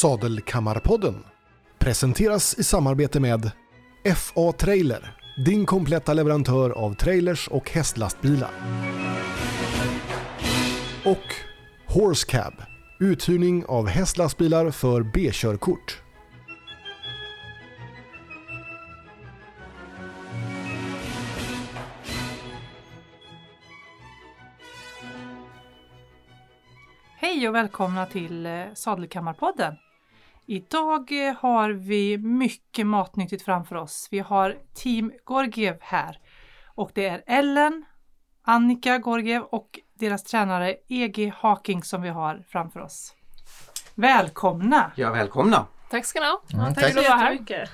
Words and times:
Sadelkammarpodden 0.00 1.24
presenteras 1.78 2.58
i 2.58 2.64
samarbete 2.64 3.20
med 3.20 3.50
FA 4.16 4.52
Trailer, 4.52 5.16
din 5.44 5.66
kompletta 5.66 6.14
leverantör 6.14 6.70
av 6.70 6.94
trailers 6.94 7.48
och 7.48 7.70
hästlastbilar. 7.70 8.50
Och 11.04 11.34
Horse 11.86 12.26
Cab, 12.26 12.52
uthyrning 13.00 13.64
av 13.66 13.88
hästlastbilar 13.88 14.70
för 14.70 15.02
B-körkort. 15.02 16.02
Hej 27.18 27.48
och 27.48 27.54
välkomna 27.54 28.06
till 28.06 28.46
eh, 28.46 28.64
Sadelkammarpodden. 28.74 29.74
Idag 30.46 31.28
eh, 31.28 31.34
har 31.34 31.70
vi 31.70 32.18
mycket 32.18 32.86
matnyttigt 32.86 33.42
framför 33.42 33.76
oss. 33.76 34.08
Vi 34.10 34.18
har 34.18 34.58
Team 34.74 35.12
Gorgiev 35.24 35.76
här 35.80 36.18
och 36.64 36.90
det 36.94 37.06
är 37.06 37.22
Ellen, 37.26 37.84
Annika 38.42 38.98
Gorgiev 38.98 39.42
och 39.42 39.78
deras 39.94 40.24
tränare 40.24 40.76
EG 40.88 41.32
Haking 41.36 41.82
som 41.82 42.02
vi 42.02 42.08
har 42.08 42.44
framför 42.48 42.80
oss. 42.80 43.14
Välkomna! 43.94 44.92
Ja, 44.96 45.10
välkomna! 45.10 45.66
Tack 45.90 46.04
ska 46.04 46.20
ni 46.20 46.26
ha. 46.26 46.42
Mm, 46.52 46.74
tack 46.74 46.84
tack. 46.84 46.92
för 46.92 47.00
att 47.00 47.08
vara 47.08 47.18
här. 47.18 47.32
jättemycket. 47.32 47.70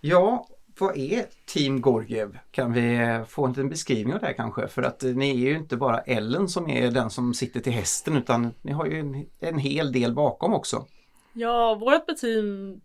Ja, 0.00 0.46
vad 0.78 0.96
är 0.96 1.26
Team 1.46 1.80
Gorgiev? 1.80 2.38
Kan 2.50 2.72
vi 2.72 2.94
eh, 2.94 3.24
få 3.24 3.44
en 3.44 3.50
liten 3.50 3.68
beskrivning 3.68 4.14
av 4.14 4.20
det 4.20 4.26
här 4.26 4.32
kanske? 4.34 4.68
För 4.68 4.82
att 4.82 5.02
eh, 5.02 5.10
ni 5.10 5.30
är 5.30 5.48
ju 5.48 5.56
inte 5.56 5.76
bara 5.76 5.98
Ellen 5.98 6.48
som 6.48 6.68
är 6.70 6.90
den 6.90 7.10
som 7.10 7.34
sitter 7.34 7.60
till 7.60 7.72
hästen 7.72 8.16
utan 8.16 8.54
ni 8.62 8.72
har 8.72 8.86
ju 8.86 9.00
en, 9.00 9.26
en 9.40 9.58
hel 9.58 9.92
del 9.92 10.14
bakom 10.14 10.54
också. 10.54 10.86
Ja, 11.32 11.74
vårt 11.74 12.16
team 12.16 12.80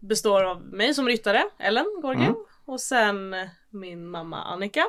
består 0.00 0.44
av 0.44 0.62
mig 0.62 0.94
som 0.94 1.06
ryttare, 1.06 1.44
Ellen 1.58 1.86
Gorgiev, 2.02 2.28
Mm. 2.28 2.44
och 2.64 2.80
sen 2.80 3.34
min 3.70 4.08
mamma 4.10 4.42
Annika 4.42 4.84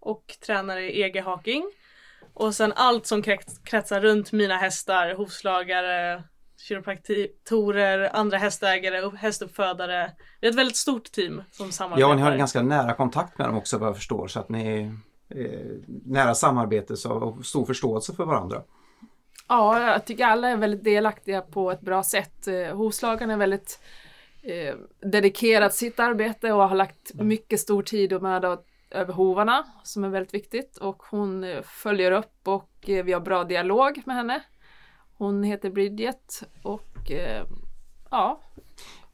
och 0.00 0.36
tränare 0.46 0.98
EG 0.98 1.20
Haking. 1.20 1.70
Och 2.34 2.54
sen 2.54 2.72
allt 2.76 3.06
som 3.06 3.22
krets- 3.22 3.60
kretsar 3.64 4.00
runt 4.00 4.32
mina 4.32 4.56
hästar, 4.56 5.14
hovslagare, 5.14 6.22
kiropraktorer, 6.68 8.10
andra 8.16 8.38
hästägare, 8.38 9.00
upp- 9.00 9.16
hästuppfödare. 9.16 10.12
Vi 10.40 10.46
är 10.46 10.50
ett 10.50 10.58
väldigt 10.58 10.76
stort 10.76 11.04
team 11.12 11.42
som 11.50 11.72
samarbetar. 11.72 12.08
Ja, 12.08 12.14
ni 12.14 12.22
har 12.22 12.30
en 12.32 12.38
ganska 12.38 12.62
nära 12.62 12.94
kontakt 12.94 13.38
med 13.38 13.48
dem 13.48 13.56
också 13.56 13.78
vad 13.78 13.88
jag 13.88 13.96
förstår 13.96 14.28
så 14.28 14.40
att 14.40 14.48
ni 14.48 14.66
är 14.66 14.80
eh, 15.40 15.60
nära 16.04 16.34
samarbete 16.34 17.08
och 17.08 17.46
stor 17.46 17.64
förståelse 17.66 18.14
för 18.14 18.24
varandra. 18.24 18.62
Ja, 19.48 19.90
jag 19.90 20.04
tycker 20.04 20.24
alla 20.24 20.48
är 20.48 20.56
väldigt 20.56 20.84
delaktiga 20.84 21.40
på 21.40 21.70
ett 21.70 21.80
bra 21.80 22.02
sätt. 22.02 22.48
Eh, 22.48 22.76
Hovslagaren 22.76 23.30
är 23.30 23.36
väldigt 23.36 23.80
eh, 24.42 24.74
dedikerad 25.00 25.72
sitt 25.74 26.00
arbete 26.00 26.52
och 26.52 26.68
har 26.68 26.76
lagt 26.76 27.14
mycket 27.14 27.60
stor 27.60 27.82
tid 27.82 28.12
och 28.12 28.22
möda 28.22 28.58
över 28.90 29.12
hovarna 29.12 29.64
som 29.82 30.04
är 30.04 30.08
väldigt 30.08 30.34
viktigt 30.34 30.76
och 30.76 31.02
hon 31.10 31.44
eh, 31.44 31.62
följer 31.62 32.12
upp 32.12 32.48
och 32.48 32.88
eh, 32.88 33.04
vi 33.04 33.12
har 33.12 33.20
bra 33.20 33.44
dialog 33.44 34.02
med 34.04 34.16
henne. 34.16 34.42
Hon 35.18 35.42
heter 35.42 35.70
Bridget 35.70 36.42
och 36.62 37.10
eh, 37.10 37.44
ja, 38.10 38.40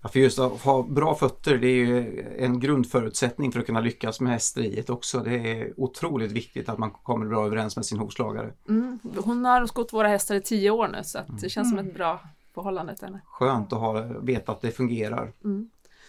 Ja, 0.09 0.12
för 0.12 0.20
just 0.20 0.39
att 0.39 0.62
ha 0.62 0.83
bra 0.83 1.14
fötter 1.14 1.59
det 1.59 1.67
är 1.69 1.87
ju 1.87 2.25
en 2.39 2.61
grundförutsättning 2.61 3.53
för 3.53 3.61
att 3.61 3.67
kunna 3.67 3.81
lyckas 3.81 4.20
med 4.20 4.33
hästeriet 4.33 4.91
också. 4.91 5.19
Det 5.19 5.34
är 5.34 5.81
otroligt 5.81 6.33
viktigt 6.33 6.69
att 6.69 6.78
man 6.78 6.91
kommer 6.91 7.27
bra 7.27 7.47
överens 7.47 7.77
med 7.77 7.87
sin 7.87 7.98
hovslagare. 7.98 8.53
mm, 8.69 8.98
hon 9.25 9.45
har 9.45 9.67
skott 9.67 9.92
våra 9.92 10.09
hästar 10.09 10.34
i 10.34 10.41
tio 10.41 10.70
år 10.70 10.89
nu 10.89 11.05
så 11.05 11.19
att 11.19 11.41
det 11.41 11.48
känns 11.48 11.70
som 11.70 11.78
ett 11.78 11.95
bra 11.95 12.20
förhållande 12.55 12.97
till 12.97 13.05
henne. 13.06 13.20
Skönt 13.27 13.73
att 13.73 13.78
ha, 13.78 14.03
veta 14.23 14.53
att 14.53 14.61
det 14.61 14.70
fungerar. 14.70 15.33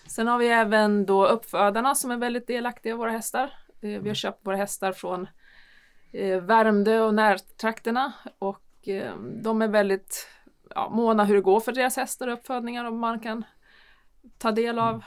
Sen 0.08 0.28
har 0.28 0.38
vi 0.38 0.48
även 0.48 1.06
då 1.06 1.28
uppfödarna 1.28 1.96
som 1.96 2.12
är 2.12 2.18
väldigt 2.18 2.48
delaktiga 2.48 2.94
i 2.94 2.96
våra 2.96 3.12
hästar. 3.12 3.54
Eh, 3.82 4.02
Vi 4.02 4.08
har 4.08 4.16
köpt 4.16 4.48
våra 4.48 4.56
hästar 4.56 4.92
från 4.92 5.28
eh, 6.12 6.42
Värmdö 6.42 7.02
och 7.02 7.14
närtrakterna 7.14 8.14
och 8.40 8.88
eh, 8.88 9.16
de 9.44 9.62
är 9.62 9.68
väldigt 9.68 10.28
ja, 10.76 10.90
måna 10.90 11.26
hur 11.26 11.36
det 11.36 11.42
går 11.42 11.60
för 11.60 11.72
deras 11.72 11.98
hästar 11.98 12.28
och 12.28 12.34
uppfödningar 12.34 12.86
och 12.86 12.94
man 12.94 13.20
kan 13.20 13.44
ta 14.38 14.52
del 14.52 14.80
av 14.80 15.04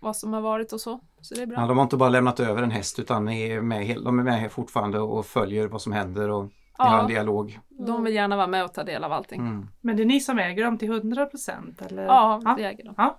vad 0.00 0.16
som 0.16 0.32
har 0.32 0.40
varit 0.40 0.72
och 0.72 0.80
så. 0.80 1.00
Så 1.20 1.34
det 1.34 1.42
är 1.42 1.46
bra. 1.46 1.60
Ja, 1.60 1.66
de 1.66 1.76
har 1.76 1.84
inte 1.84 1.96
bara 1.96 2.08
lämnat 2.08 2.40
över 2.40 2.62
en 2.62 2.70
häst 2.70 2.98
utan 2.98 3.28
är 3.28 3.60
med, 3.60 3.96
de 4.04 4.18
är 4.18 4.22
med 4.22 4.40
här 4.40 4.48
fortfarande 4.48 4.98
och 5.00 5.26
följer 5.26 5.66
vad 5.68 5.82
som 5.82 5.92
händer 5.92 6.30
och 6.30 6.50
Ja. 6.78 6.84
har 6.84 7.00
en 7.00 7.06
dialog. 7.06 7.58
De 7.68 8.04
vill 8.04 8.14
gärna 8.14 8.36
vara 8.36 8.46
med 8.46 8.64
och 8.64 8.74
ta 8.74 8.84
del 8.84 9.04
av 9.04 9.12
allting. 9.12 9.40
Mm. 9.40 9.66
Men 9.80 9.96
det 9.96 10.02
är 10.02 10.06
ni 10.06 10.20
som 10.20 10.38
äger 10.38 10.64
dem 10.64 10.78
till 10.78 10.90
100 10.90 11.26
procent? 11.26 11.82
Ja, 11.90 12.40
ja. 12.44 12.54
vi 12.58 12.64
äger 12.64 12.84
dem. 12.84 12.94
ja. 12.96 13.18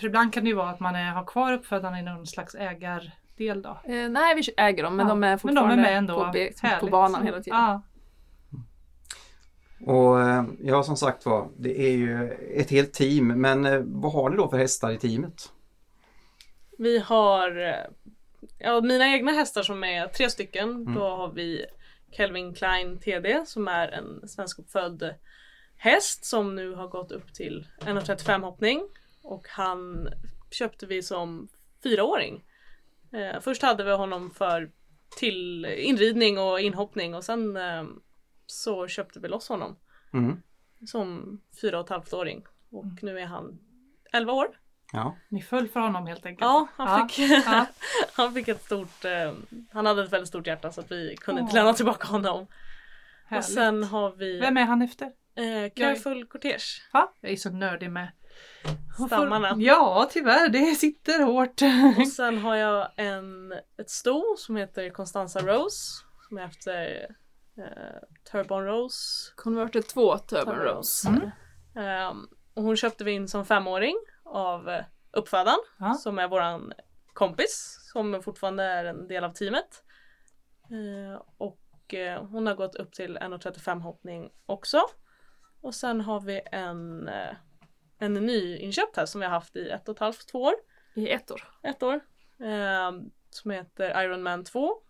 För 0.00 0.06
ibland 0.06 0.32
kan 0.32 0.44
det 0.44 0.48
ju 0.50 0.56
vara 0.56 0.70
att 0.70 0.80
man 0.80 0.94
är, 0.94 1.10
har 1.12 1.24
kvar 1.24 1.52
uppfödarna 1.52 1.98
i 2.00 2.02
någon 2.02 2.26
slags 2.26 2.54
ägardel 2.54 3.62
då. 3.62 3.68
Eh, 3.84 4.08
nej, 4.08 4.34
vi 4.36 4.42
äger 4.56 4.82
dem 4.82 4.96
men 4.96 5.06
Ja, 5.06 5.10
de 5.10 5.24
är 5.24 5.28
Men 5.28 5.36
de 5.36 5.38
fortfarande 5.38 5.74
är 5.74 5.76
med 5.82 5.98
ändå. 5.98 6.32
på, 6.62 6.80
på 6.80 6.86
banan 6.90 7.22
hela 7.22 7.40
tiden. 7.40 7.58
Ja. 7.60 7.82
Och 9.86 10.20
eh, 10.20 10.44
ja, 10.62 10.82
som 10.82 10.96
sagt 10.96 11.26
var, 11.26 11.48
det 11.56 11.80
är 11.80 11.90
ju 11.90 12.30
ett 12.54 12.70
helt 12.70 12.92
team. 12.92 13.28
Men 13.28 13.66
eh, 13.66 13.80
vad 13.84 14.12
har 14.12 14.30
ni 14.30 14.36
då 14.36 14.48
för 14.48 14.56
hästar 14.56 14.90
i 14.90 14.98
teamet? 14.98 15.52
Vi 16.78 16.98
har 16.98 17.60
eh, 17.60 18.12
ja, 18.58 18.80
mina 18.80 19.06
egna 19.06 19.32
hästar 19.32 19.62
som 19.62 19.84
är 19.84 20.06
tre 20.06 20.30
stycken. 20.30 20.70
Mm. 20.70 20.94
Då 20.94 21.00
har 21.00 21.32
vi 21.32 21.66
Kelvin 22.10 22.54
Klein 22.54 22.98
TD 22.98 23.46
som 23.46 23.68
är 23.68 23.88
en 23.88 24.28
svenskuppfödd 24.28 25.14
häst 25.76 26.24
som 26.24 26.54
nu 26.54 26.74
har 26.74 26.88
gått 26.88 27.12
upp 27.12 27.34
till 27.34 27.66
1,35 27.80 28.40
hoppning. 28.40 28.82
Och 29.22 29.46
han 29.48 30.08
köpte 30.50 30.86
vi 30.86 31.02
som 31.02 31.48
fyraåring. 31.82 32.44
Eh, 33.12 33.40
först 33.40 33.62
hade 33.62 33.84
vi 33.84 33.92
honom 33.92 34.30
för 34.30 34.70
till 35.16 35.64
inridning 35.64 36.38
och 36.38 36.60
inhoppning 36.60 37.14
och 37.14 37.24
sen 37.24 37.56
eh, 37.56 37.84
så 38.52 38.88
köpte 38.88 39.20
vi 39.20 39.28
loss 39.28 39.48
honom 39.48 39.76
Mm. 40.14 40.42
som 40.86 41.40
fyra 41.60 41.78
och 41.78 41.84
ett 41.84 41.90
halvt 41.90 42.12
åring. 42.12 42.44
Och 42.70 42.84
nu 43.02 43.18
är 43.20 43.26
han 43.26 43.58
11 44.12 44.32
år. 44.32 44.46
Ja. 44.92 45.16
Ni 45.28 45.42
föll 45.42 45.68
för 45.68 45.80
honom 45.80 46.06
helt 46.06 46.26
enkelt? 46.26 46.40
Ja, 46.44 46.66
han, 46.76 46.88
Ja. 47.00 47.08
Fick, 47.08 47.30
Ja. 47.46 47.66
han 48.14 48.34
fick 48.34 48.48
ett 48.48 48.64
stort, 48.64 49.04
eh, 49.04 49.32
han 49.72 49.86
hade 49.86 50.04
ett 50.04 50.12
väldigt 50.12 50.28
stort 50.28 50.46
hjärta 50.46 50.72
så 50.72 50.80
att 50.80 50.92
vi 50.92 51.16
kunde 51.16 51.40
inte 51.40 51.50
Åh. 51.50 51.54
lämna 51.54 51.72
tillbaka 51.74 52.08
honom. 52.08 52.46
Härligt. 53.26 53.46
Och 53.48 53.52
sen 53.52 53.84
har 53.84 54.10
vi 54.10 54.40
Vem 54.40 54.56
är 54.56 54.64
han 54.64 54.82
efter? 54.82 55.06
eh, 55.34 55.70
Careful 55.76 56.26
Cortege, 56.26 56.82
Ja, 56.92 57.14
jag 57.20 57.32
är 57.32 57.36
så 57.36 57.50
nördig 57.50 57.90
med 57.90 58.08
stammarna. 59.06 59.54
Ja, 59.58 60.08
tyvärr, 60.12 60.48
det 60.48 60.74
sitter 60.74 61.22
hårt. 61.22 61.60
Och 62.00 62.08
sen 62.08 62.38
har 62.38 62.56
jag 62.56 62.88
en, 62.96 63.52
ett 63.52 63.90
sto 63.90 64.36
som 64.38 64.56
heter 64.56 64.90
Constanza 64.90 65.40
Rose 65.40 66.04
som 66.28 66.38
är 66.38 66.44
efter 66.44 67.06
eh, 67.58 67.98
Turbon 68.30 68.64
Rose. 68.64 69.32
Converted 69.36 69.88
2 69.88 70.18
Turban 70.18 70.44
Turban 70.44 70.58
Rose. 70.64 71.08
Mm. 71.08 71.30
Ehm, 71.76 72.28
och 72.54 72.62
hon 72.62 72.76
köpte 72.76 73.04
vi 73.04 73.10
in 73.12 73.28
som 73.28 73.44
femåring 73.46 73.96
av 74.24 74.68
eh, 74.68 74.84
uppfödaren 75.10 75.58
Ja. 75.78 75.94
som 75.94 76.18
är 76.18 76.28
våran 76.28 76.72
kompis 77.12 77.78
som 77.92 78.22
fortfarande 78.22 78.64
är 78.64 78.84
en 78.84 79.08
del 79.08 79.24
av 79.24 79.32
teamet. 79.32 79.84
Eh, 80.70 81.22
och 81.36 81.94
eh, 81.94 82.24
hon 82.24 82.46
har 82.46 82.54
gått 82.54 82.74
upp 82.74 82.92
till 82.92 83.18
1,35 83.18 83.80
hoppning 83.80 84.30
också. 84.46 84.82
Och 85.60 85.74
sen 85.74 86.00
har 86.00 86.20
vi 86.20 86.40
en, 86.52 87.08
eh, 87.08 87.34
en 87.98 88.14
ny 88.14 88.56
inköpt 88.56 88.96
här 88.96 89.06
som 89.06 89.20
vi 89.20 89.26
har 89.26 89.32
haft 89.34 89.56
i 89.56 89.68
ett 89.70 89.88
och 89.88 89.94
ett 89.94 90.00
halvt, 90.00 90.28
två 90.28 90.42
år. 90.42 90.54
I 90.94 91.08
ett 91.08 91.30
år. 91.30 91.42
Ett 91.62 91.82
år. 91.82 92.00
Eh, 92.40 92.92
som 93.30 93.50
heter 93.50 94.02
Iron 94.04 94.22
Man 94.22 94.44
2. 94.44 94.82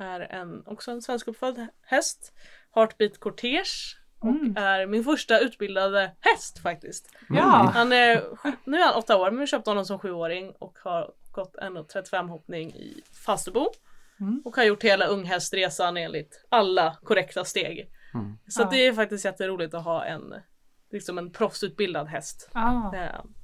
Är 0.00 0.20
en, 0.20 0.66
också 0.66 0.90
en 0.90 1.02
svenskuppfödd 1.02 1.66
häst. 1.82 2.32
Heartbeat 2.74 3.20
Cortege. 3.20 3.96
Och 4.20 4.28
Mm. 4.28 4.56
är 4.56 4.86
min 4.86 5.04
första 5.04 5.38
utbildade 5.38 6.16
häst 6.20 6.58
faktiskt. 6.62 7.10
Ja, 7.28 7.70
Han 7.74 7.92
är, 7.92 8.22
nu 8.64 8.76
är 8.76 8.84
han 8.86 8.94
åtta 8.94 9.16
år 9.16 9.30
men 9.30 9.40
vi 9.40 9.46
köpte 9.46 9.70
honom 9.70 9.84
som 9.84 9.98
sjuåring 9.98 10.50
och 10.58 10.78
har 10.84 11.12
gått 11.32 11.56
1,35 11.56 12.28
hoppning 12.28 12.70
i 12.74 13.02
Falsterbo. 13.24 13.66
Mm. 14.20 14.42
Och 14.44 14.56
har 14.56 14.64
gjort 14.64 14.82
hela 14.84 15.06
unghästresan 15.06 15.96
enligt 15.96 16.44
alla 16.48 16.96
korrekta 17.04 17.44
steg. 17.44 17.90
Mm. 18.14 18.38
Så 18.48 18.62
Ja. 18.62 18.68
det 18.70 18.86
är 18.86 18.92
faktiskt 18.92 19.24
jätteroligt 19.24 19.74
att 19.74 19.84
ha 19.84 20.04
en, 20.04 20.34
liksom 20.90 21.18
en 21.18 21.32
proffsutbildad 21.32 22.06
häst. 22.08 22.48
ah. 22.52 22.92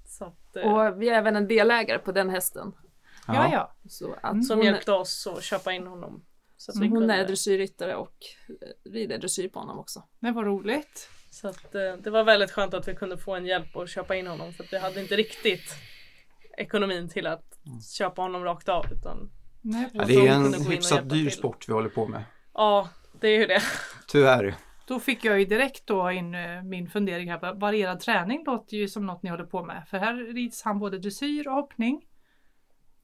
Så 0.07 0.25
att, 0.25 0.57
eh, 0.57 0.63
Och 0.75 1.03
vi 1.03 1.09
är 1.09 1.15
även 1.15 1.37
en 1.37 1.49
delägare 1.49 1.99
på 1.99 2.13
den 2.13 2.31
hästen. 2.31 2.73
ja, 3.27 3.49
ja. 3.53 3.73
Så 3.89 4.15
att 4.23 4.45
som 4.47 4.59
hon, 4.59 4.67
hjälpte 4.67 4.93
oss 4.93 5.27
att 5.27 5.43
köpa 5.43 5.73
in 5.73 5.87
honom. 5.87 6.25
Så 6.57 6.79
hon 6.79 6.91
kunde, 6.91 7.15
är 7.15 7.27
dressyrryttare 7.27 7.95
och 7.95 8.15
eh, 8.49 8.91
rider 8.93 9.19
dressyr 9.19 9.49
på 9.49 9.59
honom 9.59 9.79
också. 9.79 10.03
Det 10.21 10.31
var 10.31 10.45
roligt. 10.45 11.09
så 11.31 11.49
att, 11.49 11.75
eh, 11.75 11.93
det 12.03 12.11
var 12.11 12.25
väldigt 12.25 12.51
skönt 12.51 12.75
att 12.75 12.89
vi 12.89 12.95
kunde 12.95 13.19
få 13.19 13.35
en 13.35 13.47
hjälp 13.47 13.77
att 13.77 13.91
köpa 13.91 14.17
in 14.17 14.27
honom 14.27 14.53
för 14.53 14.65
att 14.65 14.73
vi 14.73 14.79
hade 14.79 15.01
inte 15.01 15.17
riktigt 15.17 15.75
ekonomin 16.59 17.09
till 17.09 17.27
att 17.27 17.59
köpa 17.99 18.23
honom 18.23 18.45
rakt 18.45 18.69
av. 18.69 18.87
Utan, 18.93 19.31
Nej, 19.61 19.89
Ja, 19.93 20.05
det 20.05 20.15
är 20.15 20.33
en 20.33 20.47
och 20.55 20.73
hyfsat 20.73 21.09
dyr 21.11 21.23
till. 21.23 21.33
sport 21.39 21.69
vi 21.69 21.73
håller 21.73 21.89
på 21.89 22.07
med. 22.07 22.25
ja, 22.55 22.89
det 23.21 23.29
är 23.29 23.39
ju 23.41 23.47
det. 23.47 23.63
Tyvärr. 24.09 24.55
Då 24.89 25.01
fick 25.01 25.25
jag 25.25 25.39
ju 25.39 25.45
direkt 25.45 25.87
då 25.87 26.11
in 26.11 26.35
eh, 26.35 26.63
min 26.63 26.89
fundering 26.91 27.31
här. 27.31 27.55
Varierad 27.55 28.01
träning 28.01 28.45
låter 28.47 28.77
ju 28.77 28.89
som 28.89 29.07
något 29.07 29.23
ni 29.23 29.31
håller 29.31 29.45
på 29.45 29.65
med. 29.65 29.83
För 29.91 29.99
här 29.99 30.15
rids 30.35 30.63
han 30.63 30.79
både 30.79 30.99
dressyr 30.99 31.49
och 31.49 31.55
hoppning. 31.55 32.06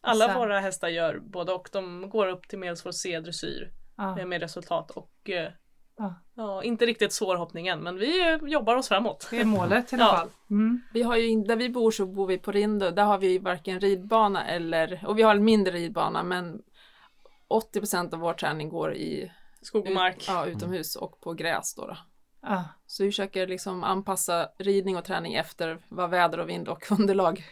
Alla 0.02 0.26
Sen- 0.26 0.38
våra 0.38 0.60
hästar 0.60 0.88
gör 0.88 1.18
både 1.18 1.52
och. 1.52 1.68
De 1.72 2.10
går 2.10 2.26
upp 2.26 2.48
till 2.48 2.58
medelsvår 2.58 2.92
C-dressyr 2.92 3.72
Ja. 3.96 4.18
eh, 4.18 4.26
med 4.26 4.40
resultat 4.40 4.90
och 4.90 5.30
eh, 5.30 5.50
Ja. 5.98 6.14
ja, 6.34 6.62
inte 6.62 6.86
riktigt 6.86 7.12
svårhoppning 7.12 7.66
än 7.68 7.80
men 7.80 7.96
vi 7.96 8.28
eh, 8.32 8.36
jobbar 8.48 8.76
oss 8.76 8.88
framåt. 8.88 9.26
Det 9.30 9.40
är 9.40 9.44
målet 9.44 9.92
i 9.92 9.96
alla 9.96 10.04
Ja. 10.04 10.16
fall. 10.16 10.28
Mm. 10.50 10.80
Vi 10.92 11.02
har 11.02 11.16
ju, 11.16 11.42
där 11.44 11.56
vi 11.56 11.68
bor 11.70 11.90
så 11.90 12.06
bor 12.06 12.26
vi 12.26 12.38
på 12.38 12.52
Rindö, 12.52 12.90
där 12.90 13.04
har 13.04 13.18
vi 13.18 13.38
varken 13.38 13.80
ridbana 13.80 14.46
eller, 14.46 15.04
och 15.06 15.18
vi 15.18 15.22
har 15.22 15.34
en 15.34 15.44
mindre 15.44 15.72
ridbana 15.74 16.22
men 16.22 16.62
80% 17.74 18.14
av 18.14 18.20
vår 18.20 18.32
träning 18.34 18.68
går 18.68 18.94
i 18.94 19.32
Skog 19.62 19.86
och 19.86 19.92
mark. 19.92 20.16
Ut, 20.16 20.24
ja, 20.28 20.46
utomhus 20.46 20.96
och 20.96 21.20
på 21.20 21.32
gräs 21.32 21.74
då. 21.74 21.86
då. 21.86 21.96
Ja. 22.42 22.64
Så 22.86 23.02
vi 23.04 23.08
försöker 23.10 23.46
liksom 23.46 23.84
anpassa 23.84 24.48
ridning 24.58 24.96
och 24.96 25.04
träning 25.04 25.34
efter 25.34 25.78
vad 25.88 26.10
väder 26.10 26.40
och 26.40 26.48
vind 26.48 26.68
och 26.68 26.90
underlag. 26.98 27.44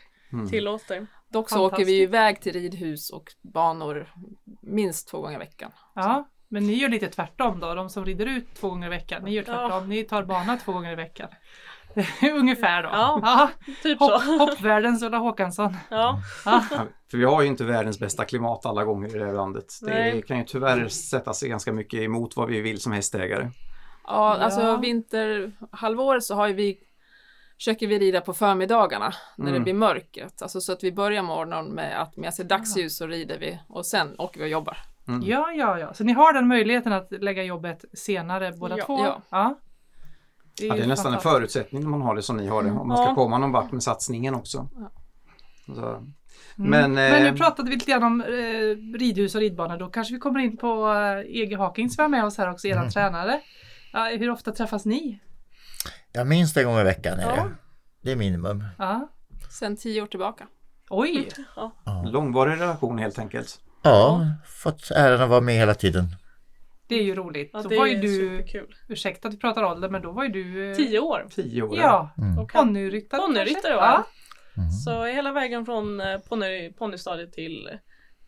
Tillåter. 0.50 1.06
Dock 1.32 1.50
så 1.50 1.66
åker 1.66 1.84
vi 1.84 2.02
iväg 2.02 2.40
till 2.40 2.52
ridhus 2.52 3.10
och 3.10 3.24
banor 3.42 4.12
minst 4.62 5.08
två 5.08 5.20
gånger 5.20 5.36
i 5.36 5.38
veckan. 5.38 5.70
ja, 5.94 6.28
men 6.48 6.66
ni 6.66 6.74
gör 6.74 6.88
lite 6.88 7.08
tvärtom 7.08 7.60
då. 7.60 7.74
De 7.74 7.88
som 7.90 8.04
rider 8.04 8.26
ut 8.26 8.54
två 8.54 8.68
gånger 8.68 8.86
i 8.86 8.90
veckan. 8.90 9.22
Ni 9.24 9.32
gör 9.32 9.42
tvärtom. 9.42 9.88
Ni 9.88 10.04
tar 10.04 10.22
bana 10.24 10.56
två 10.56 10.72
gånger 10.72 10.92
i 10.92 10.94
veckan. 10.94 11.28
Ungefär 12.34 12.82
då. 12.82 12.88
Ja. 12.92 13.50
Typ 13.82 13.98
så. 13.98 14.04
Hopp, 14.18 14.40
hoppvärldens 14.50 15.02
Ulla 15.02 15.18
Håkansson. 15.18 15.76
Ja. 15.90 16.18
Ja, 16.44 16.64
för 17.10 17.18
vi 17.18 17.24
har 17.24 17.42
ju 17.42 17.48
inte 17.48 17.64
världens 17.64 17.98
bästa 17.98 18.24
klimat 18.24 18.66
alla 18.66 18.84
gånger 18.84 19.16
i 19.16 19.18
det 19.18 19.26
här 19.26 19.32
landet. 19.32 19.64
Det 19.82 19.90
Nej. 19.94 20.22
kan 20.22 20.38
ju 20.38 20.44
tyvärr 20.44 20.88
sätta 20.88 21.32
sig 21.34 21.48
ganska 21.48 21.72
mycket 21.72 22.00
emot 22.00 22.36
vad 22.36 22.48
vi 22.48 22.60
vill 22.60 22.80
som 22.80 22.92
hästägare. 22.92 23.50
Ja, 24.06 24.36
alltså 24.38 24.60
Ja. 24.60 24.76
vinterhalvåret 24.76 26.24
så 26.24 26.34
har 26.34 26.48
ju 26.48 26.54
vi 26.54 26.78
försöker 27.60 27.86
vi 27.86 27.98
rida 27.98 28.20
på 28.20 28.32
förmiddagarna 28.32 29.12
när 29.36 29.44
det 29.46 29.50
Mm. 29.50 29.62
blir 29.62 29.74
mörkret. 29.74 30.42
Alltså 30.42 30.60
så 30.60 30.72
att 30.72 30.84
vi 30.84 30.92
börjar 30.92 31.22
morgonen 31.22 31.66
med 31.66 32.02
att 32.02 32.16
med 32.16 32.34
sig 32.34 32.44
dagsljus 32.44 32.96
så 32.96 33.06
rider 33.06 33.38
vi 33.38 33.58
och 33.68 33.86
sen 33.86 34.14
åker 34.18 34.38
vi 34.40 34.44
och 34.46 34.50
jobbar. 34.50 34.78
Ja, 35.22 35.52
ja, 35.52 35.78
ja. 35.78 35.94
Så 35.94 36.04
ni 36.04 36.12
har 36.12 36.32
den 36.32 36.48
möjligheten 36.48 36.92
att 36.92 37.10
lägga 37.10 37.42
jobbet 37.42 37.84
senare 37.92 38.52
båda 38.52 38.78
Ja. 38.78 38.84
två? 38.86 38.98
Ja. 39.04 39.22
ja. 39.30 39.58
Ja, 40.60 40.74
det 40.74 40.82
är 40.82 40.86
nästan 40.86 41.14
en 41.14 41.20
förutsättning 41.20 41.82
när 41.82 41.88
man 41.90 42.02
har 42.02 42.14
det 42.14 42.22
som 42.22 42.36
ni 42.36 42.46
har 42.46 42.62
det. 42.62 42.70
Om 42.70 42.88
man 42.88 42.96
ska 42.96 43.06
Ja. 43.06 43.14
komma 43.14 43.38
någon 43.38 43.52
vart 43.52 43.72
med 43.72 43.82
satsningen 43.82 44.34
också. 44.34 44.68
Ja. 44.76 44.90
Så, 45.74 46.02
Mm. 46.58 46.70
Men, 46.70 46.94
Men 46.94 47.24
eh, 47.26 47.32
nu 47.32 47.38
pratade 47.38 47.70
vi 47.70 47.74
lite 47.76 47.90
grann 47.90 48.02
om 48.02 48.20
eh, 48.20 48.98
ridhus 48.98 49.34
och 49.34 49.40
ridbanor. 49.40 49.76
Då 49.78 49.86
kanske 49.90 50.14
vi 50.14 50.20
kommer 50.20 50.40
in 50.40 50.56
på 50.56 50.92
eh, 50.92 51.40
EG 51.40 51.56
Hawkins 51.56 51.94
som 51.94 52.04
är 52.04 52.08
med 52.08 52.24
oss 52.24 52.38
här 52.38 52.50
också, 52.50 52.68
eran 52.68 52.90
tränare. 52.90 53.40
Ja, 53.92 54.04
hur 54.04 54.30
ofta 54.30 54.52
träffas 54.52 54.84
ni? 54.84 55.20
Ja, 56.12 56.24
minst 56.24 56.56
en 56.56 56.64
gång 56.64 56.78
i 56.80 56.84
veckan 56.84 57.18
är 57.18 57.22
Ja. 57.22 57.34
det. 57.36 57.50
Det 58.02 58.12
är 58.12 58.16
minimum. 58.16 58.64
Ja. 58.78 59.08
Sen 59.50 59.76
tio 59.76 60.02
år 60.02 60.06
tillbaka. 60.06 60.46
Oj! 60.90 61.28
långvarig 62.12 62.60
relation 62.60 62.98
helt 62.98 63.18
enkelt. 63.18 63.60
Ja, 63.82 64.26
fått 64.62 64.90
äran 64.90 65.20
att 65.20 65.28
vara 65.28 65.40
med 65.40 65.54
hela 65.54 65.74
tiden. 65.74 66.04
Det 66.88 66.94
är 66.94 67.02
ju 67.02 67.14
roligt. 67.14 67.50
Ja, 67.52 67.62
då 67.62 67.76
var 67.78 67.86
ju 67.86 67.96
är 67.96 68.02
du, 68.02 68.08
superkul. 68.08 68.74
ursäkta 68.88 69.28
att 69.28 69.34
vi 69.34 69.38
pratar 69.38 69.62
ålder, 69.64 69.88
men 69.88 70.02
då 70.02 70.12
var 70.12 70.24
ju 70.24 70.28
du... 70.30 70.74
Tio 70.74 70.98
år. 71.00 71.26
Tio 71.30 71.62
år. 71.62 71.76
Ja, 71.78 72.10
han- 72.16 72.46
ponnyryttare 72.46 73.20
Ponnyryttare 73.20 73.72
ja. 73.72 74.04
jag. 74.54 74.72
Så 74.72 75.04
hela 75.04 75.32
vägen 75.32 75.64
från 75.66 76.00
eh, 76.00 76.18
ponny- 76.30 76.72
ponnystadiet 76.78 77.32
till 77.32 77.68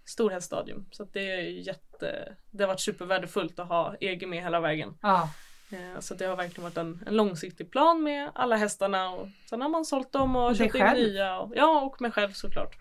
storhäststadium. 0.05 0.87
Så 0.91 1.03
att 1.03 1.13
det 1.13 1.31
är 1.33 1.41
ju 1.41 1.61
jätte, 1.63 2.37
det 2.51 2.63
har 2.63 2.69
varit 2.69 2.81
supervärdefullt 2.81 3.59
att 3.59 3.69
ha 3.69 3.95
EG 4.01 4.29
med 4.29 4.43
hela 4.43 4.61
vägen. 4.61 4.95
ja. 5.03 5.29
Eh, 5.73 6.01
Så 6.01 6.15
det 6.15 6.25
har 6.25 6.37
verkligen 6.37 6.63
varit 6.63 6.77
en, 6.77 7.03
en 7.07 7.17
långsiktig 7.17 7.71
plan 7.71 8.03
med 8.03 8.31
alla 8.35 8.57
hästarna 8.57 9.11
och 9.11 9.29
sen 9.51 9.61
har 9.63 9.69
man 9.69 9.85
sålt 9.85 10.13
dem 10.13 10.37
och, 10.37 10.57
köpt 10.57 10.75
in 10.75 10.87
nya. 10.95 11.39
Och, 11.39 11.53
ja, 11.57 11.81
och 11.81 12.01
mig 12.01 12.11
själv 12.11 12.33
såklart. 12.33 12.77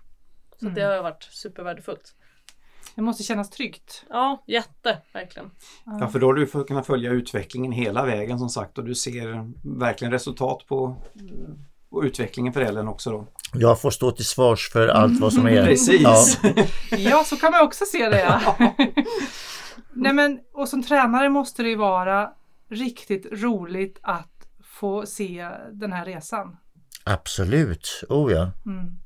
Så 0.60 0.66
Mm. 0.66 0.76
det 0.76 0.82
har 0.82 1.04
varit 1.04 1.24
supervärdefullt. 1.24 2.14
Det 2.96 3.02
måste 3.02 3.24
kännas 3.24 3.50
tryggt. 3.50 4.06
Ja, 4.10 4.44
jätte, 4.48 4.98
verkligen. 5.14 5.52
Ja, 5.86 6.08
för 6.08 6.20
då 6.20 6.28
har 6.28 6.34
du 6.34 6.48
fått 6.48 6.68
kunna 6.68 6.84
följa 6.84 7.12
utvecklingen 7.12 7.72
hela 7.72 8.06
vägen 8.06 8.40
som 8.40 8.50
sagt 8.50 8.78
och 8.78 8.84
du 8.86 8.96
ser 8.96 9.52
verkligen 9.80 10.12
resultat 10.12 10.66
på 10.68 10.96
och 11.92 12.02
utvecklingen 12.04 12.54
för 12.54 12.62
Ellen 12.62 12.88
också 12.88 13.12
då. 13.12 13.28
Jag 13.54 13.82
får 13.82 13.92
stå 13.92 14.12
till 14.12 14.26
svars 14.26 14.70
för 14.72 14.88
allt 14.88 15.20
vad 15.20 15.34
som 15.34 15.46
är. 15.48 15.66
Precis! 15.66 16.02
Ja, 16.02 16.18
Ja, 16.98 17.24
så 17.24 17.36
kan 17.38 17.52
man 17.52 17.62
också 17.64 17.86
se 17.86 18.10
det. 18.10 18.20
Ja. 18.22 18.56
Nej, 19.94 20.14
men, 20.14 20.40
och 20.54 20.70
som 20.70 20.84
tränare 20.84 21.30
måste 21.30 21.64
det 21.64 21.70
ju 21.70 21.76
vara 21.76 22.30
riktigt 22.72 23.26
roligt 23.32 24.00
att 24.02 24.48
få 24.64 25.06
se 25.06 25.50
den 25.72 25.94
här 25.94 26.06
resan. 26.06 26.58
absolut. 27.04 28.04
Oh 28.10 28.32
ja. 28.32 28.52
Mm. 28.66 28.98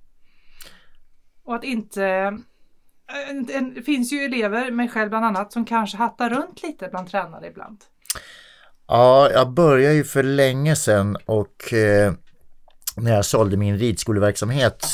Och 1.44 1.56
att 1.56 1.64
inte... 1.64 2.38
Det 3.76 3.82
finns 3.82 4.14
ju 4.14 4.18
elever, 4.18 4.72
mig 4.72 4.90
själv 4.90 5.10
bland 5.10 5.26
annat, 5.26 5.54
som 5.54 5.66
kanske 5.66 5.98
hattar 5.98 6.30
runt 6.30 6.64
lite 6.64 6.88
bland 6.88 7.10
tränare 7.10 7.48
ibland. 7.48 7.78
Ja, 8.88 9.32
jag 9.32 9.54
började 9.54 9.96
ju 9.96 10.04
för 10.04 10.24
länge 10.24 10.76
sedan 10.76 11.18
och 11.26 11.74
eh, 11.74 12.14
när 12.96 13.14
jag 13.14 13.26
sålde 13.26 13.58
min 13.58 13.78
ridskoleverksamhet 13.78 14.86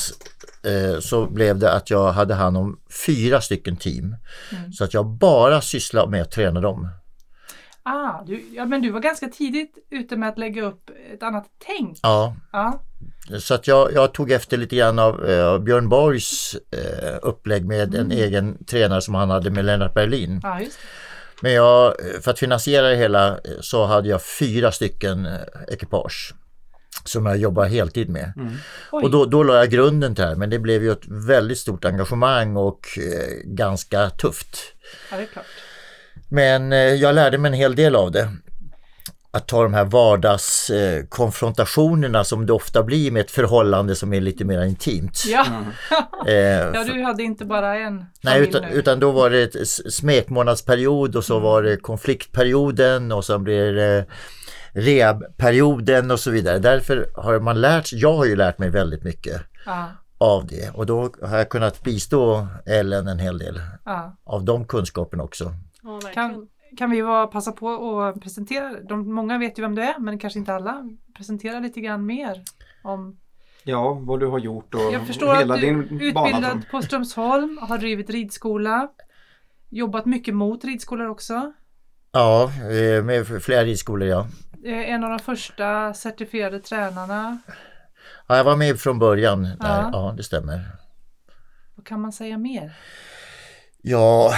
eh, 0.64 1.00
så 1.00 1.26
blev 1.26 1.58
det 1.58 1.72
att 1.72 1.90
jag 1.90 2.12
hade 2.12 2.34
hand 2.34 2.56
om 2.56 2.80
fyra 3.06 3.40
stycken 3.40 3.76
team. 3.76 4.16
Så 4.72 4.84
att 4.84 4.94
jag 4.94 5.06
bara 5.06 5.60
sysslade 5.60 6.10
med 6.10 6.22
att 6.22 6.30
träna 6.30 6.60
dem. 6.60 6.88
Ah, 7.82 8.22
du, 8.26 8.44
ja, 8.52 8.64
men 8.64 8.82
du 8.82 8.90
var 8.90 9.00
ganska 9.00 9.28
tidigt 9.28 9.78
ute 9.90 10.16
med 10.16 10.28
att 10.28 10.38
lägga 10.38 10.62
upp 10.62 10.90
ett 11.12 11.22
annat 11.22 11.44
tänk. 11.66 11.98
Ja, 12.02 12.36
Ja, 12.52 12.80
så 13.38 13.54
att 13.54 13.66
jag, 13.66 13.92
jag 13.92 14.14
tog 14.14 14.30
efter 14.30 14.56
lite 14.56 14.76
grann 14.76 14.98
av 14.98 15.30
eh, 15.30 15.58
Björn 15.58 15.88
Borgs 15.88 16.56
eh, 16.70 17.18
upplägg 17.22 17.66
med 17.66 17.94
en 17.94 18.12
egen 18.12 18.64
tränare 18.64 19.00
som 19.00 19.14
han 19.14 19.30
hade 19.30 19.50
med 19.50 19.64
Lennart 19.64 19.94
Berlin. 19.94 20.40
ja 20.42 20.60
just 20.60 20.78
det. 20.78 20.86
Men 21.42 21.52
jag, 21.52 21.94
för 22.20 22.30
att 22.30 22.38
finansiera 22.38 22.88
det 22.88 22.96
hela 22.96 23.28
eh, 23.28 23.34
så 23.60 23.84
hade 23.86 24.08
jag 24.08 24.22
fyra 24.22 24.72
stycken 24.72 25.26
eh, 25.26 25.32
ekipage 25.68 26.34
som 27.04 27.26
jag 27.26 27.36
jobbar 27.36 27.64
heltid 27.64 28.08
med. 28.08 28.32
Oj. 28.92 29.04
Och 29.04 29.10
då, 29.10 29.24
då 29.24 29.42
la 29.42 29.54
jag 29.56 29.70
grunden 29.70 30.14
till 30.14 30.22
det 30.22 30.28
här 30.28 30.36
men 30.36 30.50
det 30.50 30.58
blev 30.58 30.82
ju 30.82 30.92
ett 30.92 31.08
väldigt 31.08 31.58
stort 31.58 31.84
engagemang 31.84 32.56
och 32.56 32.98
eh, 32.98 33.28
ganska 33.44 34.10
tufft. 34.10 34.58
Ja, 35.10 35.16
det 35.16 35.22
är 35.22 35.26
klart. 35.26 35.46
Men 36.32 36.72
eh, 36.72 36.78
jag 36.78 37.14
lärde 37.14 37.38
mig 37.38 37.48
en 37.48 37.54
hel 37.54 37.74
del 37.74 37.96
av 37.96 38.10
det. 38.10 38.28
Att 39.30 39.48
ta 39.48 39.62
de 39.62 39.74
här 39.74 39.84
vardagskonfrontationerna 39.84 40.98
eh, 40.98 41.06
konfrontationerna 41.08 42.24
som 42.24 42.46
det 42.46 42.52
ofta 42.52 42.82
blir 42.82 43.10
med 43.10 43.20
ett 43.20 43.30
förhållande 43.30 43.94
som 43.94 44.12
är 44.12 44.20
lite 44.20 44.44
mer 44.44 44.64
intimt. 44.64 45.22
Ja, 45.26 45.46
Eh, 46.26 46.34
ja 46.34 46.84
du 46.84 47.02
hade 47.02 47.22
inte 47.22 47.44
bara 47.44 47.78
en 47.78 48.04
Nej, 48.20 48.40
utan, 48.40 48.64
utan 48.64 49.00
då 49.00 49.10
var 49.10 49.30
det 49.30 49.68
smekmånadsperiod 49.92 51.16
och 51.16 51.24
så 51.24 51.38
var 51.38 51.62
det 51.62 51.76
konfliktperioden 51.76 53.12
och 53.12 53.24
så 53.24 53.38
blir 53.38 53.72
det 53.72 54.06
rehabperioden 54.72 56.10
och 56.10 56.20
så 56.20 56.30
vidare. 56.30 56.58
Därför 56.58 57.10
har 57.14 57.40
man 57.40 57.60
lärt, 57.60 57.92
jag 57.92 58.12
har 58.12 58.24
ju 58.24 58.36
lärt 58.36 58.58
mig 58.58 58.70
väldigt 58.70 59.04
mycket 59.04 59.42
Ja, 59.66 59.88
av 60.18 60.46
det 60.46 60.70
och 60.70 60.86
då 60.86 61.14
har 61.22 61.38
jag 61.38 61.48
kunnat 61.48 61.82
bistå 61.82 62.46
Ellen 62.66 63.08
en 63.08 63.18
hel 63.18 63.38
del 63.38 63.60
ja. 63.84 64.16
av 64.24 64.44
de 64.44 64.64
kunskaperna 64.64 65.22
också. 65.22 65.54
Ja. 65.82 66.00
Kan, 66.14 66.48
kan 66.78 66.90
vi 66.90 67.02
bara 67.02 67.26
passa 67.26 67.52
på 67.52 68.00
att 68.02 68.20
presentera, 68.20 68.80
de, 68.80 69.14
många 69.14 69.38
vet 69.38 69.58
ju 69.58 69.62
vem 69.62 69.74
du 69.74 69.82
är 69.82 69.98
men 69.98 70.18
kanske 70.18 70.38
inte 70.38 70.54
alla. 70.54 70.88
Presentera 71.16 71.60
lite 71.60 71.80
grann 71.80 72.06
mer 72.06 72.42
om 72.82 73.18
Ja, 73.64 73.92
vad 74.02 74.20
du 74.20 74.26
har 74.26 74.38
gjort 74.38 74.74
och 74.74 74.80
Jag 74.92 75.06
förstår 75.06 75.34
hela 75.34 75.54
att 75.54 75.60
du 75.60 75.68
är 75.68 75.72
din 75.74 76.14
bana. 76.14 76.28
utbildad 76.28 76.62
på 76.70 76.82
Strömsholm, 76.82 77.58
har 77.62 77.78
drivit 77.78 78.10
ridskola, 78.10 78.88
jobbat 79.70 80.06
mycket 80.06 80.34
mot 80.34 80.64
ridskolor 80.64 81.08
också. 81.08 81.52
Ja, 82.12 82.50
eh, 82.70 83.04
med 83.04 83.42
flera 83.42 83.64
ridskolor 83.64 84.08
ja. 84.08 84.26
Eh, 84.64 84.90
En 84.92 85.04
av 85.04 85.10
de 85.10 85.18
första 85.18 85.94
certifierade 85.94 86.60
tränarna. 86.60 87.38
ja. 88.26 88.36
Jag 88.36 88.44
var 88.44 88.56
med 88.56 88.80
från 88.80 88.98
början. 88.98 89.42
Där. 89.42 89.56
Ja. 89.60 89.90
Ja. 89.92 90.14
det 90.16 90.22
stämmer. 90.22 90.60
Vad 91.74 91.86
kan 91.86 92.00
man 92.00 92.12
säga 92.12 92.38
mer? 92.38 92.72
Ja, 93.82 94.32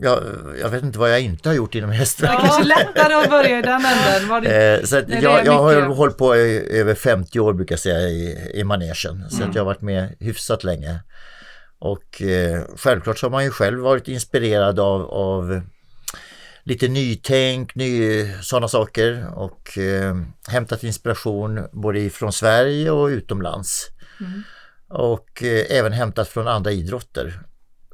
jag, 0.00 0.22
jag 0.60 0.68
vet 0.68 0.82
inte 0.82 0.98
vad 0.98 1.10
jag 1.12 1.20
inte 1.20 1.48
har 1.48 1.56
gjort 1.56 1.74
inom 1.74 1.90
hästvärlden. 1.90 2.40
kanske 2.40 2.64
lättare 2.64 3.14
att 3.14 3.30
börja 3.30 3.58
i 3.58 3.62
den 3.62 3.84
änden. 3.84 4.28
Var 4.28 4.40
det... 4.40 4.74
Eh, 4.78 4.84
så 4.84 5.02
jag, 5.22 5.46
jag 5.46 5.62
har 5.62 5.82
hållit 5.82 6.18
på 6.18 6.36
i 6.36 6.78
över 6.80 6.94
50 6.94 7.40
år 7.40 7.52
brukar 7.52 7.72
jag 7.72 7.80
säga 7.80 8.00
i, 8.00 8.50
i 8.54 8.64
manegen. 8.64 9.24
Så 9.30 9.36
Mm. 9.36 9.48
att 9.48 9.54
jag 9.54 9.62
har 9.62 9.66
varit 9.66 9.82
med 9.82 10.16
hyfsat 10.20 10.64
länge. 10.64 11.00
Och 11.78 12.22
eh, 12.22 12.62
självklart 12.76 13.18
så 13.18 13.26
har 13.26 13.30
man 13.30 13.44
ju 13.44 13.50
själv 13.50 13.80
varit 13.80 14.08
inspirerad 14.08 14.80
av, 14.80 15.02
av 15.10 15.60
lite 16.62 16.88
nytänk, 16.88 17.74
ny, 17.74 18.24
sådana 18.42 18.68
saker 18.68 19.26
och 19.34 19.78
eh, 19.78 20.16
hämtat 20.48 20.84
inspiration 20.84 21.66
både 21.72 22.00
ifrån 22.00 22.32
Sverige 22.32 22.90
och 22.90 23.06
utomlands. 23.06 23.88
Mm. 24.20 24.42
Och 24.88 25.42
eh, 25.42 25.78
även 25.78 25.92
hämtat 25.92 26.28
från 26.28 26.48
andra 26.48 26.70
idrotter 26.72 27.40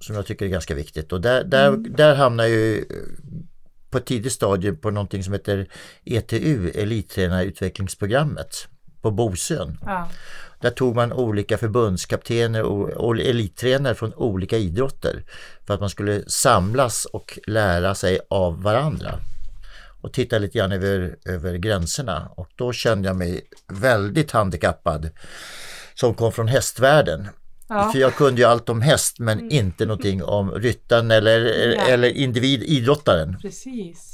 som 0.01 0.15
jag 0.17 0.27
tycker 0.27 0.45
är 0.45 0.49
ganska 0.51 0.75
viktigt 0.75 1.13
och 1.13 1.21
där, 1.21 1.45
där, 1.45 1.69
Mm. 1.69 1.97
där 1.97 2.15
hamnar 2.15 2.47
ju 2.47 2.85
på 3.91 3.99
ett 3.99 4.07
tidigt 4.07 4.33
stadium 4.33 4.77
på 4.77 4.91
någonting 4.91 5.25
som 5.25 5.33
heter 5.33 5.67
ETU, 6.05 6.71
Elittränarutvecklingsprogrammet 6.75 8.69
på 9.03 9.11
Bosön. 9.11 9.79
Ja. 9.87 10.09
Där 10.61 10.71
tog 10.71 10.97
man 10.97 11.13
olika 11.13 11.59
förbundskaptener 11.59 12.63
och, 12.63 12.89
och 12.91 13.21
elittränare 13.21 13.95
från 13.95 14.15
olika 14.15 14.57
idrotter 14.57 15.25
för 15.67 15.75
att 15.75 15.81
man 15.81 15.91
skulle 15.91 16.23
samlas 16.27 17.05
och 17.05 17.39
lära 17.47 17.95
sig 17.95 18.21
av 18.31 18.63
varandra 18.63 19.19
och 20.03 20.13
titta 20.13 20.39
lite 20.39 20.59
grann 20.59 20.73
över, 20.73 21.17
över 21.25 21.55
gränserna 21.57 22.29
och 22.37 22.49
då 22.57 22.73
kände 22.73 23.09
jag 23.09 23.17
mig 23.17 23.43
väldigt 23.69 24.31
handikappad 24.31 25.11
som 25.95 26.15
kom 26.15 26.33
från 26.33 26.49
hästvärlden. 26.49 27.29
Ja. 27.71 27.91
För 27.93 27.99
jag 27.99 28.15
kunde 28.15 28.41
ju 28.41 28.47
allt 28.47 28.69
om 28.69 28.81
häst 28.83 29.19
men 29.19 29.51
inte 29.51 29.87
någonting 29.87 30.25
om 30.25 30.51
ryttaren 30.51 31.11
eller, 31.11 31.41
Ja. 31.77 31.83
eller 31.87 32.09
individ, 32.09 32.63
idrottaren. 32.63 33.37
Precis. 33.43 34.13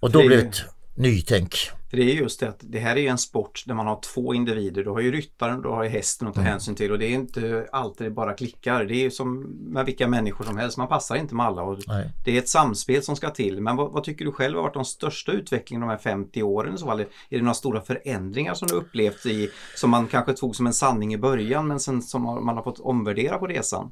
Och 0.00 0.10
då 0.10 0.26
blev 0.26 0.50
det 0.50 0.56
nytänk. 1.00 1.54
För 1.90 1.96
det 1.96 2.02
är 2.02 2.14
just 2.14 2.40
det 2.40 2.48
att 2.48 2.60
det 2.60 2.78
här 2.78 2.96
är 2.96 3.00
ju 3.00 3.06
en 3.06 3.18
sport 3.18 3.64
där 3.66 3.74
man 3.74 3.86
har 3.86 4.00
två 4.14 4.34
individer. 4.34 4.84
Du 4.84 4.90
har 4.90 5.00
ju 5.00 5.12
ryttaren 5.12 5.56
och 5.56 5.62
du 5.62 5.68
har 5.68 5.82
ju 5.82 5.88
hästen 5.88 6.28
att 6.28 6.34
ta 6.34 6.40
hänsyn 6.40 6.74
till 6.74 6.92
och 6.92 6.98
det 6.98 7.06
är 7.06 7.10
inte 7.10 7.68
alltid 7.72 8.06
det 8.06 8.10
bara 8.10 8.34
klickar. 8.34 8.84
Det 8.84 9.04
är 9.04 9.10
som 9.10 9.40
med 9.72 9.86
vilka 9.86 10.08
människor 10.08 10.44
som 10.44 10.58
helst. 10.58 10.76
Man 10.76 10.88
passar 10.88 11.16
inte 11.16 11.34
med 11.34 11.46
alla 11.46 11.62
och 11.62 11.78
Nej. 11.86 12.10
det 12.24 12.34
är 12.34 12.38
ett 12.38 12.48
samspel 12.48 13.02
som 13.02 13.16
ska 13.16 13.30
till. 13.30 13.60
Men 13.60 13.76
vad, 13.76 13.92
vad 13.92 14.04
tycker 14.04 14.24
du 14.24 14.32
själv 14.32 14.56
har 14.56 14.62
varit 14.62 14.74
de 14.74 14.84
största 14.84 15.32
utvecklingen 15.32 15.80
de 15.80 15.90
här 15.90 15.98
50 15.98 16.42
åren 16.42 16.78
så 16.78 16.86
fall? 16.86 17.00
Är 17.00 17.06
det 17.28 17.38
några 17.38 17.54
stora 17.54 17.80
förändringar 17.80 18.54
som 18.54 18.68
du 18.68 18.74
upplevt 18.74 19.26
i 19.26 19.50
som 19.76 19.90
man 19.90 20.06
kanske 20.06 20.32
tog 20.32 20.56
som 20.56 20.66
en 20.66 20.72
sanning 20.72 21.14
i 21.14 21.18
början 21.18 21.68
men 21.68 21.80
sen 21.80 22.02
som 22.02 22.22
man 22.22 22.56
har 22.56 22.62
fått 22.62 22.80
omvärdera 22.80 23.38
på 23.38 23.46
resan? 23.46 23.90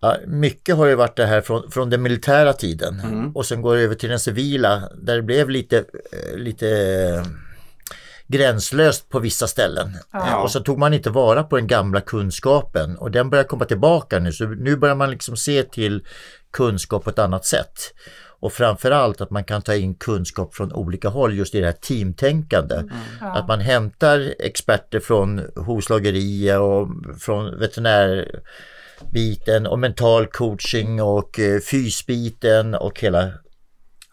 Ja, 0.00 0.16
mycket 0.26 0.76
har 0.76 0.86
ju 0.86 0.94
varit 0.94 1.16
det 1.16 1.26
här 1.26 1.40
från, 1.40 1.70
från 1.70 1.90
den 1.90 2.02
militära 2.02 2.52
tiden 2.52 3.00
Mm. 3.00 3.36
och 3.36 3.46
sen 3.46 3.62
går 3.62 3.76
det 3.76 3.82
över 3.82 3.94
till 3.94 4.08
den 4.08 4.20
civila 4.20 4.82
där 5.02 5.16
det 5.16 5.22
blev 5.22 5.50
lite, 5.50 5.78
eh, 5.78 6.36
lite 6.38 6.68
eh, 6.70 7.22
gränslöst 8.26 9.08
på 9.08 9.18
vissa 9.18 9.46
ställen. 9.46 9.96
Ja. 10.12 10.28
Eh, 10.28 10.34
Och 10.34 10.50
så 10.50 10.60
tog 10.60 10.78
man 10.78 10.94
inte 10.94 11.10
vara 11.10 11.42
på 11.42 11.56
den 11.56 11.66
gamla 11.66 12.00
kunskapen 12.00 12.96
och 12.96 13.10
den 13.10 13.30
börjar 13.30 13.44
komma 13.44 13.64
tillbaka 13.64 14.18
nu. 14.18 14.32
Så 14.32 14.46
nu 14.46 14.76
börjar 14.76 14.94
man 14.94 15.10
liksom 15.10 15.36
se 15.36 15.62
till 15.62 16.04
kunskap 16.52 17.04
på 17.04 17.10
ett 17.10 17.18
annat 17.18 17.44
sätt. 17.46 17.94
Och 18.42 18.52
framförallt 18.52 19.20
att 19.20 19.30
man 19.30 19.44
kan 19.44 19.62
ta 19.62 19.74
in 19.74 19.94
kunskap 19.94 20.54
från 20.54 20.72
olika 20.72 21.08
håll 21.08 21.34
just 21.38 21.54
i 21.54 21.60
det 21.60 21.66
här 21.66 21.72
teamtänkande. 21.72 22.82
Ja. 23.20 23.36
Att 23.38 23.48
man 23.48 23.60
hämtar 23.60 24.34
experter 24.38 25.00
från 25.00 25.40
hovslagerier 25.56 26.60
och 26.60 26.88
från 27.20 27.58
veterinärbiten 29.00 29.66
och 29.66 29.78
mental 29.78 30.26
coaching 30.26 31.02
och 31.02 31.38
eh, 31.40 31.60
fysbiten 31.70 32.74
och 32.74 33.00
hela 33.00 33.28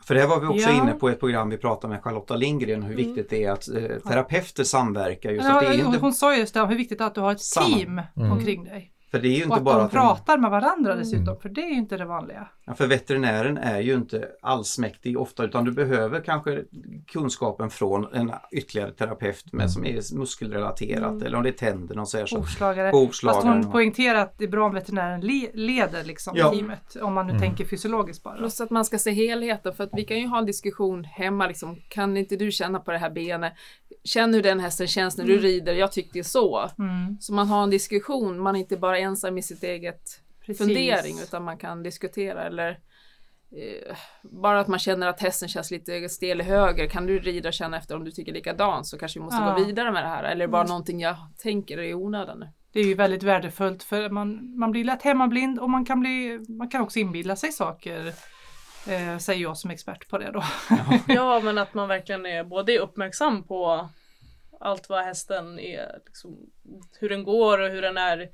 För 0.07 0.15
det 0.15 0.25
var 0.27 0.39
vi 0.39 0.47
också 0.47 0.69
Ja. 0.69 0.81
inne 0.83 0.93
på 0.93 1.09
i 1.09 1.13
ett 1.13 1.19
program 1.19 1.49
vi 1.49 1.57
pratade 1.57 1.93
med 1.93 2.03
Charlotta 2.03 2.35
Lindgren 2.35 2.83
hur 2.83 2.95
viktigt 2.95 3.29
det 3.29 3.43
är 3.43 3.51
att 3.51 3.67
eh, 3.67 3.81
terapeuter 4.07 4.63
samverkar. 4.63 5.29
Just 5.31 5.45
att 5.49 5.63
Ja, 5.63 5.69
det 5.69 5.75
är 5.75 5.85
inte, 5.85 5.97
hon 5.99 6.13
sa 6.13 6.35
just 6.35 6.53
det, 6.53 6.65
hur 6.67 6.75
viktigt 6.75 6.97
det 6.97 7.03
är 7.03 7.07
att 7.07 7.15
du 7.15 7.21
har 7.21 7.31
ett 7.31 7.41
team 7.67 8.01
omkring 8.15 8.63
dig. 8.63 8.91
för 9.11 9.19
det 9.19 9.27
är 9.27 9.31
ju 9.31 9.37
Och 9.37 9.43
inte 9.43 9.55
att 9.55 9.63
bara 9.63 9.77
de 9.77 9.85
att 9.85 9.91
de, 9.91 9.97
pratar 9.97 10.37
med 10.37 10.51
varandra 10.51 10.95
dessutom, 10.95 11.39
för 11.41 11.49
det 11.49 11.61
är 11.61 11.69
ju 11.69 11.75
inte 11.77 11.97
det 11.97 12.05
vanliga. 12.05 12.47
Ja, 12.67 12.73
För 12.73 12.87
veterinären 12.87 13.57
är 13.57 13.79
ju 13.79 13.93
inte 13.93 14.27
allsmäktig 14.41 15.19
ofta 15.19 15.43
utan 15.45 15.65
du 15.65 15.71
behöver 15.71 16.21
kanske 16.21 16.63
kunskapen 17.07 17.69
från 17.69 18.13
en 18.13 18.31
ytterligare 18.51 18.91
terapeut 18.91 19.53
med, 19.53 19.71
som 19.71 19.85
är 19.85 20.17
muskelrelaterat 20.17 21.21
eller 21.21 21.37
om 21.37 21.43
det 21.43 21.49
är 21.49 21.53
tänderna 21.53 22.01
och 22.01 22.09
så 22.09 22.17
här. 22.17 22.25
Så. 22.25 22.37
Hovslagare. 22.37 22.91
Fast 22.91 23.01
Hovslagaren. 23.05 23.63
hon 23.63 23.71
poängterar 23.71 24.19
att 24.19 24.37
det 24.37 24.43
är 24.43 24.47
bra 24.49 24.65
om 24.65 24.73
veterinären 24.73 25.21
le- 25.21 25.51
leder 25.53 26.03
liksom 26.03 26.33
Ja. 26.37 26.51
teamet. 26.51 26.95
Om 27.01 27.13
man 27.13 27.27
nu 27.27 27.39
tänker 27.39 27.65
fysiologiskt 27.65 28.23
bara. 28.23 28.35
Plus 28.37 28.61
att 28.61 28.69
man 28.69 28.85
ska 28.85 28.97
se 28.99 29.11
helheten 29.11 29.73
för 29.73 29.83
att 29.83 29.89
vi 29.93 30.03
kan 30.03 30.19
ju 30.19 30.27
ha 30.27 30.37
en 30.39 30.45
diskussion 30.45 31.03
hemma 31.03 31.47
liksom. 31.47 31.75
Kan 31.89 32.17
inte 32.17 32.35
du 32.35 32.51
känna 32.51 32.79
på 32.79 32.91
det 32.91 32.97
här 32.97 33.09
benet? 33.09 33.53
Känn 34.03 34.33
hur 34.33 34.43
den 34.43 34.59
hästen 34.59 34.87
känns 34.87 35.17
när 35.17 35.25
du 35.25 35.37
rider. 35.37 35.73
Jag 35.73 35.91
tyckte 35.91 36.23
så. 36.23 36.69
Mm, 36.79 37.17
Så 37.19 37.33
man 37.33 37.47
har 37.47 37.63
en 37.63 37.69
diskussion. 37.69 38.39
Man 38.39 38.55
är 38.55 38.59
inte 38.59 38.77
bara 38.77 38.97
ensam 38.99 39.37
i 39.37 39.41
sitt 39.41 39.63
eget 39.63 40.01
precis. 40.47 40.65
fundering 40.65 41.19
utan 41.19 41.43
man 41.43 41.57
kan 41.57 41.83
diskutera 41.83 42.43
eller 42.43 42.69
eh, 43.51 43.95
bara 44.23 44.59
att 44.59 44.67
man 44.67 44.79
känner 44.79 45.07
att 45.07 45.21
hästen 45.21 45.49
känns 45.49 45.71
lite 45.71 46.09
stel 46.09 46.41
i 46.41 46.43
höger. 46.43 46.87
Kan 46.89 47.05
du 47.05 47.19
rida 47.19 47.49
och 47.49 47.53
känna 47.53 47.77
efter 47.77 47.95
om 47.95 48.03
du 48.03 48.11
tycker 48.11 48.33
likadant 48.33 48.87
så 48.87 48.97
kanske 48.97 49.19
vi 49.19 49.23
måste 49.25 49.41
Ja. 49.41 49.53
gå 49.57 49.65
vidare 49.65 49.91
med 49.91 50.03
det 50.03 50.09
här. 50.09 50.23
Eller 50.23 50.47
bara 50.47 50.63
någonting 50.63 50.99
jag 50.99 51.15
tänker 51.43 51.77
är 51.77 51.83
i 51.83 51.93
onödan 51.93 52.39
nu. 52.39 52.49
Det 52.71 52.79
är 52.79 52.85
ju 52.85 52.93
väldigt 52.93 53.23
värdefullt 53.23 53.83
för 53.83 54.09
man, 54.09 54.59
man 54.59 54.71
blir 54.71 54.83
lätt 54.83 55.01
hemmablind 55.01 55.59
och 55.59 55.69
man 55.69 55.85
kan, 55.85 55.99
bli, 55.99 56.45
man 56.49 56.69
kan 56.69 56.81
också 56.81 56.99
inbilla 56.99 57.35
sig 57.35 57.51
saker. 57.51 58.13
Eh, 58.87 59.17
säger 59.17 59.41
jag 59.41 59.57
som 59.57 59.71
expert 59.71 60.09
på 60.09 60.17
det 60.17 60.31
då. 60.31 60.43
Ja 61.07 61.39
men 61.43 61.57
att 61.57 61.73
man 61.73 61.87
verkligen 61.87 62.25
är 62.25 62.43
både 62.43 62.79
uppmärksam 62.79 63.43
på 63.43 63.89
allt 64.59 64.89
vad 64.89 65.05
hästen 65.05 65.59
är, 65.59 65.99
liksom, 66.05 66.37
hur 66.99 67.09
den 67.09 67.23
går 67.23 67.59
och 67.61 67.69
hur 67.69 67.81
den 67.81 67.97
är 67.97 68.27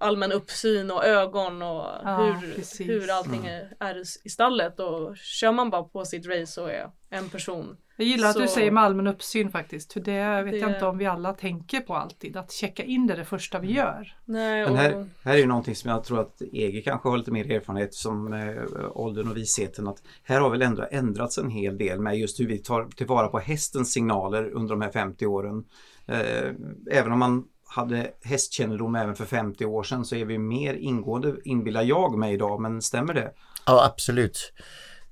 allmän 0.00 0.32
uppsyn 0.32 0.90
och 0.90 1.04
ögon 1.04 1.62
och 1.62 1.84
Ja, 2.02 2.38
hur, 2.40 2.54
precis. 2.54 2.88
hur 2.88 3.10
allting 3.10 3.46
är, 3.46 3.72
är 3.80 4.02
i 4.24 4.28
stallet 4.28 4.80
och 4.80 5.16
kör 5.16 5.52
man 5.52 5.70
bara 5.70 5.82
på 5.82 6.04
sitt 6.04 6.26
race 6.26 6.60
och 6.60 6.70
är 6.70 6.90
en 7.10 7.28
person. 7.28 7.76
Jag 7.98 8.08
gillar 8.08 8.28
att 8.28 8.36
du 8.36 8.42
Så- 8.46 8.54
säger 8.54 8.70
med 8.70 8.82
allmän 8.82 9.06
uppsyn 9.06 9.50
faktiskt. 9.50 9.92
För 9.92 10.00
det 10.00 10.42
vet 10.42 10.60
jag 10.60 10.70
Det- 10.70 10.74
inte 10.74 10.86
om 10.86 10.98
vi 10.98 11.06
alla 11.06 11.32
tänker 11.32 11.80
på 11.80 11.94
alltid. 11.94 12.36
Att 12.36 12.52
checka 12.52 12.82
in 12.84 13.06
det 13.06 13.14
det 13.14 13.24
första 13.24 13.58
vi 13.58 13.72
gör. 13.72 14.16
Nej, 14.24 14.62
Men 14.64 14.72
och, 14.72 14.78
här, 14.78 15.08
här 15.24 15.34
är 15.34 15.38
ju 15.38 15.46
någonting 15.46 15.74
som 15.74 15.90
jag 15.90 16.04
tror 16.04 16.20
att 16.20 16.42
EG 16.52 16.84
kanske 16.84 17.08
har 17.08 17.18
lite 17.18 17.30
mer 17.30 17.50
erfarenhet 17.50 17.94
som 17.94 18.32
eh, 18.32 18.54
åldern 18.90 19.30
och 19.30 19.36
visheten. 19.36 19.88
Att 19.88 20.02
här 20.22 20.40
har 20.40 20.50
väl 20.50 20.62
ändå 20.62 20.86
ändrats 20.90 21.38
en 21.38 21.50
hel 21.50 21.78
del 21.78 22.00
med 22.00 22.18
just 22.18 22.40
hur 22.40 22.46
vi 22.46 22.58
tar 22.58 22.84
tillvara 22.84 23.28
på 23.28 23.38
hästens 23.38 23.92
signaler 23.92 24.50
under 24.50 24.74
de 24.74 24.80
här 24.82 24.90
50 24.90 25.26
åren. 25.26 25.64
Eh, 26.06 26.50
även 26.90 27.12
om 27.12 27.18
man 27.18 27.44
hade 27.66 28.10
hästkännedom 28.22 28.94
även 28.94 29.16
för 29.16 29.24
50 29.24 29.64
år 29.64 29.82
sedan 29.82 30.04
så 30.04 30.16
är 30.16 30.24
vi 30.24 30.38
mer 30.38 30.74
ingående 30.74 31.36
inbillar 31.44 31.82
jag 31.82 32.18
mig 32.18 32.34
idag. 32.34 32.60
Men 32.60 32.82
stämmer 32.82 33.14
det? 33.14 33.32
Ja 33.66 33.84
absolut. 33.84 34.52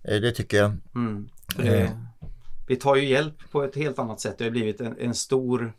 Eh, 0.03 0.21
Det 0.21 0.33
tycker 0.33 0.57
jag. 0.57 0.73
Mm. 0.95 1.29
Det 1.57 1.97
vi 2.67 2.77
tar 2.77 2.97
ju 2.97 3.09
hjälp 3.09 3.51
på 3.51 3.63
ett 3.63 3.77
helt 3.77 3.99
annat 3.99 4.21
sätt. 4.21 4.39
Det 4.39 4.45
har 4.45 4.51
blivit 4.51 4.81
en, 4.81 4.97
en 4.99 5.15
stor 5.15 5.73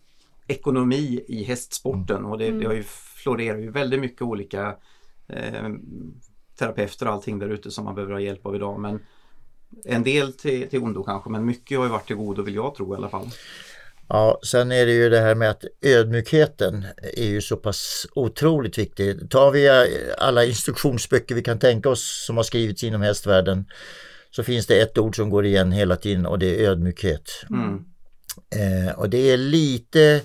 ekonomi 0.47 1.25
i 1.27 1.43
hästsporten 1.43 2.25
och 2.25 2.37
det, 2.37 2.51
det 2.51 2.65
har 2.65 2.73
ju 2.73 2.83
florerar 3.23 3.57
ju 3.57 3.71
väldigt 3.71 3.99
mycket 3.99 4.21
olika 4.21 4.75
eh, 5.27 5.69
terapeuter 6.59 7.07
och 7.07 7.13
allting 7.13 7.39
där 7.39 7.49
ute 7.49 7.71
som 7.71 7.85
man 7.85 7.95
behöver 7.95 8.13
ha 8.13 8.19
hjälp 8.19 8.45
av 8.45 8.55
idag. 8.55 8.79
Men 8.79 8.99
en 9.85 10.03
del 10.03 10.33
till, 10.33 10.69
till 10.69 10.83
ondo 10.83 11.03
kanske 11.03 11.29
men 11.29 11.45
mycket 11.45 11.77
har 11.77 11.85
ju 11.85 11.91
varit 11.91 12.07
till 12.07 12.15
godo 12.15 12.41
vill 12.43 12.55
jag 12.55 12.75
tro 12.75 12.93
i 12.93 12.97
alla 12.97 13.09
fall. 13.09 13.27
Ja, 14.09 14.39
sen 14.43 14.71
är 14.71 14.85
det 14.85 14.91
ju 14.91 15.09
det 15.09 15.19
här 15.19 15.35
med 15.35 15.49
att 15.49 15.63
ödmjukheten 15.81 16.85
är 17.17 17.25
ju 17.25 17.41
så 17.41 17.57
pass 17.57 18.07
otroligt 18.15 18.77
viktig. 18.77 19.29
Tar 19.29 19.51
vi 19.51 19.69
alla 20.17 20.45
instruktionsböcker 20.45 21.35
vi 21.35 21.43
kan 21.43 21.59
tänka 21.59 21.89
oss 21.89 22.25
som 22.25 22.37
har 22.37 22.43
skrivits 22.43 22.83
inom 22.83 23.01
hästvärlden 23.01 23.65
så 24.31 24.43
finns 24.43 24.67
det 24.67 24.81
ett 24.81 24.97
ord 24.97 25.15
som 25.15 25.29
går 25.29 25.45
igen 25.45 25.71
hela 25.71 25.95
tiden 25.95 26.25
och 26.25 26.39
det 26.39 26.65
är 26.65 26.69
ödmjukhet. 26.69 27.31
Mm. 27.49 27.85
Eh, 28.55 28.99
och 28.99 29.09
det 29.09 29.31
är 29.31 29.37
lite 29.37 30.21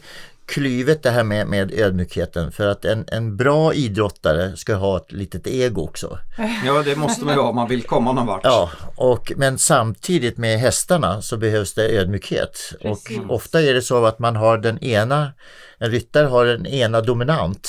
klyvet 0.51 1.03
det 1.03 1.11
här 1.11 1.25
med, 1.25 1.47
med 1.47 1.73
ödmjukheten 1.73 2.53
för 2.53 2.67
att 2.67 2.85
en, 2.85 3.05
en 3.09 3.37
bra 3.37 3.75
idrottare 3.75 4.57
ska 4.57 4.75
ha 4.75 4.97
ett 4.97 5.13
litet 5.13 5.47
ego 5.47 5.83
också. 5.83 6.19
Ja 6.67 6.83
det 6.83 6.97
måste 6.97 7.25
man 7.25 7.35
ju 7.35 7.41
ha 7.41 7.49
om 7.49 7.57
man 7.57 7.69
vill 7.69 7.83
komma 7.83 8.13
någon 8.13 8.27
vart. 8.27 8.41
Ja, 8.45 8.71
och, 8.97 9.33
men 9.37 9.59
samtidigt 9.59 10.39
med 10.39 10.59
hästarna 10.59 11.23
så 11.23 11.37
behövs 11.37 11.75
det 11.75 11.89
ödmjukhet. 11.89 12.59
Precis. 12.83 13.19
Och 13.19 13.35
ofta 13.35 13.63
är 13.63 13.75
det 13.75 13.83
så 13.83 14.05
att 14.05 14.19
man 14.19 14.37
har 14.37 14.59
den 14.59 14.85
ena, 14.85 15.33
en 15.79 15.91
ryttare 15.91 16.27
har 16.27 16.47
den 16.47 16.67
ena 16.67 17.01
dominant. 17.01 17.69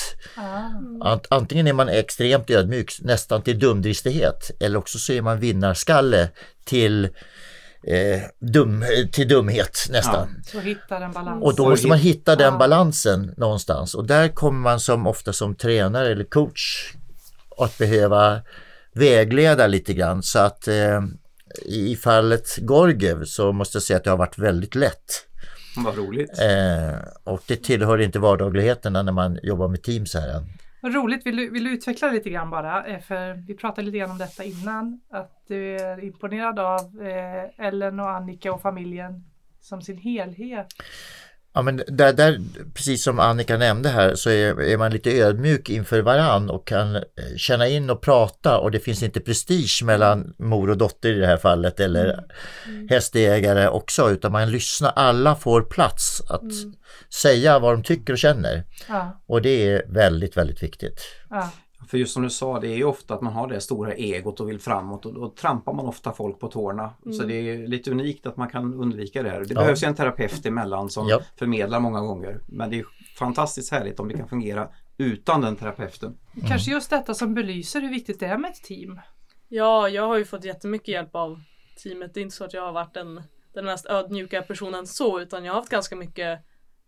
Ant, 1.00 1.26
antingen 1.30 1.66
är 1.66 1.72
man 1.72 1.88
extremt 1.88 2.50
ödmjuk, 2.50 2.98
nästan 3.00 3.42
till 3.42 3.58
dumdristighet, 3.58 4.50
eller 4.60 4.78
också 4.78 4.98
så 4.98 5.12
är 5.12 5.22
man 5.22 5.40
vinnarskalle 5.40 6.28
till, 6.64 7.08
eh, 7.86 8.20
dum, 8.38 8.84
till 9.12 9.28
dumhet 9.28 9.86
nästan. 9.90 10.28
Balans. 11.14 11.44
Och 11.44 11.54
då 11.56 11.68
måste 11.68 11.86
man 11.86 11.98
hitta 11.98 12.36
den 12.36 12.52
Ja. 12.52 12.58
balansen 12.58 13.34
någonstans 13.36 13.94
och 13.94 14.06
där 14.06 14.28
kommer 14.28 14.60
man 14.60 14.80
som 14.80 15.06
ofta 15.06 15.32
som 15.32 15.54
tränare 15.54 16.12
eller 16.12 16.24
coach 16.24 16.92
att 17.58 17.78
behöva 17.78 18.40
vägleda 18.92 19.66
lite 19.66 19.94
grann 19.94 20.22
så 20.22 20.38
att 20.38 20.68
eh, 20.68 21.00
i 21.66 21.96
fallet 21.96 22.56
Gorgev 22.56 23.24
så 23.24 23.52
måste 23.52 23.76
jag 23.76 23.82
säga 23.82 23.96
att 23.96 24.04
det 24.04 24.10
har 24.10 24.16
varit 24.16 24.38
väldigt 24.38 24.74
lätt. 24.74 25.26
Vad 25.76 25.96
roligt. 25.96 26.30
Eh, 26.38 26.94
och 27.24 27.42
det 27.46 27.56
tillhör 27.56 28.00
inte 28.00 28.18
vardagligheterna 28.18 29.02
när 29.02 29.12
man 29.12 29.38
jobbar 29.42 29.68
med 29.68 29.82
team 29.82 30.06
så 30.06 30.18
här. 30.20 30.42
Vad 30.84 30.94
roligt, 30.94 31.26
vill 31.26 31.36
du, 31.36 31.50
vill 31.50 31.64
du 31.64 31.70
utveckla 31.70 32.10
lite 32.10 32.30
grann 32.30 32.50
bara? 32.50 32.86
Eh, 32.86 33.00
för 33.00 33.34
vi 33.34 33.54
pratade 33.54 33.82
lite 33.86 33.98
grann 33.98 34.10
om 34.10 34.18
detta 34.18 34.44
innan. 34.44 35.00
Att 35.10 35.44
du 35.46 35.76
är 35.76 36.04
imponerad 36.04 36.58
av 36.58 37.02
eh, 37.02 37.66
Ellen 37.66 38.00
och 38.00 38.10
Annika 38.10 38.52
och 38.52 38.62
familjen 38.62 39.24
som 39.60 39.82
sin 39.82 39.96
helhet. 39.98 40.66
Ja, 41.54 41.62
men 41.62 41.82
där, 41.88 42.12
där, 42.12 42.38
precis 42.74 43.02
som 43.04 43.18
Annika 43.20 43.56
nämnde 43.56 43.88
här 43.88 44.14
så 44.14 44.30
är, 44.30 44.60
är 44.60 44.76
man 44.76 44.92
lite 44.92 45.10
ödmjuk 45.20 45.68
inför 45.68 46.02
varann 46.02 46.50
och 46.50 46.66
kan 46.66 46.96
eh, 46.96 47.02
känna 47.36 47.68
in 47.68 47.90
och 47.90 48.00
prata 48.02 48.58
och 48.58 48.70
det 48.70 48.80
finns 48.80 49.02
inte 49.02 49.20
prestige 49.20 49.82
mellan 49.84 50.34
mor 50.38 50.70
och 50.70 50.76
dotter 50.78 51.08
i 51.12 51.18
det 51.18 51.26
här 51.26 51.36
fallet 51.36 51.80
eller 51.80 52.24
Mm. 52.66 52.88
hästägare 52.88 53.68
också 53.68 54.10
utan 54.10 54.32
man 54.32 54.50
lyssnar, 54.50 54.90
alla 54.96 55.34
får 55.36 55.62
plats 55.62 56.20
att 56.28 56.42
Mm. 56.42 56.74
säga 57.22 57.58
vad 57.58 57.74
de 57.74 57.82
tycker 57.82 58.12
och 58.12 58.18
känner 58.18 58.64
Ja, 58.88 59.20
och 59.26 59.42
det 59.42 59.68
är 59.68 59.82
väldigt, 59.88 60.36
väldigt 60.36 60.62
viktigt. 60.62 61.00
ja, 61.30 61.50
För 61.88 61.98
just 61.98 62.12
som 62.14 62.22
du 62.22 62.30
sa, 62.30 62.60
det 62.60 62.68
är 62.68 62.76
ju 62.76 62.84
ofta 62.84 63.14
att 63.14 63.20
man 63.22 63.32
har 63.32 63.48
det 63.48 63.60
stora 63.60 63.94
egot 63.94 64.40
och 64.40 64.48
vill 64.48 64.60
framåt 64.60 65.06
och 65.06 65.14
då 65.14 65.28
trampar 65.30 65.72
man 65.72 65.86
ofta 65.86 66.12
folk 66.12 66.38
på 66.40 66.48
tårna. 66.48 66.90
Så 67.18 67.22
det 67.26 67.34
är 67.34 67.66
lite 67.66 67.90
unikt 67.90 68.26
att 68.26 68.36
man 68.36 68.48
kan 68.48 68.74
undvika 68.74 69.22
det 69.22 69.30
här. 69.30 69.40
Det 69.40 69.54
Ja. 69.54 69.60
behövs 69.60 69.82
ju 69.82 69.86
en 69.86 69.94
terapeut 69.94 70.46
emellan 70.46 70.90
som 70.90 71.08
Ja. 71.08 71.20
förmedlar 71.38 71.80
många 71.80 72.00
gånger. 72.00 72.40
Men 72.46 72.70
det 72.70 72.78
är 72.78 72.84
fantastiskt 73.18 73.72
härligt 73.72 74.00
om 74.00 74.08
det 74.08 74.14
kan 74.16 74.28
fungera 74.28 74.68
utan 74.98 75.40
den 75.40 75.56
terapeuten. 75.56 76.18
Kanske 76.48 76.70
just 76.70 76.90
detta 76.90 77.14
som 77.14 77.34
belyser 77.34 77.80
hur 77.80 77.90
viktigt 77.90 78.20
det 78.20 78.26
är 78.26 78.38
med 78.38 78.50
ett 78.50 78.62
team. 78.62 79.00
Ja, 79.48 79.88
jag 79.88 80.06
har 80.08 80.18
ju 80.18 80.24
fått 80.24 80.44
jättemycket 80.44 80.88
hjälp 80.88 81.14
av 81.16 81.40
teamet. 81.82 82.14
Det 82.14 82.20
är 82.20 82.22
inte 82.22 82.36
så 82.36 82.44
att 82.44 82.54
jag 82.54 82.62
har 82.62 82.72
varit 82.72 82.94
den, 82.94 83.22
den 83.54 83.64
mest 83.64 83.86
ödmjuka 83.86 84.42
personen 84.42 84.86
så, 84.86 85.20
utan 85.20 85.44
jag 85.44 85.52
har 85.52 85.60
haft 85.60 85.70
ganska 85.70 85.96
mycket 85.96 86.38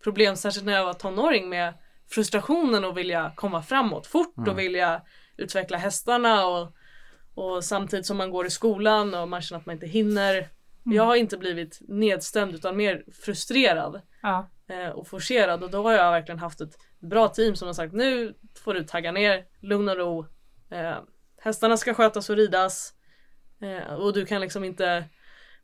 problem, 0.05 0.37
särskilt 0.37 0.67
när 0.67 0.73
jag 0.73 0.85
var 0.85 0.93
tonåring 0.93 1.49
med 1.49 1.75
frustrationen 2.14 2.85
och 2.85 2.99
vilja 2.99 3.33
komma 3.37 3.62
framåt. 3.62 4.06
Fort 4.06 4.49
och 4.49 4.59
vilja 4.59 5.02
utveckla 5.37 5.78
hästarna 5.78 6.47
och, 6.47 6.73
och 7.35 7.64
samtidigt 7.64 8.06
som 8.06 8.16
man 8.16 8.30
går 8.30 8.47
i 8.47 8.50
skolan 8.50 9.14
och 9.14 9.28
man 9.28 9.42
känner 9.42 9.61
att 9.61 9.66
man 9.66 9.73
inte 9.73 9.87
hinner. 9.87 10.49
Jag 10.85 11.04
har 11.04 11.16
inte 11.16 11.37
blivit 11.37 11.78
nedstämd 11.88 12.54
utan 12.54 12.76
mer 12.76 13.04
frustrerad 13.25 14.00
Ja, 14.23 14.49
eh, 14.68 14.88
och 14.88 15.09
forcerad. 15.09 15.64
Och 15.64 15.71
då 15.71 15.83
har 15.83 15.92
jag 15.92 16.11
verkligen 16.11 16.38
haft 16.38 16.61
ett 16.61 16.78
bra 16.99 17.28
team 17.28 17.56
som 17.56 17.68
har 17.68 17.73
sagt 17.73 17.92
nu 17.92 18.35
får 18.64 18.75
du 18.75 18.85
tagga 18.85 19.12
ner, 19.12 19.44
lugn 19.61 19.88
och 19.88 19.97
ro. 19.97 20.26
Eh, 20.71 20.97
hästarna 21.40 21.76
ska 21.76 21.94
skötas 21.94 22.30
och 22.30 22.37
ridas. 22.37 22.94
Eh, 23.61 23.94
och 23.94 24.12
du 24.12 24.26
kan 24.26 24.40
liksom 24.40 24.64
inte 24.64 25.04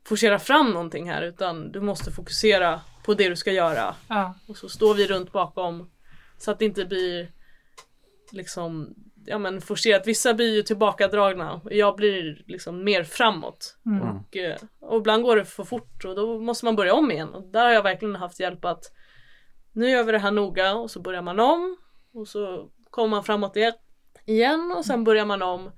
forcera 0.05 0.39
fram 0.39 0.71
någonting 0.71 1.09
här 1.09 1.21
utan 1.21 1.71
du 1.71 1.81
måste 1.81 2.11
fokusera 2.11 2.81
på 3.03 3.13
det 3.13 3.29
du 3.29 3.35
ska 3.35 3.51
göra. 3.51 3.95
Ja, 4.07 4.35
och 4.47 4.57
så 4.57 4.69
står 4.69 4.93
vi 4.93 5.07
runt 5.07 5.31
bakom 5.31 5.91
så 6.41 6.51
att 6.51 6.59
det 6.59 6.65
inte 6.65 6.85
blir 6.85 7.31
liksom 8.31 8.95
ja 9.25 9.37
men 9.37 9.61
forcerat. 9.61 10.07
Vissa 10.07 10.33
blir 10.33 10.55
ju 10.55 10.63
tillbakadragna 10.63 11.53
och 11.53 11.73
jag 11.73 11.95
blir 11.95 12.43
liksom 12.47 12.83
mer 12.83 13.03
framåt. 13.03 13.77
Mm. 13.85 14.01
Och, 14.01 14.37
eh, 14.37 14.57
och 14.79 14.97
ibland 14.97 15.23
går 15.23 15.35
det 15.35 15.45
för 15.45 15.63
fort 15.63 16.05
och 16.05 16.15
då 16.15 16.39
måste 16.39 16.65
man 16.65 16.75
börja 16.75 16.93
om 16.93 17.11
igen. 17.11 17.29
Och 17.29 17.43
där 17.43 17.65
har 17.65 17.71
jag 17.71 17.83
verkligen 17.83 18.15
haft 18.15 18.39
hjälp 18.39 18.65
att 18.65 18.83
nu 19.71 19.89
gör 19.89 20.03
vi 20.03 20.11
det 20.11 20.19
här 20.19 20.31
noga 20.31 20.73
och 20.73 20.91
så 20.91 20.99
börjar 21.01 21.21
man 21.21 21.39
om 21.39 21.77
och 22.13 22.27
så 22.27 22.69
kommer 22.89 23.07
man 23.07 23.23
framåt 23.23 23.55
igen- 23.55 23.73
igen 24.25 24.73
och 24.77 24.85
sen 24.85 25.03
börjar 25.03 25.25
man 25.25 25.41
om 25.41 25.71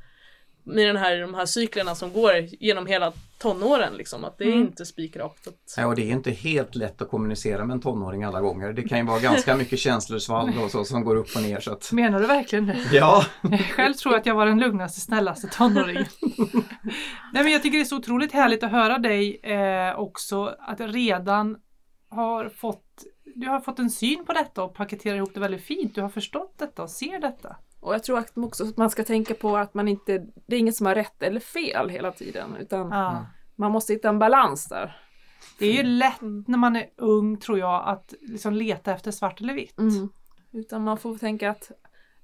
med 0.63 0.87
den 0.87 0.97
här, 0.97 1.19
de 1.21 1.33
här 1.33 1.45
cyklerna 1.45 1.95
som 1.95 2.13
går 2.13 2.33
genom 2.59 2.85
hela 2.85 3.13
tonåren 3.43 3.93
liksom. 3.93 4.23
Att 4.25 4.37
det 4.37 4.43
är 4.43 4.47
Mm. 4.47 4.61
inte 4.61 4.85
spikrakt. 4.85 5.47
Att, 5.47 5.53
Ja, 5.77 5.87
och 5.87 5.95
det 5.95 6.01
är 6.01 6.11
inte 6.11 6.31
helt 6.31 6.75
lätt 6.75 7.01
att 7.01 7.09
kommunicera 7.09 7.65
med 7.65 7.73
en 7.73 7.81
tonåring 7.81 8.23
alla 8.23 8.41
gånger. 8.41 8.73
Det 8.73 8.83
kan 8.83 8.97
ju 8.97 9.03
vara 9.05 9.19
ganska 9.19 9.55
mycket 9.57 9.79
känslosvall 9.79 10.51
och 10.63 10.71
så 10.71 10.83
som 10.85 11.03
går 11.03 11.15
upp 11.15 11.27
och 11.35 11.41
ner. 11.41 11.59
Så 11.59 11.71
att... 11.73 11.91
menar 11.91 12.19
du 12.19 12.27
verkligen 12.27 12.65
det? 12.67 12.77
Ja, 12.91 13.25
Själv 13.75 13.93
tror 13.93 14.13
jag 14.13 14.19
att 14.19 14.25
jag 14.25 14.35
var 14.35 14.45
den 14.45 14.59
lugnaste, 14.59 14.99
snällaste 15.01 15.47
tonåringen. 15.47 16.05
Nej 17.33 17.43
men 17.43 17.51
jag 17.51 17.63
tycker 17.63 17.77
det 17.77 17.83
är 17.83 17.85
så 17.85 17.97
otroligt 17.97 18.31
härligt 18.33 18.63
att 18.63 18.71
höra 18.71 18.97
dig 18.97 19.39
eh, 19.43 19.99
också 19.99 20.55
att 20.59 20.79
jag 20.79 20.95
redan 20.95 21.57
har 22.09 22.49
fått 22.49 22.82
du 23.35 23.47
har 23.47 23.59
fått 23.59 23.79
en 23.79 23.89
syn 23.89 24.25
på 24.25 24.33
detta 24.33 24.63
och 24.63 24.73
paketerar 24.73 25.15
ihop 25.15 25.33
det 25.33 25.39
väldigt 25.39 25.63
fint. 25.63 25.95
Du 25.95 26.01
har 26.01 26.09
förstått 26.09 26.53
detta 26.57 26.83
och 26.83 26.89
ser 26.89 27.19
detta. 27.19 27.55
Och 27.79 27.93
jag 27.93 28.03
tror 28.03 28.17
att 28.19 28.37
också 28.37 28.63
att 28.63 28.77
man 28.77 28.89
ska 28.89 29.03
tänka 29.03 29.33
på 29.33 29.57
att 29.57 29.73
man 29.73 29.87
inte, 29.87 30.25
det 30.45 30.55
är 30.55 30.59
inget 30.59 30.75
som 30.75 30.85
har 30.85 30.95
rätt 30.95 31.23
eller 31.23 31.39
fel 31.39 31.89
hela 31.89 32.11
tiden 32.11 32.55
utan 32.59 32.89
Ja. 32.91 33.25
man 33.55 33.71
måste 33.71 33.93
hitta 33.93 34.09
en 34.09 34.19
balans 34.19 34.67
där. 34.67 34.97
Det 35.59 35.65
är 35.65 35.73
ju 35.73 35.83
lätt 35.83 36.21
när 36.47 36.57
man 36.57 36.75
är 36.75 36.89
ung 36.97 37.37
tror 37.39 37.59
jag 37.59 37.83
att 37.87 38.13
liksom 38.21 38.53
leta 38.53 38.93
efter 38.93 39.11
svart 39.11 39.41
eller 39.41 39.53
vitt. 39.53 39.79
Mm. 39.79 40.09
Utan 40.51 40.83
man 40.83 40.97
får 40.97 41.17
tänka 41.17 41.49
att 41.49 41.71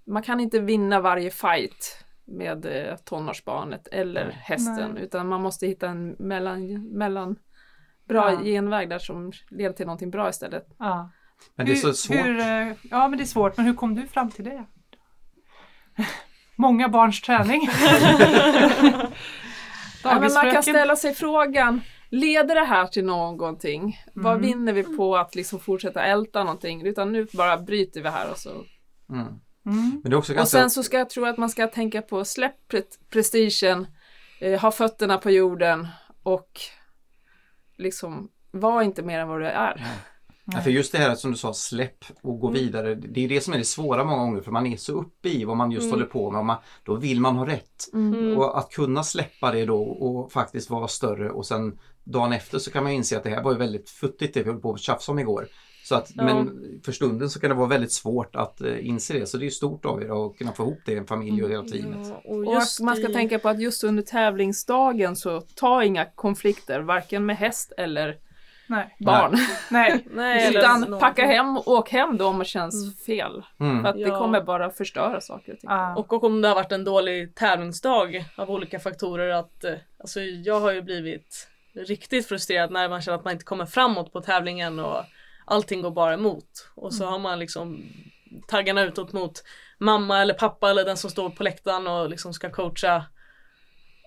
man 0.05 0.23
kan 0.23 0.39
inte 0.39 0.59
vinna 0.59 1.01
varje 1.01 1.31
fight 1.31 2.05
med 2.25 2.65
eh, 2.65 2.95
tonårsbarnet 2.95 3.87
eller 3.87 4.29
hästen 4.31 4.91
Nej. 4.93 5.03
utan 5.03 5.27
man 5.27 5.41
måste 5.41 5.67
hitta 5.67 5.87
en 5.89 6.09
mellan, 6.19 6.83
mellan 6.83 7.35
bra 8.09 8.31
Ja. 8.33 8.43
genväg 8.43 8.89
där 8.89 8.99
som 8.99 9.31
leder 9.49 9.73
till 9.73 9.85
någonting 9.85 10.09
bra 10.11 10.29
istället. 10.29 10.67
Ja. 10.79 11.09
men 11.55 11.65
det 11.65 11.71
är 11.71 11.75
så 11.75 11.93
svårt. 11.93 12.17
Hur, 12.17 12.39
eh, 12.39 12.67
ja 12.91 13.07
men 13.07 13.17
det 13.17 13.23
är 13.23 13.25
svårt, 13.25 13.57
men 13.57 13.65
hur 13.65 13.73
kom 13.73 13.95
du 13.95 14.07
fram 14.07 14.31
till 14.31 14.45
det? 14.45 14.65
Många 16.55 16.89
barns 16.89 17.21
träning. 17.21 17.69
Ja, 20.03 20.19
men 20.19 20.33
man 20.33 20.51
kan 20.51 20.63
ställa 20.63 20.95
sig 20.95 21.13
frågan, 21.13 21.81
leder 22.09 22.55
det 22.55 22.65
här 22.65 22.87
till 22.87 23.05
någonting? 23.05 23.97
Vad 24.13 24.33
Mm. 24.35 24.45
vinner 24.47 24.73
vi 24.73 24.83
på 24.83 25.17
att 25.17 25.35
liksom 25.35 25.59
fortsätta 25.59 26.03
älta 26.03 26.43
någonting? 26.43 26.87
Utan 26.87 27.11
nu 27.11 27.27
bara 27.33 27.57
bryter 27.57 28.01
vi 28.01 28.09
här 28.09 28.31
och 28.31 28.37
så. 28.37 28.49
Mm. 28.49 29.21
Mm. 29.21 29.37
Men 29.65 30.01
det 30.03 30.09
är 30.09 30.15
också 30.17 30.31
Och 30.31 30.37
ganska... 30.37 30.57
sen 30.59 30.69
så 30.69 30.83
ska 30.83 30.97
jag 30.97 31.09
tro 31.09 31.25
att 31.25 31.37
man 31.37 31.49
ska 31.49 31.67
tänka 31.67 32.01
på 32.01 32.25
släpp 32.25 32.55
pre- 32.71 32.83
prestigen, 33.09 33.87
eh, 34.41 34.61
ha 34.61 34.71
fötterna 34.71 35.17
på 35.17 35.31
jorden 35.31 35.87
och 36.23 36.49
liksom 37.79 38.29
var 38.51 38.81
inte 38.81 39.03
mer 39.03 39.19
än 39.19 39.27
vad 39.27 39.39
du 39.41 39.45
är. 39.47 39.87
Ja, 40.45 40.61
för 40.61 40.69
just 40.69 40.91
det 40.91 40.97
här 40.97 41.15
som 41.15 41.31
du 41.31 41.37
sa, 41.37 41.53
släpp 41.53 42.05
och 42.21 42.39
gå 42.39 42.47
Mm. 42.47 42.59
vidare. 42.59 42.95
Det 42.95 43.25
är 43.25 43.29
det 43.29 43.41
som 43.41 43.53
är 43.53 43.57
det 43.57 43.63
svåra 43.65 44.03
många 44.03 44.23
gånger 44.23 44.41
för 44.41 44.51
man 44.51 44.67
är 44.67 44.77
så 44.77 44.93
uppe 44.93 45.29
i 45.29 45.45
vad 45.45 45.57
man 45.57 45.71
just 45.71 45.83
Mm. 45.83 45.91
håller 45.93 46.05
på 46.05 46.31
med. 46.31 46.45
Man, 46.45 46.57
då 46.83 46.95
vill 46.95 47.21
man 47.21 47.35
ha 47.35 47.47
rätt. 47.47 47.89
Mm. 47.93 48.37
Och 48.37 48.57
att 48.59 48.71
kunna 48.71 49.03
släppa 49.03 49.51
det 49.51 49.65
då 49.65 49.81
och 49.83 50.31
faktiskt 50.31 50.69
vara 50.69 50.87
större 50.87 51.29
och 51.29 51.45
sen 51.45 51.79
dagen 52.03 52.33
efter 52.33 52.59
så 52.59 52.71
kan 52.71 52.83
man 52.83 52.91
inse 52.91 53.17
att 53.17 53.23
det 53.23 53.29
här 53.29 53.43
var 53.43 53.51
ju 53.51 53.57
väldigt 53.57 53.89
futtigt 53.89 54.33
det 54.33 54.43
vi 54.43 54.49
höll 54.51 54.59
på 54.61 54.73
att 54.73 54.79
tjafsa 54.79 55.11
om 55.11 55.19
igår. 55.19 55.47
Så 55.89 55.95
att, 55.95 56.11
Ja. 56.15 56.23
Men 56.23 56.61
för 56.85 56.91
stunden 56.91 57.29
så 57.29 57.39
kan 57.39 57.49
det 57.49 57.55
vara 57.55 57.67
väldigt 57.67 57.91
svårt 57.93 58.35
att 58.35 58.61
eh, 58.61 58.87
inse 58.87 59.13
det. 59.13 59.25
Så 59.25 59.37
det 59.37 59.45
är 59.45 59.49
stort 59.49 59.85
av 59.85 60.01
er 60.03 60.25
att 60.25 60.37
kunna 60.37 60.51
få 60.51 60.63
ihop 60.63 60.79
det 60.85 60.91
i 60.91 60.97
en 60.97 61.05
familj 61.07 61.43
och 61.43 61.49
hela 61.49 61.63
teamet. 61.63 62.07
Ja, 62.09 62.21
och 62.25 62.45
man 62.85 62.95
ska 62.95 63.09
i- 63.09 63.13
tänka 63.13 63.39
på 63.39 63.49
att 63.49 63.61
just 63.61 63.83
under 63.83 64.03
tävlingsdagen 64.03 65.15
så 65.15 65.41
ta 65.41 65.83
inga 65.83 66.05
konflikter, 66.05 66.79
varken 66.79 67.25
med 67.25 67.37
häst 67.37 67.73
eller 67.77 68.17
Nej. 68.67 68.95
barn. 68.99 69.37
Nej. 69.71 70.05
Nej, 70.13 70.55
Utan 70.55 70.99
packa 70.99 71.25
hem 71.25 71.57
och 71.57 71.67
åk 71.67 71.89
hem 71.89 72.17
då 72.17 72.25
om 72.25 72.39
det 72.39 72.45
känns 72.45 73.03
fel. 73.05 73.43
Mm. 73.59 73.81
För 73.81 73.89
att 73.89 73.95
det 73.95 74.01
Ja. 74.01 74.19
kommer 74.19 74.41
bara 74.41 74.69
förstöra 74.69 75.21
saker. 75.21 75.57
Ja. 75.61 75.95
Och, 75.95 76.13
och 76.13 76.23
om 76.23 76.41
det 76.41 76.47
har 76.47 76.55
varit 76.55 76.71
en 76.71 76.83
dålig 76.83 77.35
tävlingsdag 77.35 78.25
av 78.35 78.49
olika 78.51 78.79
faktorer 78.79 79.29
att 79.29 79.63
eh, 79.63 79.73
alltså 79.99 80.21
jag 80.21 80.59
har 80.59 80.71
ju 80.71 80.81
blivit 80.81 81.47
riktigt 81.75 82.27
frustrerad 82.27 82.71
när 82.71 82.89
man 82.89 83.01
känner 83.01 83.17
att 83.17 83.23
man 83.23 83.33
inte 83.33 83.45
kommer 83.45 83.65
framåt 83.65 84.13
på 84.13 84.21
tävlingen 84.21 84.79
och 84.79 85.03
allting 85.49 85.81
går 85.81 85.91
bara 85.91 86.13
emot. 86.13 86.69
Och 86.75 86.93
så 86.93 87.05
har 87.05 87.19
man 87.19 87.39
liksom 87.39 87.83
taggarna 88.47 88.83
utåt 88.83 89.13
mot 89.13 89.43
mamma 89.77 90.21
eller 90.21 90.33
pappa 90.33 90.69
eller 90.69 90.85
den 90.85 90.97
som 90.97 91.09
står 91.09 91.29
på 91.29 91.43
läktaren 91.43 91.87
och 91.87 92.09
liksom 92.09 92.33
ska 92.33 92.49
coacha. 92.49 93.03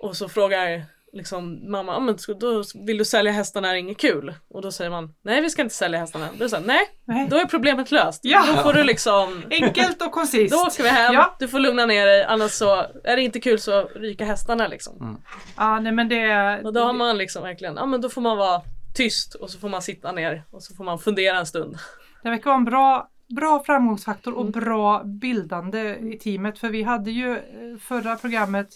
Och 0.00 0.16
så 0.16 0.28
frågar 0.28 0.84
liksom 1.12 1.70
mamma, 1.70 1.96
ah, 1.96 2.00
men 2.00 2.16
då 2.40 2.62
vill 2.86 2.98
du 2.98 3.04
sälja 3.04 3.32
hästarna 3.32 3.68
är 3.68 3.72
det 3.72 3.78
inget 3.78 3.98
kul? 3.98 4.34
Och 4.50 4.62
då 4.62 4.72
säger 4.72 4.90
man, 4.90 5.14
nej 5.22 5.40
vi 5.40 5.50
ska 5.50 5.62
inte 5.62 5.74
sälja 5.74 5.98
hästarna. 5.98 6.28
Då 6.38 6.48
säger 6.48 6.66
nej, 6.66 6.80
Nej. 7.04 7.26
då 7.30 7.36
är 7.36 7.44
problemet 7.44 7.90
löst. 7.90 8.20
Ja. 8.24 8.44
Då 8.46 8.62
får 8.62 8.72
du 8.72 8.84
liksom 8.84 9.42
Enkelt 9.50 10.02
och 10.02 10.12
koncist. 10.12 10.52
då 10.52 10.58
åker 10.66 10.82
vi 10.82 10.88
hem, 10.88 11.14
Ja. 11.14 11.36
du 11.38 11.48
får 11.48 11.58
lugna 11.58 11.86
ner 11.86 12.06
dig 12.06 12.24
annars 12.24 12.50
så 12.50 12.86
är 13.04 13.16
det 13.16 13.22
inte 13.22 13.40
kul 13.40 13.58
så 13.58 13.82
ryker 13.84 14.24
hästarna 14.24 14.66
liksom. 14.68 15.22
Ja, 15.56 15.80
nej 15.80 15.92
men 15.92 16.08
det... 16.08 16.60
Och 16.64 16.72
då 16.72 16.80
har 16.84 16.92
man 16.92 17.18
liksom 17.18 17.42
verkligen, 17.42 17.76
ja 17.76 17.86
men 17.86 18.00
då 18.00 18.08
får 18.08 18.20
man 18.20 18.36
vara 18.38 18.62
tyst 18.94 19.34
och 19.34 19.50
så 19.50 19.58
får 19.58 19.68
man 19.68 19.82
sitta 19.82 20.12
ner 20.12 20.44
och 20.50 20.62
så 20.62 20.74
får 20.74 20.84
man 20.84 20.98
fundera 20.98 21.38
en 21.38 21.46
stund. 21.46 21.76
Det 22.22 22.30
verkar 22.30 22.44
vara 22.44 22.58
en 22.58 22.64
bra, 22.64 23.10
bra 23.36 23.62
framgångsfaktor 23.66 24.32
och 24.34 24.40
Mm. 24.40 24.52
bra 24.52 25.04
bildande 25.04 25.96
i 25.96 26.18
teamet. 26.18 26.58
För 26.58 26.68
vi 26.68 26.82
hade 26.82 27.10
ju 27.10 27.36
eh, 27.36 27.78
förra 27.80 28.16
programmet 28.16 28.68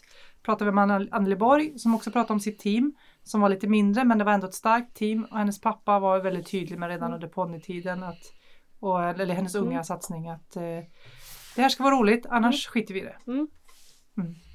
pratade 0.43 0.71
vi 0.71 0.75
med 0.75 1.09
Anneli 1.11 1.37
Borg 1.37 1.79
som 1.79 1.95
också 1.95 2.11
pratade 2.11 2.33
om 2.33 2.41
sitt 2.41 2.59
team 2.59 2.95
som 3.23 3.41
var 3.41 3.49
lite 3.49 3.67
mindre 3.67 4.05
men 4.05 4.19
det 4.19 4.25
var 4.25 4.33
ändå 4.33 4.47
ett 4.47 4.55
starkt 4.55 4.97
team 4.97 5.25
och 5.31 5.39
hennes 5.39 5.61
pappa 5.61 5.99
var 5.99 6.21
väldigt 6.21 6.51
tydlig 6.51 6.79
med 6.79 6.89
redan 6.89 7.13
under 7.15 7.29
ponnytiden 7.29 8.03
att 8.03 8.33
och, 8.81 9.05
eller 9.05 9.35
hennes 9.35 9.55
unga 9.55 9.85
satsning 9.85 10.29
att 10.29 10.57
eh, 10.57 10.63
det 11.57 11.63
här 11.63 11.69
ska 11.69 11.83
vara 11.85 11.95
roligt 11.95 12.27
annars 12.29 12.67
skiter 12.67 12.95
vi 12.95 13.01
i 13.01 13.05
det. 13.05 13.17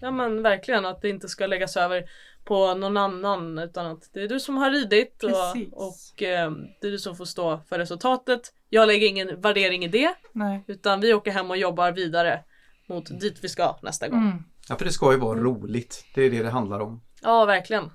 Ja 0.02 0.12
men 0.12 0.44
verkligen 0.44 0.86
att 0.86 1.02
det 1.02 1.10
inte 1.10 1.30
ska 1.30 1.48
läggas 1.48 1.78
över 1.78 2.10
på 2.44 2.74
någon 2.74 2.98
annan 2.98 3.60
utan 3.60 3.86
att 3.86 4.10
det 4.14 4.24
är 4.24 4.28
du 4.28 4.40
som 4.40 4.58
har 4.58 4.72
ridit 4.72 5.24
och, 5.24 5.32
och 5.88 6.24
eh, 6.24 6.52
det 6.82 6.88
är 6.88 6.92
du 6.92 7.00
som 7.00 7.16
får 7.16 7.26
stå 7.26 7.60
för 7.70 7.80
resultatet. 7.80 8.54
Jag 8.70 8.88
lägger 8.88 9.08
ingen 9.08 9.42
värdering 9.42 9.84
i 9.84 9.88
det 9.88 10.16
Nej. 10.34 10.64
utan 10.68 11.02
vi 11.02 11.14
åker 11.14 11.32
hem 11.32 11.50
och 11.50 11.58
jobbar 11.58 11.92
vidare 11.92 12.44
mot 12.88 13.20
dit 13.20 13.40
vi 13.42 13.50
ska 13.50 13.78
nästa 13.82 14.08
gång. 14.08 14.20
Mm. 14.20 14.44
Ja, 14.70 14.76
för 14.76 14.86
det 14.86 14.92
ska 14.92 15.12
ju 15.12 15.18
vara 15.18 15.40
roligt. 15.40 16.06
Det 16.16 16.22
är 16.22 16.32
det 16.32 16.44
det 16.44 16.50
handlar 16.50 16.80
om. 16.80 17.02
Ja 17.22 17.46
verkligen. 17.46 17.92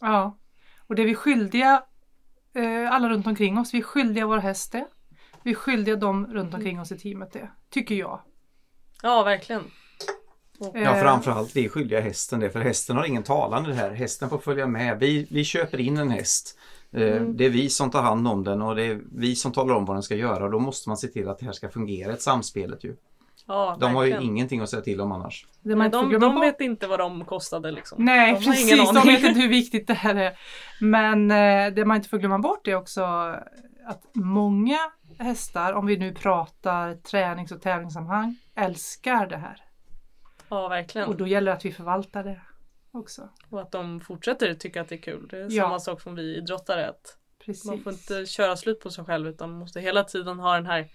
Ja, 0.00 0.38
och 0.86 0.94
det 0.94 1.02
är 1.02 1.06
vi 1.06 1.14
skyldiga 1.14 1.82
eh, 2.54 2.92
alla 2.92 3.08
runt 3.08 3.26
omkring 3.26 3.58
oss. 3.58 3.74
Vi 3.74 3.78
är 3.78 3.82
skyldiga 3.82 4.26
vår 4.26 4.38
häst 4.38 4.72
det. 4.72 4.86
Vi 5.42 5.50
är 5.50 5.54
skyldiga 5.54 5.96
dem 5.96 6.26
runt 6.26 6.54
omkring 6.54 6.80
oss 6.80 6.92
i 6.92 6.98
teamet 6.98 7.32
det, 7.32 7.50
tycker 7.70 7.94
jag. 7.94 8.20
Ja, 9.02 9.22
verkligen. 9.22 9.64
Ja, 10.60 10.80
Eh, 10.80 10.94
framförallt 11.02 11.56
vi 11.56 11.64
är 11.64 11.68
skyldiga 11.68 12.00
hästen 12.00 12.40
det, 12.40 12.50
för 12.50 12.60
hästen 12.60 12.96
har 12.96 13.04
ingen 13.04 13.22
talan 13.22 13.64
i 13.64 13.68
det 13.68 13.74
här. 13.74 13.90
Hästen 13.90 14.28
får 14.30 14.38
följa 14.38 14.66
med. 14.66 14.98
Vi, 14.98 15.26
vi 15.30 15.44
köper 15.44 15.80
in 15.80 15.96
en 15.96 16.10
häst. 16.10 16.58
Eh, 16.92 17.22
Det 17.22 17.44
är 17.44 17.50
vi 17.50 17.70
som 17.70 17.90
tar 17.90 18.02
hand 18.02 18.28
om 18.28 18.44
den 18.44 18.62
och 18.62 18.76
det 18.76 18.82
är 18.84 19.00
vi 19.12 19.36
som 19.36 19.52
talar 19.52 19.74
om 19.74 19.84
vad 19.84 19.96
den 19.96 20.02
ska 20.02 20.14
göra 20.14 20.44
och 20.44 20.50
då 20.50 20.58
måste 20.58 20.88
man 20.88 20.96
se 20.96 21.08
till 21.08 21.28
att 21.28 21.38
det 21.38 21.44
här 21.44 21.52
ska 21.52 21.68
fungera, 21.68 22.12
ett 22.12 22.22
samspelet 22.22 22.84
ju. 22.84 22.96
Ja, 23.46 23.76
De 23.80 23.94
har 23.94 24.04
ju 24.04 24.20
ingenting 24.20 24.60
att 24.60 24.68
säga 24.70 24.82
till 24.82 25.00
om 25.00 25.12
annars. 25.12 25.46
det 25.62 25.76
man 25.76 25.90
de, 25.90 26.08
glömma 26.08 26.26
de 26.26 26.34
bort- 26.34 26.44
vet 26.44 26.60
inte 26.60 26.86
vad 26.86 26.98
de 26.98 27.24
kostade 27.24 27.70
liksom. 27.70 28.04
Nej, 28.04 28.32
de 28.34 28.44
precis. 28.44 28.72
ingen 28.72 28.94
De 28.94 29.06
vet 29.06 29.22
inte 29.24 29.40
hur 29.40 29.48
viktigt 29.48 29.86
det 29.86 29.94
här 29.94 30.14
är. 30.14 30.38
Men 30.80 31.30
eh, 31.30 31.74
det 31.74 31.84
man 31.84 31.96
inte 31.96 32.08
får 32.08 32.18
glömma 32.18 32.38
bort 32.38 32.68
är 32.68 32.74
också 32.74 33.02
att 33.86 34.02
många 34.14 34.78
hästar, 35.18 35.72
om 35.72 35.86
vi 35.86 35.96
nu 35.96 36.14
pratar 36.14 36.94
tränings 36.94 37.52
och 37.52 37.62
tävlingssammanhang, 37.62 38.36
älskar 38.56 39.26
det 39.26 39.36
här. 39.36 39.56
Ja, 40.50 40.68
verkligen. 40.68 41.08
Och 41.08 41.16
då 41.16 41.26
gäller 41.26 41.50
det 41.50 41.56
att 41.56 41.64
vi 41.64 41.72
förvaltar 41.72 42.24
det 42.24 42.40
också. 42.92 43.28
Och 43.50 43.60
att 43.60 43.72
de 43.72 44.00
fortsätter 44.00 44.54
tycka 44.54 44.80
att 44.80 44.88
det 44.88 44.94
är 44.94 45.02
kul. 45.02 45.28
Det 45.30 45.38
är 45.38 45.46
Ja. 45.50 45.62
samma 45.62 45.78
sak 45.80 46.00
som 46.00 46.14
vi 46.14 46.36
idrottare. 46.36 46.88
Att 46.88 47.16
Precis. 47.44 47.64
man 47.64 47.80
får 47.80 47.92
inte 47.92 48.26
köra 48.26 48.56
slut 48.56 48.80
på 48.80 48.90
sig 48.90 49.04
själv 49.04 49.28
utan 49.28 49.50
man 49.50 49.58
måste 49.58 49.80
hela 49.80 50.04
tiden 50.04 50.38
ha 50.38 50.54
den 50.54 50.66
här 50.66 50.88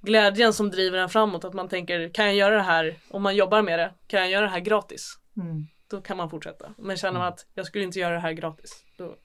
glädjen 0.00 0.52
som 0.52 0.70
driver 0.70 0.98
en 0.98 1.08
framåt. 1.08 1.44
Att 1.44 1.54
man 1.54 1.68
tänker, 1.68 2.08
kan 2.14 2.24
jag 2.26 2.34
göra 2.34 2.56
det 2.56 2.62
här, 2.62 2.98
om 3.10 3.22
man 3.22 3.36
jobbar 3.36 3.62
med 3.62 3.78
det, 3.78 3.94
kan 4.06 4.20
jag 4.20 4.30
göra 4.30 4.44
det 4.44 4.50
här 4.50 4.60
gratis? 4.60 5.18
Mm. 5.36 5.66
Då 5.90 6.00
kan 6.00 6.16
man 6.16 6.30
fortsätta. 6.30 6.74
Men 6.78 6.96
känner 6.96 7.18
man 7.18 7.28
att 7.28 7.46
jag 7.54 7.66
skulle 7.66 7.84
inte 7.84 7.98
göra 7.98 8.14
det 8.14 8.20
här 8.20 8.32
gratis, 8.32 8.84
då 8.98 9.16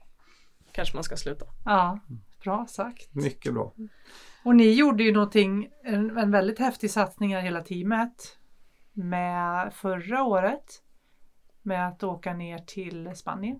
kanske 0.71 0.95
man 0.95 1.03
ska 1.03 1.17
sluta. 1.17 1.45
Ja, 1.65 1.99
bra 2.43 2.65
sagt. 2.69 3.15
Mycket 3.15 3.53
bra. 3.53 3.73
Och 4.43 4.55
ni 4.55 4.73
gjorde 4.73 5.03
ju 5.03 5.11
någonting, 5.11 5.69
en, 5.83 6.17
en 6.17 6.31
väldigt 6.31 6.59
häftig 6.59 6.91
satsning 6.91 7.35
här 7.35 7.41
hela 7.41 7.61
teamet 7.61 8.37
med 8.95 9.73
förra 9.73 10.23
året 10.23 10.81
med 11.61 11.87
att 11.87 12.03
åka 12.03 12.33
ner 12.33 12.57
till 12.57 13.15
Spanien. 13.15 13.59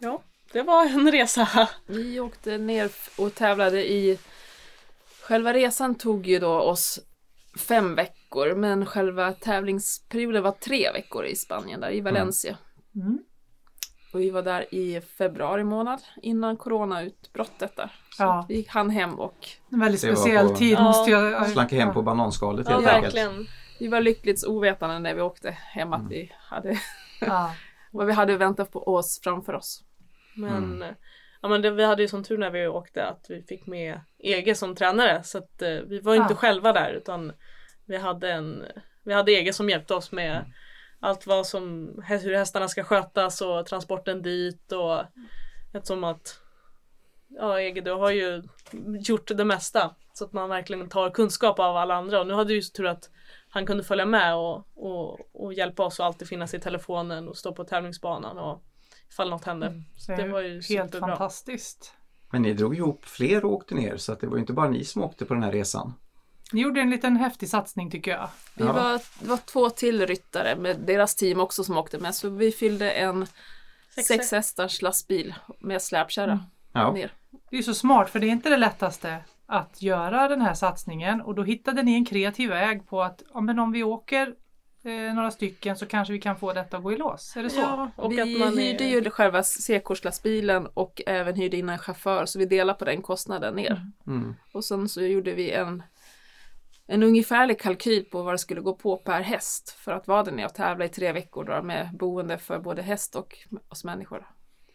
Ja, 0.00 0.22
det 0.52 0.62
var 0.62 0.84
en 0.86 1.12
resa. 1.12 1.68
Vi 1.86 2.20
åkte 2.20 2.58
ner 2.58 2.90
och 3.18 3.34
tävlade 3.34 3.92
i... 3.92 4.18
Själva 5.22 5.52
resan 5.52 5.94
tog 5.94 6.26
ju 6.26 6.38
då 6.38 6.60
oss 6.60 7.00
fem 7.58 7.94
veckor, 7.94 8.54
men 8.54 8.86
själva 8.86 9.32
tävlingsperioden 9.32 10.42
var 10.42 10.52
tre 10.52 10.92
veckor 10.92 11.24
i 11.24 11.36
Spanien, 11.36 11.80
där 11.80 11.90
i 11.90 12.00
Valencia. 12.00 12.58
Mm. 12.94 13.18
Och 14.12 14.20
vi 14.20 14.30
var 14.30 14.42
där 14.42 14.74
i 14.74 15.00
februari 15.00 15.64
månad 15.64 16.02
innan 16.22 16.56
coronautbrottet 16.56 17.76
där. 17.76 17.92
Så 18.10 18.22
Ja. 18.22 18.46
vi 18.48 18.66
hann 18.68 18.90
hem 18.90 19.14
och 19.14 19.48
En 19.72 19.80
väldigt 19.80 20.00
speciell 20.00 20.48
på- 20.48 20.54
tid 20.56 20.72
Ja, 20.72 20.82
måste 20.82 21.10
jag... 21.10 21.48
Slanka 21.50 21.76
hem 21.76 21.94
på 21.94 22.02
bananskalet 22.02 22.66
Ja, 22.70 22.74
helt 22.74 22.86
enkelt. 22.86 23.14
verkligen. 23.14 23.46
Vi 23.78 23.88
var 23.88 24.00
lyckligt 24.00 24.46
ovetande 24.46 24.98
när 24.98 25.14
vi 25.14 25.20
åkte 25.20 25.50
hem 25.50 25.92
att 25.92 26.10
vi 26.10 26.32
hade 26.38 26.80
Ja. 27.20 27.54
vad 27.90 28.06
vi 28.06 28.12
hade 28.12 28.36
väntat 28.36 28.72
på 28.72 28.82
oss 28.88 29.20
framför 29.22 29.52
oss. 29.52 29.84
Men, 30.36 30.84
ja, 31.42 31.48
men 31.48 31.62
det, 31.62 31.70
vi 31.70 31.84
hade 31.84 32.02
ju 32.02 32.08
som 32.08 32.24
tur 32.24 32.38
när 32.38 32.50
vi 32.50 32.66
åkte 32.66 33.06
att 33.06 33.26
vi 33.28 33.42
fick 33.42 33.66
med 33.66 34.00
Ege 34.18 34.54
som 34.54 34.74
tränare 34.74 35.22
så 35.24 35.38
att 35.38 35.62
eh, 35.62 35.70
vi 35.70 36.00
var 36.00 36.14
inte 36.14 36.34
själva 36.34 36.72
där 36.72 36.92
utan 36.92 37.32
vi 37.84 37.96
hade 37.96 38.32
en 38.32 38.64
vi 39.04 39.12
hade 39.12 39.32
Ege 39.32 39.52
som 39.52 39.70
hjälpte 39.70 39.94
oss 39.94 40.12
med 40.12 40.44
allt 41.00 41.26
vad 41.26 41.46
som 41.46 41.94
hur 42.06 42.34
hästarna 42.34 42.68
ska 42.68 42.84
skötas 42.84 43.40
och 43.40 43.66
transporten 43.66 44.22
dit 44.22 44.72
och 44.72 45.02
eftersom 45.72 46.04
att 46.04 46.40
ja 47.28 47.60
Ege 47.60 47.80
du 47.80 47.92
har 47.92 48.10
ju 48.10 48.42
gjort 49.00 49.28
det 49.28 49.44
mesta 49.44 49.94
så 50.12 50.24
att 50.24 50.32
man 50.32 50.48
verkligen 50.48 50.88
tar 50.88 51.10
kunskap 51.10 51.58
av 51.58 51.76
alla 51.76 51.94
andra. 51.94 52.20
Och 52.20 52.26
nu 52.26 52.34
hade 52.34 52.54
ju 52.54 52.62
så 52.62 52.72
tur 52.72 52.86
att 52.86 53.10
han 53.54 53.66
kunde 53.66 53.84
följa 53.84 54.06
med 54.06 54.34
och, 54.34 54.66
och, 54.74 55.20
och 55.32 55.52
hjälpa 55.54 55.84
oss 55.84 55.98
och 56.00 56.06
alltid 56.06 56.28
finnas 56.28 56.54
i 56.54 56.60
telefonen 56.60 57.28
och 57.28 57.36
stå 57.36 57.52
på 57.54 57.64
tävlingsbanan 57.64 58.38
och 58.38 58.62
ifall 59.10 59.30
något 59.30 59.44
hände. 59.44 59.82
Så 59.96 60.12
Det 60.16 60.28
var 60.28 60.40
ju 60.40 60.48
helt 60.54 60.66
superbra. 60.66 61.08
fantastiskt. 61.08 61.94
Men 62.30 62.42
ni 62.42 62.52
drog 62.54 62.76
ihop 62.76 63.04
fler 63.04 63.44
och 63.44 63.52
åkte 63.52 63.74
ner 63.74 63.96
så 63.96 64.12
att 64.12 64.20
det 64.20 64.26
var 64.26 64.36
ju 64.36 64.40
inte 64.40 64.52
bara 64.52 64.70
ni 64.70 64.84
som 64.84 65.02
åkte 65.02 65.24
på 65.24 65.34
den 65.34 65.42
här 65.42 65.52
resan. 65.52 65.94
Ni 66.52 66.60
gjorde 66.60 66.80
en 66.80 66.90
liten 66.90 67.16
häftig 67.16 67.48
satsning 67.48 67.90
tycker 67.90 68.10
jag. 68.10 68.28
Vi 68.54 68.64
Ja. 68.64 68.72
var, 68.72 68.92
det 69.20 69.28
var 69.28 69.36
två 69.36 69.70
till 69.70 70.06
ryttare 70.06 70.56
med 70.56 70.80
deras 70.80 71.14
team 71.16 71.40
också 71.40 71.64
som 71.64 71.78
åkte 71.78 71.98
med 71.98 72.14
så 72.14 72.28
vi 72.28 72.52
fyllde 72.52 72.90
en 72.90 73.26
Sex- 73.94 74.08
sex 74.08 74.32
hästars 74.32 74.82
lastbil 74.82 75.34
med 75.58 75.82
släpkärra 75.82 76.40
Ja. 76.72 76.92
ner. 76.92 77.12
Det 77.50 77.58
är 77.58 77.62
så 77.62 77.74
smart 77.74 78.10
för 78.10 78.18
det 78.20 78.26
är 78.26 78.30
inte 78.30 78.48
det 78.50 78.56
lättaste 78.56 79.24
att 79.52 79.82
göra 79.82 80.28
den 80.28 80.40
här 80.40 80.54
satsningen 80.54 81.20
och 81.20 81.34
då 81.34 81.42
hittade 81.42 81.82
ni 81.82 81.94
en 81.94 82.04
kreativ 82.04 82.48
väg 82.50 82.88
på 82.88 83.02
att 83.02 83.22
ja, 83.34 83.40
men 83.40 83.58
om 83.58 83.72
vi 83.72 83.82
åker 83.82 84.34
eh, 84.84 85.14
några 85.14 85.30
stycken 85.30 85.76
så 85.76 85.86
kanske 85.86 86.12
vi 86.12 86.20
kan 86.20 86.36
få 86.36 86.52
detta 86.52 86.76
att 86.76 86.82
gå 86.82 86.92
i 86.92 86.96
lås. 86.96 87.36
Är 87.36 87.42
det 87.42 87.50
så? 87.50 87.60
Ja, 87.60 87.90
och 87.96 88.12
vi 88.12 88.20
att 88.20 88.40
man 88.40 88.58
hyrde 88.58 88.84
är... 88.84 88.88
ju 88.88 89.10
själva 89.10 89.42
C-kurslastbilen 89.42 90.66
och 90.66 91.02
även 91.06 91.34
hyrde 91.34 91.56
in 91.56 91.68
en 91.68 91.78
chaufför 91.78 92.26
så 92.26 92.38
vi 92.38 92.46
delade 92.46 92.78
på 92.78 92.84
den 92.84 93.02
kostnaden 93.02 93.54
ner. 93.54 93.86
Mm. 94.06 94.34
Och 94.52 94.64
sen 94.64 94.88
så 94.88 95.02
gjorde 95.02 95.32
vi 95.32 95.50
en, 95.50 95.82
en 96.86 97.02
ungefärlig 97.02 97.60
kalkyl 97.60 98.04
på 98.04 98.22
vad 98.22 98.34
det 98.34 98.38
skulle 98.38 98.60
gå 98.60 98.74
på 98.74 98.96
per 98.96 99.20
häst 99.20 99.70
för 99.70 99.92
att 99.92 100.08
vara 100.08 100.22
där 100.22 100.32
nere 100.32 100.46
och 100.46 100.54
tävla 100.54 100.84
i 100.84 100.88
tre 100.88 101.12
veckor 101.12 101.44
då, 101.44 101.62
med 101.62 101.88
boende 101.92 102.38
för 102.38 102.58
både 102.58 102.82
häst 102.82 103.16
och 103.16 103.38
oss 103.68 103.84
människor. 103.84 104.26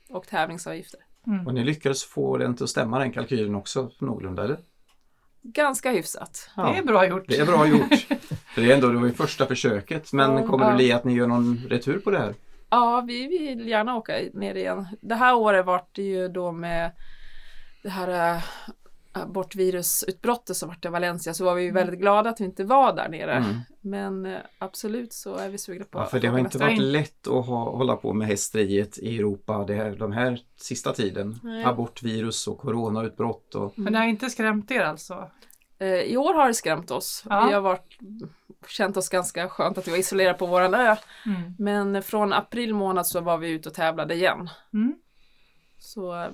Och 0.10 0.28
tävlingsavgifter. 0.28 1.07
Och 1.46 1.54
ni 1.54 1.64
lyckades 1.64 2.04
få 2.04 2.38
den 2.38 2.56
till 2.56 2.64
att 2.64 2.70
stämma 2.70 3.00
den 3.00 3.12
kalkylen 3.12 3.56
också 3.56 3.92
någorlunda 4.00 4.44
eller? 4.44 4.58
Ganska 5.42 5.92
hyfsat. 5.92 6.50
Ja. 6.56 6.64
Det 6.72 6.78
är 6.78 6.84
bra 6.84 7.08
gjort. 7.08 7.24
Det 7.28 7.38
är 7.40 7.46
bra 7.46 7.68
gjort. 7.68 7.94
För 8.54 8.62
det 8.62 8.72
är 8.72 8.76
ändå 8.76 8.88
det 8.90 8.98
var 9.00 9.06
ju 9.08 9.14
första 9.14 9.46
försöket. 9.46 10.14
Men 10.14 10.38
Ja. 10.38 10.48
kommer 10.48 10.66
det 10.66 10.72
Ja. 10.72 10.76
bli 10.76 10.92
att 10.92 11.04
ni 11.04 11.14
gör 11.14 11.28
någon 11.28 11.58
retur 11.70 12.00
på 12.00 12.12
det 12.12 12.18
här? 12.20 12.36
Ja, 12.70 13.04
vi 13.08 13.28
vill 13.28 13.68
gärna 13.68 13.96
åka 13.96 14.14
ner 14.34 14.56
igen. 14.56 14.88
Det 15.02 15.16
här 15.16 15.36
året 15.36 15.66
vart 15.66 15.96
det 15.96 16.02
ju 16.02 16.28
då 16.28 16.52
med 16.52 16.92
det 17.84 17.90
här 17.90 18.42
abortvirusutbrottet 19.24 20.58
som 20.58 20.70
vart 20.70 20.86
i 20.86 20.90
Valencia 20.90 21.34
så 21.34 21.46
var 21.46 21.56
vi 21.56 21.64
ju 21.64 21.72
väldigt 21.72 22.00
glada 22.00 22.30
att 22.30 22.42
vi 22.42 22.46
inte 22.46 22.64
var 22.64 22.96
där 22.96 23.10
nere. 23.10 23.34
Mm. 23.34 23.56
Men 23.82 24.26
äh, 24.26 24.38
absolut 24.58 25.14
så 25.14 25.36
är 25.36 25.50
vi 25.50 25.58
sugna 25.58 25.86
på 25.86 26.00
Ja, 26.00 26.04
att 26.04 26.12
för 26.12 26.20
det 26.20 26.28
har 26.28 26.40
inte 26.40 26.58
varit 26.58 26.78
gång. 26.78 26.88
lätt 26.88 27.28
att 27.28 27.46
ha, 27.46 27.72
hålla 27.72 27.96
på 27.96 28.14
med 28.14 28.28
hästriet 28.28 28.98
i 28.98 29.18
Europa 29.18 29.64
det 29.66 29.74
här, 29.74 29.96
de 29.96 30.12
här 30.12 30.40
sista 30.56 30.94
tiden. 30.94 31.40
Nej. 31.44 31.64
Abortvirus 31.64 32.48
och 32.48 32.58
coronautbrott 32.58 33.56
och 33.56 33.74
Men 33.76 33.94
det 33.94 34.00
har 34.00 34.06
inte 34.06 34.30
skrämt 34.30 34.72
er 34.72 34.82
alltså? 34.82 35.30
Eh, 35.80 35.88
I 36.02 36.18
år 36.18 36.34
har 36.34 36.48
det 36.48 36.54
skrämt 36.54 36.92
oss. 36.92 37.24
Ja. 37.30 37.48
Vi 37.48 37.54
har 37.54 37.62
varit, 37.62 37.98
känt 38.68 38.98
oss 38.98 39.10
ganska 39.10 39.50
skönt 39.50 39.78
att 39.78 39.88
vi 39.88 39.92
var 39.92 39.98
isolerade 39.98 40.38
på 40.38 40.46
våran 40.46 40.74
ö. 40.74 40.96
Mm. 41.26 41.56
Men 41.60 42.04
från 42.04 42.34
april 42.34 42.74
månad 42.74 43.08
så 43.08 43.22
var 43.22 43.38
vi 43.38 43.50
ute 43.50 43.70
och 43.70 43.76
tävlade 43.76 44.14
igen. 44.16 44.50
Mm. 44.74 44.96
Så, 45.80 46.22
eh, 46.24 46.30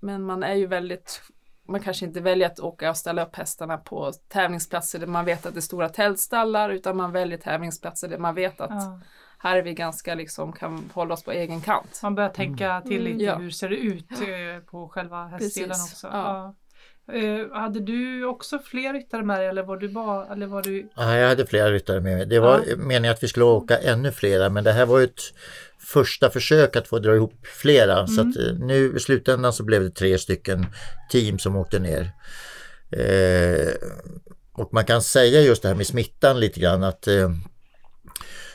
men 0.00 0.22
man 0.22 0.42
är 0.42 0.54
ju 0.54 0.66
väldigt 0.66 1.22
man 1.68 1.80
kanske 1.80 2.06
inte 2.06 2.20
väljer 2.20 2.46
att 2.46 2.60
åka 2.60 2.90
och 2.90 2.96
ställa 2.96 3.26
upp 3.26 3.36
hästarna 3.36 3.76
på 3.78 4.12
tävlingsplatser 4.28 4.98
där 4.98 5.06
man 5.06 5.24
vet 5.24 5.46
att 5.46 5.54
det 5.54 5.58
är 5.58 5.60
stora 5.62 5.88
tältstallar 5.88 6.70
utan 6.70 6.96
man 6.96 7.12
väljer 7.12 7.38
tävlingsplatser 7.38 8.08
där 8.08 8.18
man 8.18 8.34
vet 8.34 8.60
att 8.60 8.70
Ja. 8.70 9.00
här 9.38 9.56
är 9.56 9.62
vi 9.62 9.74
ganska 9.74 10.14
liksom 10.14 10.52
kan 10.52 10.90
hålla 10.94 11.14
oss 11.14 11.22
på 11.24 11.32
egen 11.32 11.60
kant. 11.60 12.00
Man 12.02 12.14
börjar 12.14 12.30
tänka 12.30 12.80
till 12.80 13.00
Mm, 13.06 13.12
lite 13.12 13.24
ja. 13.24 13.34
hur 13.36 13.50
ser 13.50 13.68
det 13.68 13.76
ut 13.76 14.10
eh, 14.10 14.64
på 14.70 14.88
själva 14.88 15.26
hästdelen 15.26 15.70
också. 15.70 16.06
ja. 16.12 16.54
Eh, 17.12 17.52
hade 17.58 17.80
du 17.80 18.24
också 18.24 18.58
fler 18.58 18.92
ryttare 18.92 19.22
med 19.22 19.38
dig 19.40 19.48
eller 19.48 19.62
var 19.62 19.76
du 19.76 19.88
bara, 19.88 20.32
eller 20.32 20.46
var 20.46 20.62
du 20.62 20.88
Ja, 20.96 21.16
jag 21.18 21.28
hade 21.28 21.46
flera 21.46 21.70
ryttare 21.72 22.00
med 22.00 22.16
mig. 22.16 22.26
Det 22.26 22.40
var 22.40 22.60
Ja. 22.66 22.76
meningen 22.76 23.12
att 23.12 23.22
vi 23.22 23.28
skulle 23.28 23.44
åka 23.44 23.78
ännu 23.78 24.12
flera 24.12 24.48
men 24.48 24.64
det 24.64 24.72
här 24.72 24.86
var 24.86 24.98
ju 24.98 25.04
ett 25.04 25.20
första 25.78 26.30
försök 26.30 26.76
att 26.76 26.88
få 26.88 26.98
dra 26.98 27.14
ihop 27.14 27.46
flera. 27.46 28.06
Så 28.06 28.20
att 28.20 28.36
eh, 28.36 28.54
nu 28.58 28.96
i 28.96 29.00
slutändan 29.00 29.52
så 29.52 29.62
blev 29.64 29.82
det 29.82 29.90
tre 29.90 30.18
stycken 30.18 30.66
team 31.10 31.38
som 31.38 31.56
åkte 31.56 31.78
ner. 31.78 32.10
Eh, 32.90 33.68
och 34.52 34.74
man 34.74 34.84
kan 34.84 35.02
säga 35.02 35.40
just 35.40 35.62
det 35.62 35.68
här 35.68 35.74
med 35.74 35.86
smittan 35.86 36.40
lite 36.40 36.60
grann 36.60 36.82
att 36.82 37.06
eh, 37.06 37.30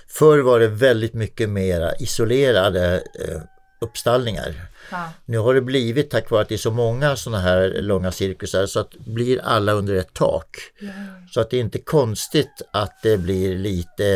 förr 0.07 0.39
var 0.39 0.59
det 0.59 0.67
väldigt 0.67 1.13
mycket 1.13 1.49
mera 1.49 1.95
isolerade 1.95 3.03
eh, 3.27 3.41
uppstallningar. 3.79 4.55
ja. 4.91 5.09
Nu 5.25 5.37
har 5.37 5.53
det 5.53 5.61
blivit 5.61 6.09
tack 6.09 6.29
vare 6.29 6.41
att 6.41 6.49
det 6.49 6.55
är 6.55 6.57
så 6.57 6.71
många 6.71 7.15
sådana 7.15 7.43
här 7.43 7.81
långa 7.81 8.11
cirkusar 8.11 8.65
så 8.65 8.79
att 8.79 8.93
blir 8.97 9.41
alla 9.43 9.71
under 9.71 9.95
ett 9.95 10.13
tak. 10.13 10.57
Så 11.31 11.41
att 11.41 11.49
det 11.49 11.57
är 11.57 11.61
inte 11.61 11.79
konstigt 11.79 12.61
att 12.71 13.03
det 13.03 13.17
blir 13.17 13.57
lite 13.57 14.07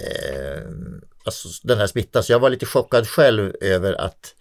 eh, 0.00 0.62
alltså 1.24 1.48
den 1.62 1.78
här 1.78 1.86
smittan. 1.86 2.22
Så 2.22 2.32
jag 2.32 2.38
var 2.38 2.50
lite 2.50 2.66
chockad 2.66 3.08
själv 3.08 3.54
över 3.60 3.92
att, 3.92 4.34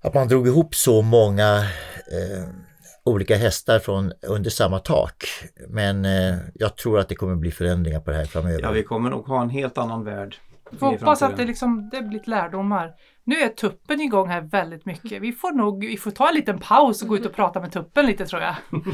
att 0.00 0.14
man 0.14 0.28
drog 0.28 0.46
ihop 0.46 0.74
så 0.74 1.02
många 1.02 1.56
eh, 2.12 2.48
olika 3.04 3.36
hästar 3.36 3.78
från 3.78 4.12
under 4.22 4.50
samma 4.50 4.78
tak. 4.78 5.24
Men 5.68 6.04
eh, 6.04 6.36
jag 6.54 6.76
tror 6.76 6.98
att 6.98 7.08
det 7.08 7.14
kommer 7.14 7.36
bli 7.36 7.50
förändringar 7.50 8.00
på 8.00 8.10
det 8.10 8.16
här 8.16 8.24
framöver. 8.24 8.62
ja, 8.62 8.70
vi 8.70 8.82
kommer 8.82 9.10
nog 9.10 9.26
ha 9.26 9.42
en 9.42 9.50
helt 9.50 9.78
annan 9.78 10.04
värld. 10.04 10.36
Får 10.78 10.94
i 10.94 10.96
hoppas 10.96 11.22
att 11.22 11.36
det, 11.36 11.44
liksom, 11.44 11.88
det 11.92 12.02
blir 12.02 12.22
lärdomar. 12.24 12.94
Nu 13.24 13.36
är 13.36 13.48
tuppen 13.48 14.00
igång 14.00 14.28
här 14.28 14.40
väldigt 14.40 14.86
mycket. 14.86 15.22
Vi 15.22 15.32
får 15.32 15.52
nog 15.52 15.84
vi 15.84 15.96
får 15.96 16.10
ta 16.10 16.28
en 16.28 16.34
liten 16.34 16.58
paus 16.58 17.02
och 17.02 17.08
gå 17.08 17.16
ut 17.16 17.26
och 17.26 17.32
prata 17.32 17.60
med 17.60 17.72
tuppen 17.72 18.06
lite 18.06 18.26
tror 18.26 18.42
jag. 18.42 18.54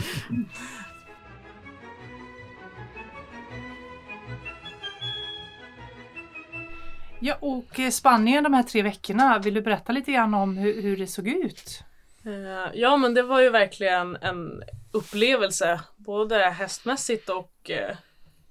Ja, 7.24 7.36
och 7.40 7.92
Spanien 7.92 8.44
de 8.44 8.54
här 8.54 8.62
tre 8.62 8.82
veckorna, 8.82 9.38
vill 9.38 9.54
du 9.54 9.60
berätta 9.62 9.92
lite 9.92 10.12
grann 10.12 10.34
om 10.34 10.56
hur, 10.56 10.82
hur 10.82 10.96
det 10.96 11.06
såg 11.06 11.28
ut? 11.28 11.82
Eh, 12.24 12.70
Ja 12.74 12.96
men 12.96 13.14
det 13.14 13.22
var 13.22 13.40
ju 13.40 13.50
verkligen 13.50 14.16
en 14.16 14.62
upplevelse 14.92 15.80
både 15.96 16.36
hästmässigt 16.36 17.28
och 17.28 17.70
eh, 17.70 17.96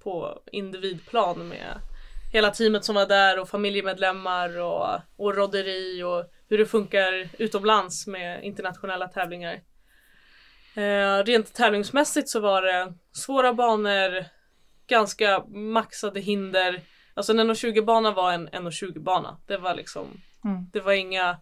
på 0.04 0.40
individplan 0.52 1.48
med 1.48 1.80
hela 2.32 2.52
teamet 2.52 2.86
som 2.86 2.96
var 2.96 3.06
där 3.06 3.40
och 3.40 3.50
familjemedlemmar 3.50 4.58
och, 4.60 5.00
och 5.18 5.36
rodderi 5.36 6.04
och 6.04 6.26
hur 6.50 6.58
det 6.58 6.66
funkar 6.66 7.30
utomlands 7.38 8.08
med 8.08 8.44
internationella 8.44 9.08
tävlingar. 9.08 9.54
Eh, 10.76 11.24
rent 11.24 11.54
tävlingsmässigt 11.54 12.30
så 12.30 12.40
var 12.40 12.62
det 12.62 12.94
svåra 13.12 13.54
banor, 13.54 14.26
ganska 14.88 15.44
maxade 15.48 16.20
hinder. 16.20 16.82
Alltså 17.14 17.32
en 17.32 17.40
1,20 17.40 17.86
bana 17.86 18.12
var 18.12 18.32
en 18.32 18.50
1,20 18.50 19.00
bana. 19.00 19.38
Det 19.48 19.58
var 19.58 19.76
liksom, 19.76 20.22
Mm. 20.44 20.66
det 20.74 20.80
var 20.80 20.92
inga 20.94 21.38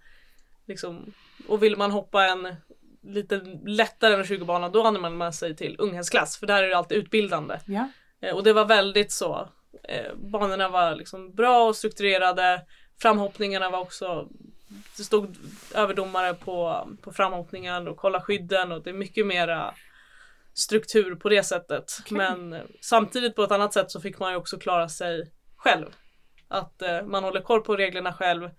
liksom, 0.67 1.13
och 1.47 1.63
vill 1.63 1.77
man 1.77 1.91
hoppa 1.91 2.25
en 2.27 2.55
lite 3.03 3.41
lättare 3.65 4.13
än 4.13 4.25
20 4.25 4.45
bana 4.45 4.69
då 4.69 4.83
använder 4.83 5.09
man 5.09 5.33
sig 5.33 5.55
till 5.55 5.75
unghästklass 5.79 6.37
för 6.39 6.47
där 6.47 6.63
är 6.63 6.67
det 6.67 6.77
alltid 6.77 6.97
utbildande. 6.97 7.59
Eh, 8.21 8.35
och 8.35 8.43
det 8.43 8.53
var 8.53 8.65
väldigt 8.65 9.11
så. 9.11 9.49
Eh, 9.83 10.15
banorna 10.15 10.69
var 10.69 10.95
liksom 10.95 11.35
bra 11.35 11.67
och 11.67 11.75
strukturerade. 11.75 12.65
Framhoppningarna 13.01 13.69
var 13.69 13.79
också 13.79 14.27
det 14.97 15.03
stod 15.03 15.35
överdomare 15.75 16.33
på, 16.33 16.87
på 17.01 17.11
framhoppningen 17.11 17.87
och 17.87 17.97
kolla 17.97 18.21
skydden 18.21 18.71
och 18.71 18.83
det 18.83 18.89
är 18.89 18.93
mycket 18.93 19.27
mera 19.27 19.73
struktur 20.53 21.15
på 21.15 21.29
det 21.29 21.43
sättet. 21.43 21.97
Okej. 21.99 22.17
Men 22.17 22.53
eh, 22.53 22.61
samtidigt 22.81 23.35
på 23.35 23.43
ett 23.43 23.51
annat 23.51 23.73
sätt 23.73 23.91
så 23.91 24.01
fick 24.01 24.19
man 24.19 24.31
ju 24.31 24.37
också 24.37 24.57
klara 24.57 24.89
sig 24.89 25.31
själv. 25.57 25.85
Att 26.47 26.81
eh, 26.81 27.01
man 27.03 27.23
håller 27.23 27.41
koll 27.41 27.61
på 27.61 27.75
reglerna 27.75 28.13
själv. 28.13 28.49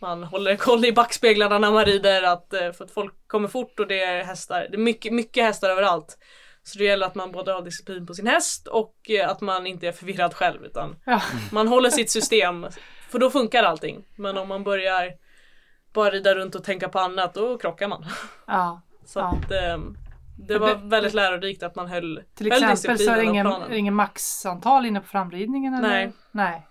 Man 0.00 0.24
håller 0.24 0.56
koll 0.56 0.84
i 0.84 0.92
backspeglarna 0.92 1.58
när 1.58 1.70
man 1.70 1.84
rider 1.84 2.22
att, 2.22 2.52
eh, 2.52 2.72
för 2.72 2.84
att 2.84 2.90
folk 2.90 3.14
kommer 3.26 3.48
fort 3.48 3.80
och 3.80 3.86
det 3.86 4.00
är 4.00 4.24
hästar. 4.24 4.66
Det 4.70 4.76
är 4.76 4.78
mycket, 4.78 5.12
mycket 5.12 5.44
hästar 5.44 5.70
överallt. 5.70 6.18
Så 6.66 6.78
det 6.78 6.84
gäller 6.84 7.06
att 7.06 7.14
man 7.14 7.32
både 7.32 7.52
har 7.52 7.62
disciplin 7.62 8.06
på 8.06 8.14
sin 8.14 8.26
häst 8.26 8.66
och 8.66 9.10
eh, 9.10 9.30
att 9.30 9.40
man 9.40 9.66
inte 9.66 9.88
är 9.88 9.92
förvirrad 9.92 10.34
själv 10.34 10.64
utan 10.64 10.96
ja. 11.04 11.22
man 11.52 11.68
håller 11.68 11.90
sitt 11.90 12.10
system. 12.10 12.66
För 13.08 13.18
då 13.18 13.30
funkar 13.30 13.62
allting. 13.62 14.04
Men 14.16 14.38
om 14.38 14.48
man 14.48 14.64
börjar 14.64 15.12
bara 15.92 16.10
rida 16.10 16.34
runt 16.34 16.54
och 16.54 16.64
tänka 16.64 16.88
på 16.88 16.98
annat 16.98 17.34
då 17.34 17.58
krockar 17.58 17.88
man. 17.88 18.04
ja. 18.46 18.80
Så 19.04 19.18
Ja. 19.18 19.24
att 19.44 19.50
eh, 19.52 19.78
det 20.38 20.58
var 20.58 20.74
väldigt 20.74 21.14
lärorikt 21.14 21.62
att 21.62 21.76
man 21.76 21.88
höll, 21.88 22.22
Till 22.34 22.52
höll 22.52 22.62
exempel 22.62 22.98
så 22.98 23.10
är 23.10 23.16
det 23.16 23.24
ingen, 23.24 23.46
planen. 23.46 23.66
är 23.66 23.70
det 23.70 23.78
ingen 23.78 23.94
maxantal 23.94 24.86
inne 24.86 25.00
på 25.00 25.06
framridningen? 25.06 25.74
Eller? 25.74 25.88
Nej. 25.88 26.12
Nej. 26.32 26.66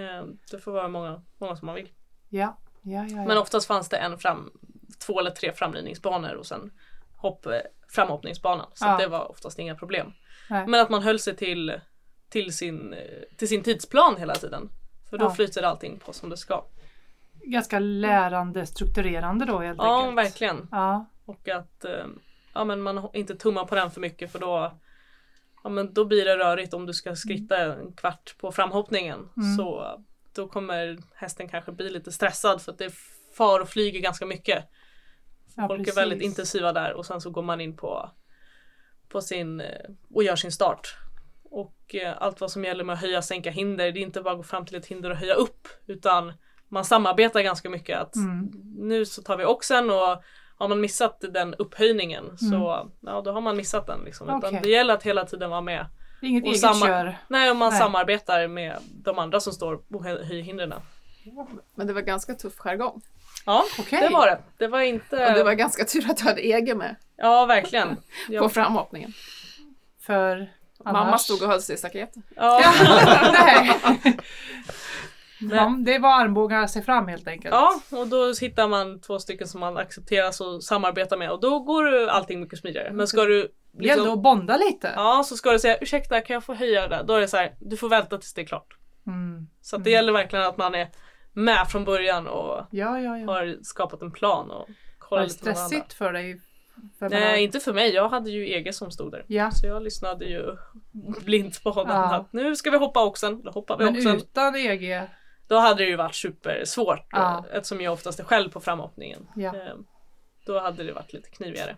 Eh, 0.00 0.24
Det 0.50 0.58
får 0.58 0.72
vara 0.72 0.88
många, 0.88 1.22
många 1.40 1.56
som 1.56 1.66
man 1.66 1.74
vill. 1.74 1.88
Ja. 2.28 2.58
Ja, 2.82 2.92
ja, 3.02 3.06
ja. 3.08 3.24
Men 3.24 3.38
oftast 3.38 3.66
fanns 3.66 3.88
det 3.88 3.96
en 3.96 4.18
fram, 4.18 4.50
två 5.06 5.20
eller 5.20 5.30
tre 5.30 5.52
framridningsbanor 5.52 6.34
och 6.34 6.46
sen 6.46 6.70
hopp, 7.20 7.46
eh, 7.46 7.52
framhoppningsbanan. 7.88 8.66
Så 8.74 8.86
Ja. 8.86 8.96
det 8.96 9.06
var 9.06 9.30
oftast 9.30 9.58
inga 9.58 9.74
problem. 9.74 10.12
Nej. 10.50 10.66
Men 10.66 10.80
att 10.80 10.90
man 10.90 11.02
höll 11.02 11.18
sig 11.18 11.36
till, 11.36 11.80
till, 12.28 12.56
sin, 12.56 12.92
eh, 12.94 13.00
till 13.36 13.48
sin 13.48 13.62
tidsplan 13.62 14.16
hela 14.16 14.34
tiden. 14.34 14.68
För 15.10 15.18
då 15.18 15.24
Ja. 15.24 15.30
flyter 15.34 15.62
allting 15.62 15.98
på 15.98 16.12
som 16.12 16.30
det 16.30 16.36
ska. 16.36 16.64
Ganska 17.44 17.78
lärande, 17.78 18.66
strukturerande 18.66 19.44
då 19.44 19.58
helt 19.58 19.78
Ja, 19.78 20.00
enkelt. 20.00 20.18
verkligen. 20.18 20.68
Ja, 20.70 21.06
Och 21.24 21.48
att 21.48 21.84
eh, 21.84 22.06
ja, 22.54 22.64
men 22.64 22.82
man 22.82 23.08
inte 23.14 23.34
tummar 23.34 23.64
på 23.64 23.74
den 23.74 23.90
för 23.90 24.00
mycket 24.00 24.32
för 24.32 24.38
då 24.38 24.72
Ja 25.64 25.70
men 25.70 25.94
då 25.94 26.04
blir 26.04 26.24
det 26.24 26.36
rörigt 26.36 26.74
om 26.74 26.86
du 26.86 26.92
ska 26.94 27.16
skritta 27.16 27.58
en 27.58 27.92
kvart 27.92 28.34
på 28.38 28.52
framhoppningen. 28.52 29.28
Mm. 29.36 29.56
Så 29.56 29.98
då 30.34 30.48
kommer 30.48 30.98
hästen 31.14 31.48
kanske 31.48 31.72
bli 31.72 31.90
lite 31.90 32.12
stressad 32.12 32.62
för 32.62 32.72
att 32.72 32.78
det 32.78 32.90
far 33.36 33.60
och 33.60 33.68
flyger 33.68 34.00
ganska 34.00 34.26
mycket. 34.26 34.64
Ja 35.56 35.66
Folk 35.68 35.80
precis. 35.80 35.96
är 35.96 36.00
väldigt 36.00 36.22
intensiva 36.22 36.72
där 36.72 36.92
och 36.92 37.06
sen 37.06 37.20
så 37.20 37.30
går 37.30 37.42
man 37.42 37.60
in 37.60 37.76
på, 37.76 38.10
på 39.08 39.20
sin 39.20 39.60
eh, 39.60 39.66
och 40.14 40.22
gör 40.24 40.36
sin 40.36 40.52
start. 40.52 40.96
Och 41.44 41.94
eh, 41.94 42.14
allt 42.18 42.40
vad 42.40 42.50
som 42.50 42.64
gäller 42.64 42.84
med 42.84 42.92
att 42.92 43.00
höja 43.00 43.22
sänka 43.22 43.50
hinder, 43.50 43.92
det 43.92 44.00
är 44.00 44.02
inte 44.02 44.22
bara 44.22 44.30
att 44.32 44.36
gå 44.38 44.42
fram 44.42 44.66
till 44.66 44.76
ett 44.76 44.86
hinder 44.86 45.10
och 45.10 45.16
höja 45.16 45.34
upp 45.34 45.68
utan 45.86 46.32
man 46.68 46.84
samarbetar 46.84 47.40
ganska 47.40 47.70
mycket 47.70 47.98
att 47.98 48.16
Mm. 48.16 48.50
nu 48.78 49.06
så 49.06 49.22
tar 49.22 49.36
vi 49.36 49.44
oxen 49.44 49.90
och 49.90 50.22
har 50.58 50.68
man 50.68 50.80
missat 50.80 51.20
den 51.20 51.54
upphöjningen 51.54 52.38
så 52.38 52.72
Mm. 52.74 52.90
ja, 53.00 53.20
då 53.24 53.32
har 53.32 53.40
man 53.40 53.56
missat 53.56 53.86
den. 53.86 54.00
Liksom. 54.04 54.28
Okej. 54.30 54.60
det 54.62 54.68
gäller 54.68 54.94
att 54.94 55.02
hela 55.02 55.24
tiden 55.24 55.50
vara 55.50 55.60
med. 55.60 55.86
Det 56.20 56.26
är 56.26 56.30
inget 56.30 56.42
och 56.44 56.48
eget 56.48 56.60
kör. 56.80 57.16
Nej, 57.28 57.50
om 57.50 57.58
man 57.58 57.70
Nej. 57.70 57.78
samarbetar 57.78 58.48
med 58.48 58.76
de 59.04 59.18
andra 59.18 59.40
som 59.40 59.52
står 59.52 59.82
och 59.94 60.04
hö- 60.04 60.22
höjer 60.24 60.42
hindren. 60.42 60.74
Men 61.74 61.86
det 61.86 61.92
var 61.92 62.00
ganska 62.00 62.34
tuff 62.34 62.56
jargong. 62.58 63.02
Ja, 63.46 63.64
Okej. 63.78 64.00
det 64.00 64.08
var 64.08 64.26
det. 64.26 64.38
Det 64.58 64.66
var 64.66 64.80
inte... 64.80 65.26
Och 65.28 65.34
det 65.34 65.44
var 65.44 65.52
ganska 65.52 65.84
tur 65.84 66.10
att 66.10 66.16
du 66.16 66.24
hade 66.24 66.40
egen 66.40 66.78
med 66.78 66.96
Ja, 67.16 67.46
verkligen. 67.46 67.88
på 68.26 68.32
Ja, 68.34 68.48
framhoppningen. 68.48 69.12
För 70.00 70.50
Mamma 70.84 70.98
annars- 70.98 71.20
stod 71.20 71.42
och 71.42 71.48
höll 71.48 71.62
sig 71.62 71.74
i 71.74 71.78
staketet. 71.78 72.24
ja, 72.36 72.62
Nej. 73.32 73.70
Man, 75.40 75.84
det 75.84 75.98
var 75.98 76.20
armbågar 76.20 76.66
sig 76.66 76.82
fram 76.82 77.08
helt 77.08 77.28
enkelt. 77.28 77.54
ja, 77.54 77.80
och 77.90 78.08
då 78.08 78.32
hittar 78.40 78.68
man 78.68 79.00
två 79.00 79.18
stycken 79.18 79.48
som 79.48 79.60
man 79.60 79.76
accepterar 79.76 80.28
och 80.42 80.64
samarbetar 80.64 81.16
med 81.16 81.30
och 81.30 81.40
då 81.40 81.58
går 81.60 82.06
allting 82.08 82.40
mycket 82.40 82.58
smidigare. 82.58 82.92
Men 82.92 83.06
ska 83.06 83.24
du... 83.24 83.52
Liksom, 83.78 84.10
att 84.10 84.18
bonda 84.22 84.56
lite. 84.56 84.92
ja, 84.96 85.22
så 85.26 85.36
ska 85.36 85.50
du 85.52 85.58
säga 85.58 85.76
ursäkta 85.80 86.20
kan 86.20 86.34
jag 86.34 86.44
få 86.44 86.54
höja 86.54 86.88
det? 86.88 87.02
Då 87.06 87.14
är 87.14 87.20
det 87.20 87.28
så 87.28 87.36
här, 87.36 87.54
du 87.60 87.76
får 87.76 87.88
vänta 87.88 88.18
tills 88.18 88.34
det 88.34 88.40
är 88.40 88.46
klart. 88.46 88.76
Mm. 89.06 89.46
Så 89.62 89.76
att 89.76 89.84
det 89.84 89.90
gäller 89.90 90.12
verkligen 90.12 90.44
att 90.44 90.56
man 90.56 90.74
är 90.74 90.88
med 91.44 91.68
från 91.68 91.84
början 91.84 92.26
och 92.26 92.66
Ja, 92.70 93.00
ja, 93.00 93.18
ja. 93.18 93.26
har 93.32 93.58
skapat 93.62 94.02
en 94.02 94.10
plan 94.12 94.50
och 94.50 94.68
Var 95.10 95.20
det 95.20 95.30
stressigt 95.30 95.92
för 95.92 96.12
dig? 96.12 96.40
För 96.98 97.08
Nej, 97.08 97.44
inte 97.44 97.60
för 97.60 97.72
mig. 97.72 97.94
Jag 97.94 98.08
hade 98.08 98.30
ju 98.30 98.44
egen 98.44 98.72
som 98.72 98.90
stod 98.90 99.12
där. 99.12 99.24
Ja, 99.28 99.50
Så 99.50 99.66
jag 99.66 99.82
lyssnade 99.82 100.24
ju 100.24 100.56
blint 101.24 101.62
på 101.62 101.70
honom. 101.70 101.96
Ja. 101.96 102.14
Att 102.16 102.32
nu 102.32 102.56
ska 102.56 102.70
vi 102.70 102.78
hoppa 102.78 103.04
oxen. 103.04 103.42
Då 103.42 103.50
hoppar 103.50 103.78
vi 103.78 103.84
men 103.84 103.96
oxen. 103.96 104.16
utan 104.16 104.56
EG. 104.56 105.02
Då 105.48 105.58
hade 105.58 105.82
det 105.84 105.88
ju 105.90 105.96
varit 105.96 106.14
supersvårt. 106.14 107.06
Ja. 107.10 107.44
eh, 107.50 107.56
Eftersom 107.56 107.80
jag 107.80 107.92
oftast 107.92 108.20
är 108.20 108.24
själv 108.24 108.50
på 108.50 108.60
framhoppningen. 108.60 109.26
Ja. 109.36 109.56
Eh, 109.56 109.74
Då 110.46 110.60
hade 110.60 110.84
det 110.84 110.92
varit 110.92 111.12
lite 111.12 111.30
knivigare. 111.30 111.76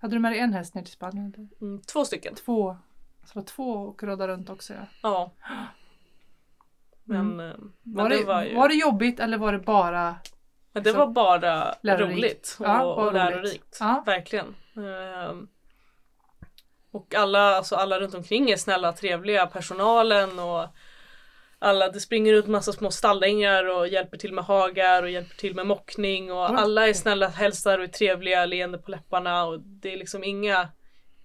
Hade 0.00 0.16
du 0.16 0.20
med 0.20 0.32
dig 0.32 0.40
en 0.40 0.52
häst 0.52 0.74
ner 0.74 0.82
till 0.82 0.92
Spanien? 0.92 1.50
Mm, 1.60 1.80
två 1.92 2.04
stycken. 2.04 2.34
Två. 2.34 2.76
Så 3.24 3.26
det 3.34 3.34
var 3.40 3.42
två 3.46 3.72
och 3.72 4.02
rodda 4.02 4.28
runt 4.28 4.50
också 4.50 4.74
ja. 4.74 4.80
Ja. 5.02 5.32
Men, 7.10 7.40
Mm. 7.40 7.40
eh, 7.50 7.56
men 7.82 8.02
Var 8.04 8.08
det, 8.08 8.16
det 8.18 8.24
var 8.24 8.42
ju... 8.44 8.54
var 8.56 8.68
det 8.68 8.74
jobbigt 8.74 9.20
eller 9.20 9.38
var 9.38 9.52
det 9.52 9.58
bara... 9.58 10.14
Men 10.72 10.82
det 10.82 10.90
Så- 10.92 10.98
var 10.98 11.06
bara 11.06 11.74
Lärorikt. 11.82 12.16
roligt 12.18 12.56
och, 12.60 12.66
Ja, 12.66 12.82
och 12.82 13.12
lärorikt. 13.12 13.76
Ja. 13.80 14.02
Verkligen. 14.06 14.54
Ehm, 14.76 15.48
och 16.92 17.14
alla, 17.14 17.40
alltså 17.56 17.76
alla 17.76 18.00
runt 18.00 18.14
omkring 18.14 18.50
är 18.50 18.56
snälla, 18.56 18.92
trevliga, 18.92 19.46
personalen 19.46 20.38
och 20.38 20.66
alla, 21.58 21.88
det 21.88 22.00
springer 22.00 22.32
ut 22.34 22.46
massa 22.46 22.72
små 22.72 22.90
stallängar 22.90 23.64
och 23.76 23.88
hjälper 23.88 24.16
till 24.16 24.32
med 24.32 24.44
hagar 24.44 25.02
och 25.02 25.10
hjälper 25.10 25.36
till 25.36 25.54
med 25.54 25.66
mockning 25.66 26.32
och 26.32 26.50
Oj. 26.50 26.56
alla 26.58 26.88
är 26.88 26.92
snälla, 26.92 27.28
hälsar 27.28 27.78
och 27.78 27.84
är 27.84 27.88
trevliga, 27.88 28.46
leende 28.46 28.78
på 28.78 28.90
läpparna 28.90 29.44
och 29.44 29.60
det 29.60 29.92
är 29.92 29.96
liksom 29.96 30.24
inga, 30.24 30.68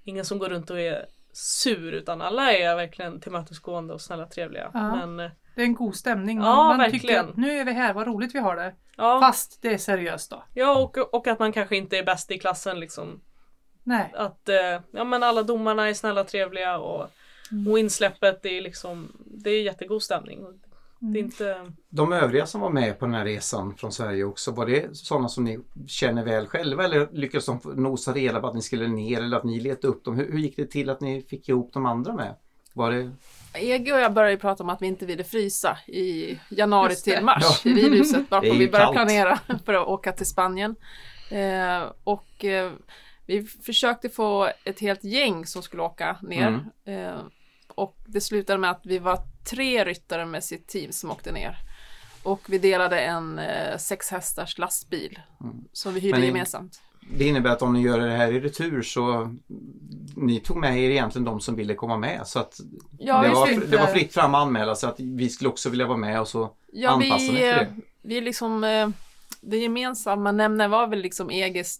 ingen 0.03 0.25
som 0.25 0.39
går 0.39 0.49
runt 0.49 0.69
och 0.69 0.79
är 0.79 1.05
sur 1.33 1.91
utan 1.93 2.21
alla 2.21 2.51
är 2.53 2.75
verkligen 2.75 3.19
tillmötesgående 3.19 3.93
och 3.93 4.01
snälla, 4.01 4.25
trevliga. 4.27 4.71
Ja. 4.73 4.95
Men 5.05 5.19
eh, 5.19 5.31
Det 5.55 5.61
är 5.61 5.65
en 5.65 5.73
god 5.75 5.95
stämning. 5.95 6.37
Ja, 6.37 6.55
man 6.77 6.91
tycker 6.91 6.91
verkligen. 7.07 7.29
att 7.29 7.37
nu 7.37 7.51
är 7.59 7.65
vi 7.65 7.71
här, 7.71 7.93
vad 7.93 8.07
roligt 8.07 8.35
vi 8.35 8.39
har 8.39 8.55
det. 8.55 8.73
ja, 8.97 9.19
Fast 9.21 9.61
det 9.61 9.73
är 9.73 9.77
seriöst 9.77 10.29
då. 10.31 10.43
ja 10.53 10.77
och, 10.83 10.97
och 11.15 11.27
att 11.27 11.39
man 11.39 11.51
kanske 11.51 11.75
inte 11.77 11.97
är 11.97 12.03
bäst 12.03 12.31
i 12.31 12.39
klassen 12.39 12.79
liksom. 12.79 13.21
Nej. 13.83 14.11
Att 14.15 14.49
eh, 14.49 14.79
ja, 14.91 15.03
men 15.03 15.23
alla 15.23 15.43
domarna 15.43 15.89
är 15.89 15.93
snälla 15.93 16.21
och 16.21 16.27
och, 16.79 17.07
Mm. 17.51 17.71
och 17.71 17.79
insläppet 17.79 18.43
det 18.43 18.57
är 18.57 18.61
liksom 18.61 19.11
det 19.25 19.49
är 19.49 19.61
jättegod 19.63 20.03
stämning. 20.03 20.45
Och 20.45 20.53
Det 20.99 21.05
är 21.05 21.09
Mm. 21.09 21.25
inte, 21.25 21.71
De 21.89 22.13
övriga 22.13 22.45
som 22.45 22.61
var 22.61 22.69
med 22.69 22.99
på 22.99 23.05
den 23.05 23.13
här 23.15 23.25
resan 23.25 23.75
från 23.75 23.91
Sverige 23.91 24.23
också, 24.23 24.51
var 24.51 24.65
det 24.65 24.97
sådana 24.97 25.29
som 25.29 25.43
ni 25.43 25.59
känner 25.87 26.23
väl 26.25 26.47
själva 26.47 26.83
eller 26.83 27.07
lyckades 27.11 27.45
de 27.45 27.59
nosa 27.75 28.13
reda 28.13 28.39
på 28.39 28.47
att 28.47 28.55
ni 28.55 28.61
skulle 28.61 28.87
ner 28.87 29.21
eller 29.21 29.37
att 29.37 29.43
ni 29.43 29.59
letade 29.59 29.87
upp 29.87 30.03
dem? 30.05 30.15
Hur, 30.15 30.31
hur 30.31 30.39
gick 30.39 30.55
det 30.55 30.65
till 30.65 30.89
att 30.89 31.01
ni 31.01 31.21
fick 31.21 31.49
ihop 31.49 31.73
de 31.73 31.85
andra 31.85 32.13
med? 32.13 32.35
Var 32.73 32.91
det... 32.91 33.11
Ege 33.57 33.93
och 33.93 33.99
jag 33.99 34.13
började 34.13 34.37
prata 34.37 34.63
om 34.63 34.69
att 34.69 34.81
vi 34.81 34.87
inte 34.87 35.05
ville 35.05 35.23
frysa 35.23 35.77
i 35.87 36.39
januari 36.49 36.95
till 36.95 37.21
mars 37.23 37.43
Ja. 37.63 37.71
i 37.71 37.73
ridhuset 37.73 38.13
Det 38.29 38.35
är 38.35 38.41
varpå 38.41 38.45
ju 38.47 38.57
vi 38.59 38.69
började 38.69 38.93
kallt. 38.93 39.07
planera 39.07 39.39
för 39.65 39.73
att 39.73 39.87
åka 39.87 40.11
till 40.11 40.25
Spanien. 40.25 40.75
Eh, 41.29 41.83
och 42.03 42.45
eh, 42.45 42.71
vi 43.25 43.43
försökte 43.43 44.09
få 44.09 44.49
ett 44.63 44.79
helt 44.79 45.03
gäng 45.03 45.45
som 45.45 45.61
skulle 45.63 45.81
åka 45.83 46.17
ner. 46.21 46.65
Eh, 46.85 47.19
och 47.67 47.97
det 48.05 48.21
slutade 48.21 48.59
med 48.59 48.71
att 48.71 48.81
vi 48.85 48.99
var 48.99 49.19
tre 49.49 49.85
ryttare 49.85 50.25
med 50.25 50.43
sitt 50.43 50.67
team 50.67 50.91
som 50.91 51.11
åkte 51.11 51.31
ner. 51.31 51.57
och 52.23 52.41
vi 52.49 52.57
delade 52.57 52.99
en 52.99 53.39
eh, 53.39 53.77
sex 53.77 54.11
hästars 54.11 54.57
lastbil 54.57 55.19
Mm. 55.41 55.55
som 55.73 55.93
vi 55.93 55.99
hyrde 55.99 56.17
Men 56.17 56.27
gemensamt. 56.27 56.81
Det 57.13 57.25
innebär 57.27 57.49
att 57.51 57.61
om 57.61 57.73
ni 57.73 57.81
gör 57.81 57.99
det 57.99 58.11
här 58.11 58.31
i 58.31 58.39
retur 58.39 58.81
så 58.81 59.35
ni 60.15 60.39
tog 60.39 60.57
med 60.57 60.77
er 60.79 60.89
egentligen 60.89 61.25
de 61.25 61.39
som 61.39 61.55
ville 61.55 61.73
komma 61.75 61.97
med. 61.97 62.21
Så 62.25 62.39
att 62.39 62.59
Ja, 62.99 63.21
det, 63.21 63.29
var, 63.29 63.67
det 63.71 63.77
var 63.77 63.87
fritt 63.87 64.13
fram 64.13 64.35
att 64.35 64.41
anmäla 64.41 64.75
sig 64.75 64.89
att 64.89 64.99
vi 64.99 65.29
skulle 65.29 65.49
också 65.49 65.69
vilja 65.69 65.85
vara 65.87 65.97
med 65.97 66.21
och 66.21 66.27
så 66.27 66.49
Ja, 66.73 66.89
anpassa 66.89 67.31
vi, 67.31 67.43
efter 67.49 67.61
eh, 67.61 67.67
det. 67.67 67.73
vi 68.01 68.21
liksom, 68.21 68.63
eh, 68.63 68.89
det 69.41 69.57
gemensamma 69.57 70.31
nämnaren 70.31 70.71
var 70.71 70.87
väl 70.87 70.99
liksom 70.99 71.29
EGs 71.31 71.79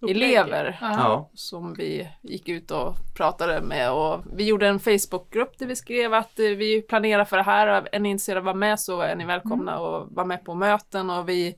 träningselever 0.00 0.78
Ja. 0.80 1.30
som 1.34 1.74
vi 1.74 2.08
gick 2.22 2.48
ut 2.48 2.70
och 2.70 2.94
pratade 3.16 3.60
med. 3.62 3.92
Och 3.92 4.20
vi 4.36 4.44
gjorde 4.44 4.68
en 4.68 4.80
Facebookgrupp 4.80 5.58
där 5.58 5.66
vi 5.66 5.76
skrev 5.76 6.14
att 6.14 6.38
eh, 6.38 6.44
vi 6.46 6.82
planerar 6.82 7.24
för 7.24 7.36
det 7.36 7.42
här. 7.42 7.88
Är 7.92 7.98
ni 8.00 8.10
intresserade 8.10 8.40
av 8.40 8.42
att 8.42 8.46
vara 8.46 8.56
med 8.56 8.80
så 8.80 9.00
är 9.00 9.16
ni 9.16 9.24
välkomna 9.24 9.78
och 9.78 10.08
vara 10.14 10.26
med 10.26 10.44
på 10.44 10.54
möten. 10.54 11.10
Och 11.10 11.28
vi 11.28 11.54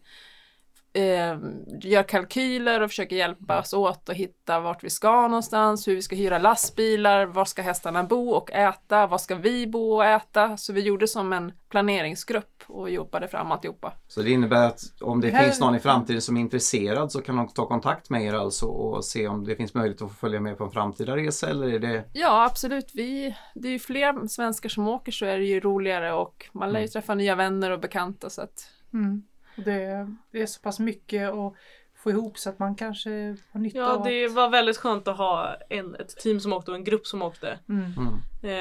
eh, 0.97 1.39
gör 1.81 2.03
kalkyler 2.03 2.81
och 2.81 2.91
försöker 2.91 3.17
hjälpas 3.17 3.73
åt 3.73 4.09
att 4.09 4.17
hitta 4.17 4.61
vart 4.61 4.85
vi 4.85 4.91
ska 4.91 5.29
någonstans, 5.29 5.89
hur 5.89 5.95
vi 5.95 6.03
ska 6.03 6.17
hyra 6.17 6.39
lastbilar, 6.39 7.27
var 7.27 7.45
ska 7.45 7.63
hästarna 7.63 8.05
bo 8.05 8.31
och 8.31 8.51
äta, 8.53 9.07
var 9.07 9.19
ska 9.19 9.35
vi 9.35 9.67
bo 9.67 9.95
och 9.95 10.05
äta. 10.05 10.57
Så 10.57 10.73
vi 10.73 10.81
gjorde 10.81 11.09
som 11.09 11.33
en 11.33 11.53
planeringsgrupp 11.69 12.63
och 12.67 12.91
jobbade 12.91 13.29
fram 13.29 13.53
alltihopa. 13.53 13.93
Så 14.09 14.23
det 14.23 14.31
innebär 14.31 14.67
att 14.67 14.81
om 15.01 15.21
det 15.21 15.31
Det 15.31 15.37
här- 15.37 15.45
finns 15.45 15.61
någon 15.61 15.75
i 15.75 15.79
framtiden 15.81 16.23
som 16.23 16.37
är 16.37 16.41
intresserad 16.41 17.13
så 17.13 17.21
kan 17.23 17.37
de 17.37 17.49
ta 17.49 17.67
kontakt 17.69 18.11
med 18.11 18.23
er 18.25 18.35
alltså 18.35 18.67
och 18.67 19.05
se 19.05 19.29
om 19.29 19.45
det 19.45 19.57
finns 19.57 19.75
möjlighet 19.75 20.03
att 20.03 20.09
få 20.09 20.15
följa 20.15 20.41
med 20.41 20.59
på 20.59 20.65
en 20.65 20.71
framtida 20.71 21.17
resa 21.17 21.51
eller 21.51 21.69
är 21.69 21.79
det 21.79 22.05
Ja, 22.13 22.45
absolut. 22.45 22.91
Vi, 22.95 23.37
det 23.55 23.69
är 23.69 23.73
ju 23.73 23.79
fler 23.79 24.29
svenskar 24.29 24.69
som 24.69 24.89
åker 24.89 25.13
så 25.13 25.27
är 25.27 25.39
det 25.39 25.45
ju 25.45 25.61
roligare 25.61 26.13
och 26.13 26.49
man 26.53 26.73
lär 26.73 26.81
ju 26.81 26.89
träffa 26.89 27.15
nya 27.15 27.35
vänner 27.35 27.71
och 27.71 27.81
bekanta 27.81 28.31
så 28.31 28.43
att 28.43 28.69
Mm. 28.93 29.23
Det, 29.57 30.09
det 30.31 30.43
är 30.43 30.47
så 30.47 30.61
pass 30.61 30.79
mycket 30.79 31.31
att 31.31 31.53
få 31.95 32.11
ihop 32.11 32.39
så 32.39 32.51
att 32.51 32.59
man 32.59 32.75
kanske 32.75 33.11
har 33.53 33.61
nytta 33.61 33.79
Ja, 33.79 33.93
av 33.97 34.05
det 34.05 34.25
att... 34.27 34.33
var 34.33 34.49
väldigt 34.49 34.77
skönt 34.77 35.09
att 35.09 35.17
ha 35.17 35.57
en, 35.69 35.95
ett 35.95 36.17
team 36.17 36.41
som 36.41 36.53
åkte 36.53 36.71
och 36.71 36.77
en 36.77 36.85
grupp 36.85 37.07
som 37.07 37.23
åkte. 37.23 37.59
Mm. 37.69 37.93
mm. 37.97 38.15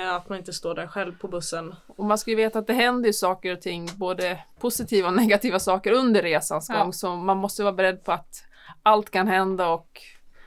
Eh, 0.08 0.14
att 0.14 0.30
man 0.30 0.38
inte 0.38 0.54
står 0.54 0.76
där 0.76 0.88
själv 0.88 1.18
på 1.20 1.28
bussen. 1.28 1.76
Och 1.88 2.06
man 2.06 2.18
ska 2.18 2.32
ju 2.32 2.38
veta 2.38 2.60
att 2.60 2.68
det 2.68 2.74
händer 2.74 3.12
saker 3.12 3.54
och 3.54 3.62
ting, 3.62 3.90
både 3.96 4.40
positiva 4.60 5.08
och 5.08 5.14
negativa 5.16 5.60
saker 5.60 5.92
under 5.92 6.22
resans 6.22 6.70
Ja. 6.70 6.80
gång. 6.84 6.94
Så 6.94 7.16
man 7.16 7.38
måste 7.38 7.64
vara 7.64 7.74
beredd 7.74 8.04
på 8.04 8.12
att 8.12 8.44
allt 8.84 9.10
kan 9.10 9.28
hända 9.28 9.68
och 9.70 10.02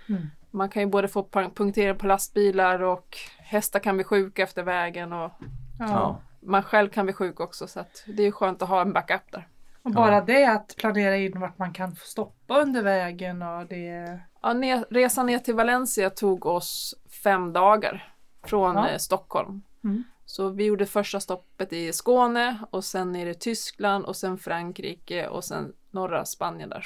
Mm. 0.08 0.22
man 0.50 0.68
kan 0.68 0.82
ju 0.82 0.88
både 0.88 1.08
få 1.08 1.22
pu- 1.22 1.54
punktering 1.54 1.98
på 1.98 2.06
lastbilar 2.06 2.82
och 2.82 3.16
hästar 3.38 3.78
kan 3.80 3.96
bli 3.96 4.04
sjuka 4.04 4.42
efter 4.42 4.62
vägen 4.62 5.12
och 5.12 5.32
Ja. 5.78 5.86
Ja. 5.88 6.20
man 6.40 6.62
själv 6.62 6.88
kan 6.88 7.06
bli 7.06 7.12
sjuk 7.12 7.40
också 7.40 7.66
så 7.66 7.80
att 7.80 8.04
det 8.06 8.22
är 8.22 8.30
skönt 8.30 8.62
att 8.62 8.68
ha 8.68 8.80
en 8.80 8.92
backup 8.92 9.32
där. 9.32 9.48
Och 9.88 9.94
bara 9.94 10.20
det 10.20 10.44
att 10.44 10.74
planera 10.76 11.16
in 11.16 11.40
vart 11.40 11.58
man 11.58 11.72
kan 11.72 11.96
få 11.96 12.06
stoppa 12.06 12.60
under 12.60 12.82
vägen 12.82 13.42
och 13.42 13.66
det... 13.66 14.20
Ja, 14.42 14.52
ner, 14.52 14.84
resan 14.90 15.26
ner 15.26 15.38
till 15.38 15.54
Valencia 15.54 16.10
tog 16.10 16.46
oss 16.46 16.94
fem 17.24 17.52
dagar 17.52 18.12
från 18.44 18.76
Ja. 18.76 18.88
eh, 18.88 18.98
Stockholm. 18.98 19.62
Mm. 19.84 20.04
Så 20.24 20.48
vi 20.48 20.64
gjorde 20.64 20.86
första 20.86 21.20
stoppet 21.20 21.72
i 21.72 21.92
Skåne 21.92 22.58
och 22.70 22.84
sen 22.84 23.12
ner 23.12 23.26
i 23.26 23.34
Tyskland 23.34 24.04
och 24.04 24.16
sen 24.16 24.38
Frankrike 24.38 25.28
och 25.28 25.44
sen 25.44 25.72
norra 25.90 26.24
Spanien 26.24 26.68
där. 26.68 26.84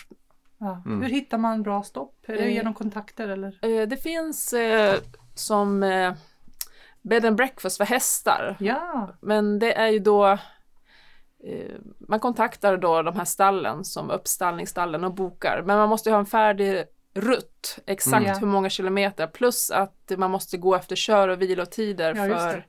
Ja. 0.59 0.83
Mm. 0.87 1.03
Hur 1.03 1.09
hittar 1.09 1.39
man 1.39 1.63
bra 1.63 1.83
stopp? 1.83 2.15
Är 2.27 2.33
det 2.33 2.39
Eh. 2.43 2.55
genom 2.55 2.75
kontakter 2.75 3.29
eller? 3.29 3.59
Eh, 3.63 3.89
Det 3.89 3.97
finns 3.97 4.53
eh, 4.53 4.95
som 5.35 5.83
eh, 5.83 6.13
bed 7.03 7.25
and 7.25 7.37
breakfast 7.37 7.77
för 7.77 7.85
hästar. 7.85 8.57
Ja, 8.61 9.09
Men 9.21 9.59
det 9.59 9.73
är 9.73 9.89
ju 9.89 9.99
då 9.99 10.39
man 11.99 12.21
kontaktar 12.21 12.77
då 12.77 13.03
de 13.03 13.17
här 13.17 13.25
stallen 13.25 13.85
som 13.85 14.11
uppstallningsstallen 14.11 15.05
och 15.05 15.15
bokar. 15.15 15.63
Men 15.67 15.79
man 15.79 15.89
måste 15.89 16.09
ju 16.09 16.13
ha 16.13 16.21
en 16.21 16.27
färdig 16.27 16.85
rutt, 17.15 17.79
exakt 17.87 18.27
Mm. 18.27 18.39
hur 18.39 18.47
många 18.47 18.71
kilometer. 18.71 19.27
Plus 19.27 19.71
att 19.71 20.13
man 20.17 20.31
måste 20.31 20.57
gå 20.57 20.75
efter 20.75 20.97
kör 20.97 21.29
och 21.29 21.43
vilotider 21.43 22.15
Ja, 22.15 22.39
för 22.39 22.67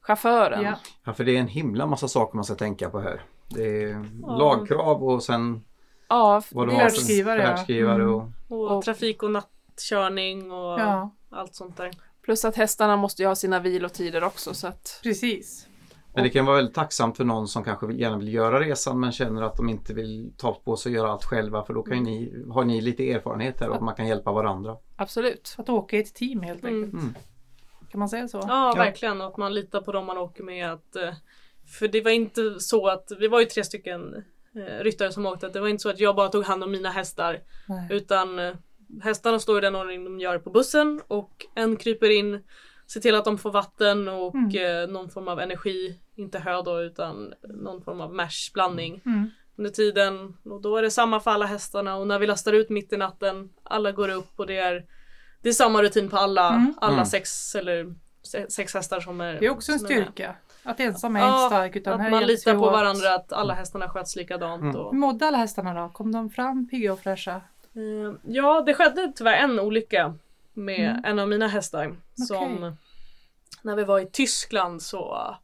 chauffören. 0.00 0.62
ja. 0.62 0.74
ja, 1.04 1.12
för 1.12 1.24
det 1.24 1.36
är 1.36 1.40
en 1.40 1.48
himla 1.48 1.86
massa 1.86 2.08
saker 2.08 2.36
man 2.36 2.44
ska 2.44 2.54
tänka 2.54 2.90
på 2.90 3.00
här. 3.00 3.20
Det 3.48 3.82
är 3.82 4.06
Ja. 4.22 4.36
lagkrav 4.36 5.04
och 5.04 5.22
sen 5.22 5.64
Ja, 6.08 6.42
vad 6.52 6.66
du 6.66 6.70
det 6.70 6.76
har 6.76 6.82
Färdskrivare, 6.90 7.42
ja. 7.42 7.46
färdskrivare 7.48 8.02
Mm. 8.02 8.14
och 8.14 8.28
Och, 8.48 8.76
Och- 8.76 8.84
trafik 8.84 9.22
och 9.22 9.30
nattkörning 9.30 10.52
och 10.52 10.80
ja, 10.80 11.10
allt 11.30 11.54
sånt 11.54 11.76
där. 11.76 11.90
plus 12.22 12.44
att 12.44 12.56
hästarna 12.56 12.96
måste 12.96 13.22
ju 13.22 13.28
ha 13.28 13.34
sina 13.34 13.60
vilotider 13.60 14.24
också. 14.24 14.54
Så 14.54 14.66
att, 14.66 15.00
precis. 15.02 15.66
Men 16.14 16.24
det 16.24 16.30
kan 16.30 16.44
vara 16.46 16.56
väldigt 16.56 16.74
tacksamt 16.74 17.16
för 17.16 17.24
någon 17.24 17.48
som 17.48 17.64
kanske 17.64 17.92
gärna 17.92 18.18
vill 18.18 18.34
göra 18.34 18.60
resan 18.60 19.00
men 19.00 19.12
känner 19.12 19.42
att 19.42 19.56
de 19.56 19.68
inte 19.68 19.94
vill 19.94 20.32
ta 20.36 20.52
på 20.64 20.76
sig 20.76 20.90
och 20.90 20.96
göra 20.96 21.10
allt 21.12 21.24
själva 21.24 21.64
för 21.64 21.74
då 21.74 21.82
kan 21.82 21.96
ju 21.96 22.02
ni, 22.02 22.44
har 22.50 22.64
ni 22.64 22.80
lite 22.80 23.10
erfarenhet 23.12 23.60
här 23.60 23.68
och 23.68 23.74
att 23.76 23.82
man 23.82 23.94
kan 23.94 24.06
hjälpa 24.08 24.32
varandra. 24.32 24.76
absolut. 24.96 25.54
Att 25.58 25.68
åka 25.68 25.96
i 25.96 26.00
ett 26.00 26.14
team 26.14 26.40
helt 26.42 26.62
Mm. 26.64 26.74
enkelt. 26.84 27.02
Mm. 27.02 27.14
Kan 27.90 27.98
man 27.98 28.08
säga 28.08 28.28
så? 28.28 28.40
Ja, 28.48 28.74
verkligen. 28.76 29.20
Och 29.20 29.26
att 29.26 29.36
man 29.36 29.54
litar 29.54 29.80
på 29.80 29.92
dem 29.92 30.06
man 30.06 30.18
åker 30.18 30.44
med. 30.44 30.72
Att, 30.72 30.96
eh, 30.96 31.14
för 31.78 31.88
det 31.88 32.00
var 32.00 32.10
inte 32.10 32.60
så 32.60 32.86
att, 32.88 33.12
vi 33.18 33.28
var 33.28 33.40
ju 33.40 33.46
tre 33.46 33.64
stycken 33.64 34.14
eh, 34.56 34.82
ryttare 34.84 35.12
som 35.12 35.26
åkte. 35.26 35.48
Det 35.48 35.60
var 35.60 35.68
inte 35.68 35.82
så 35.82 35.88
att 35.90 36.00
jag 36.00 36.16
bara 36.16 36.28
tog 36.28 36.44
hand 36.44 36.64
om 36.64 36.70
mina 36.70 36.88
hästar. 36.90 37.40
Nej. 37.68 37.88
Utan 37.90 38.38
eh, 38.38 38.54
hästarna 39.02 39.38
står 39.38 39.58
i 39.58 39.60
den 39.60 39.76
ordning 39.76 40.04
de 40.04 40.20
gör 40.20 40.38
på 40.38 40.50
bussen 40.50 41.00
och 41.08 41.46
en 41.54 41.76
kryper 41.76 42.10
in, 42.10 42.42
ser 42.86 43.00
till 43.00 43.14
att 43.14 43.24
de 43.24 43.38
får 43.38 43.50
vatten 43.50 44.08
och 44.08 44.34
Mm. 44.34 44.82
eh, 44.82 44.88
någon 44.92 45.10
form 45.10 45.28
av 45.28 45.40
energi. 45.40 45.98
Inte 46.16 46.38
hö 46.38 46.62
då 46.62 46.80
utan 46.82 47.34
någon 47.42 47.82
form 47.82 48.00
av 48.00 48.14
mash-blandning 48.14 49.00
Mm. 49.06 49.30
under 49.56 49.70
tiden. 49.70 50.36
Och 50.44 50.60
då 50.62 50.76
är 50.76 50.82
det 50.82 50.90
samma 50.90 51.20
för 51.20 51.30
alla 51.30 51.46
hästarna 51.46 51.96
och 51.96 52.06
när 52.06 52.18
vi 52.18 52.26
lastar 52.26 52.52
ut 52.52 52.70
mitt 52.70 52.92
i 52.92 52.96
natten, 52.96 53.50
alla 53.62 53.92
går 53.92 54.08
upp 54.08 54.30
och 54.40 54.46
det 54.46 54.56
är, 54.56 54.84
det 55.42 55.48
är 55.48 55.52
samma 55.52 55.82
rutin 55.82 56.08
på 56.10 56.16
alla, 56.16 56.48
Mm. 56.54 56.74
alla 56.80 56.92
Mm. 56.94 57.06
sex 57.06 57.54
eller 57.54 57.94
se- 58.22 58.50
sex 58.50 58.74
hästar 58.74 59.00
som 59.00 59.20
är 59.20 59.32
Det 59.40 59.46
är 59.46 59.50
också 59.50 59.72
en 59.72 59.78
styrka. 59.78 60.36
Att 60.62 60.80
ensam 60.80 61.16
är 61.16 61.20
Ja, 61.20 61.44
inte 61.44 61.54
stark 61.54 61.76
utan 61.76 62.00
Att 62.00 62.10
man 62.10 62.22
litar 62.26 62.54
på 62.54 62.60
åt. 62.60 62.72
varandra, 62.72 63.14
att 63.14 63.32
alla 63.32 63.54
hästarna 63.54 63.88
sköts 63.88 64.16
likadant. 64.16 64.62
Mm. 64.62 64.76
Och, 64.76 64.90
Hur 64.92 64.98
mådde 64.98 65.26
alla 65.26 65.38
hästarna 65.38 65.82
då? 65.82 65.88
Kom 65.88 66.12
de 66.12 66.30
fram 66.30 66.68
pigga 66.68 66.92
och 66.92 67.00
fräscha? 67.00 67.34
Eh, 67.74 68.14
Ja, 68.22 68.62
det 68.66 68.74
skedde 68.74 69.12
tyvärr 69.16 69.36
en 69.36 69.60
olycka 69.60 70.14
med 70.52 70.90
Mm. 70.90 71.04
en 71.04 71.18
av 71.18 71.28
mina 71.28 71.48
hästar. 71.48 71.94
Som 72.28 72.76
när 73.62 73.76
vi 73.76 73.84
var 73.84 74.00
i 74.00 74.06
Tyskland 74.06 74.82
så, 74.82 75.36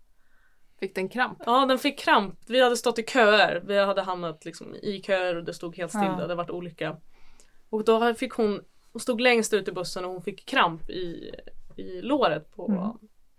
Fick 0.81 0.95
den 0.95 1.09
kramp? 1.09 1.39
ja 1.47 1.67
den 1.67 1.79
fick 1.79 1.99
kramp. 1.99 2.39
Vi 2.47 2.63
hade 2.63 2.77
stått 2.77 2.99
i 2.99 3.03
köer. 3.03 3.63
Vi 3.67 3.79
hade 3.79 4.03
hamnat 4.03 4.45
liksom 4.45 4.75
i 4.75 5.03
köer 5.07 5.37
och 5.37 5.45
det 5.45 5.55
stod 5.55 5.77
helt 5.77 5.91
still. 5.91 6.03
Ja. 6.05 6.15
Det 6.17 6.23
hade 6.23 6.35
varit 6.35 6.51
olika. 6.51 6.97
Och 7.71 7.85
då 7.85 8.15
fick 8.15 8.33
hon, 8.33 8.61
hon 8.93 9.01
stod 9.01 9.21
längst 9.21 9.53
ut 9.53 9.69
i 9.69 9.73
bussen 9.73 10.05
och 10.05 10.11
hon 10.11 10.23
fick 10.23 10.47
kramp 10.47 10.91
i, 10.91 11.35
i 11.77 12.01
låret 12.03 12.57
på, 12.57 12.67
Mm. 12.69 12.91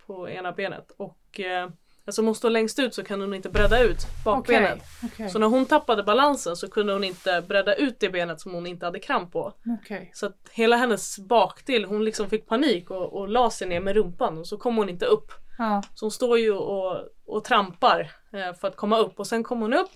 på 0.06 0.28
ena 0.28 0.52
benet. 0.52 0.92
Och 0.96 1.40
eh, 1.40 1.68
alltså 2.04 2.20
om 2.22 2.26
hon 2.26 2.34
står 2.34 2.50
längst 2.50 2.78
ut 2.78 2.94
så 2.94 3.04
kan 3.04 3.20
hon 3.20 3.34
inte 3.34 3.48
bredda 3.50 3.82
ut 3.82 3.98
bakbenet. 4.24 4.72
Okej. 4.72 5.10
okej, 5.14 5.28
Så 5.30 5.38
när 5.38 5.46
hon 5.46 5.66
tappade 5.66 6.02
balansen 6.02 6.56
så 6.56 6.68
kunde 6.70 6.92
hon 6.92 7.04
inte 7.04 7.44
bredda 7.48 7.74
ut 7.74 8.00
det 8.00 8.08
benet 8.10 8.40
som 8.40 8.52
hon 8.54 8.66
inte 8.66 8.86
hade 8.86 8.98
kramp 8.98 9.32
på. 9.32 9.52
okej. 9.82 10.10
Så 10.14 10.26
att 10.26 10.48
hela 10.52 10.76
hennes 10.76 11.18
bakdel, 11.18 11.84
hon 11.84 12.04
liksom 12.04 12.30
fick 12.30 12.46
panik 12.46 12.90
och, 12.90 13.12
och 13.12 13.28
la 13.28 13.50
sig 13.50 13.68
ner 13.68 13.80
med 13.80 13.94
rumpan 13.94 14.38
och 14.38 14.46
så 14.46 14.56
kom 14.56 14.76
hon 14.76 14.88
inte 14.88 15.06
upp. 15.06 15.32
Ja. 15.58 15.82
Så 15.94 16.04
hon 16.04 16.10
står 16.10 16.38
ju 16.38 16.52
och, 16.52 17.08
och 17.26 17.44
trampar 17.44 18.10
eh, 18.32 18.54
för 18.54 18.68
att 18.68 18.76
komma 18.76 18.98
upp 18.98 19.18
och 19.18 19.26
sen 19.26 19.42
kommer 19.44 19.62
hon 19.62 19.74
upp 19.74 19.90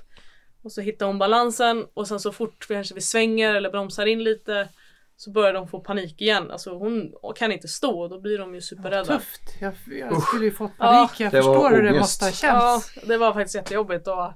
och 0.63 0.73
så 0.73 0.81
hittar 0.81 1.07
hon 1.07 1.19
balansen 1.19 1.87
och 1.95 2.09
sen 2.09 2.21
så 2.21 2.33
fort 2.33 2.67
vi 2.71 2.75
kanske 2.75 2.95
vi 2.95 3.01
svänger 3.01 3.55
eller 3.55 3.71
bromsar 3.71 4.07
in 4.07 4.25
lite 4.25 4.69
så 5.17 5.31
börjar 5.31 5.53
de 5.53 5.69
få 5.69 5.81
panik 5.81 6.21
igen. 6.21 6.51
Alltså 6.51 6.79
hon 6.79 7.13
kan 7.37 7.53
inte 7.53 7.69
stå 7.69 8.01
och 8.01 8.11
då 8.11 8.21
blir 8.21 8.39
de 8.39 8.55
ju 8.55 8.61
superrädda. 8.61 9.05
Tufft. 9.19 9.41
Jag, 9.61 9.75
jag 9.87 10.23
skulle 10.23 10.45
ju 10.45 10.53
fått 10.53 10.79
panik. 10.79 11.11
jag 11.21 11.33
det 11.33 11.41
var 11.41 11.55
förstår 11.55 11.71
hur 11.77 11.83
det 11.83 11.99
måste 11.99 12.25
ha 12.25 12.33
Ja, 12.43 12.81
känts. 12.83 13.07
det 13.09 13.17
var 13.19 13.33
faktiskt 13.33 13.55
jättejobbigt. 13.55 14.09
Och, 14.09 14.33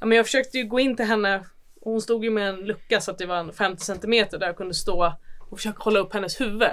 ja, 0.00 0.06
men 0.06 0.12
jag 0.16 0.26
försökte 0.26 0.58
ju 0.58 0.64
gå 0.64 0.80
in 0.80 0.96
till 0.96 1.04
henne 1.04 1.44
och 1.80 1.92
hon 1.92 2.00
stod 2.00 2.24
ju 2.24 2.30
med 2.30 2.48
en 2.48 2.56
lucka 2.56 3.00
så 3.00 3.10
att 3.10 3.18
det 3.18 3.26
var 3.26 3.36
en 3.36 3.52
50 3.52 3.84
centimeter 3.84 4.38
där 4.38 4.46
jag 4.46 4.56
kunde 4.56 4.74
stå 4.74 5.12
och 5.50 5.58
försöka 5.58 5.78
hålla 5.82 5.98
upp 5.98 6.14
hennes 6.14 6.40
huvud. 6.40 6.68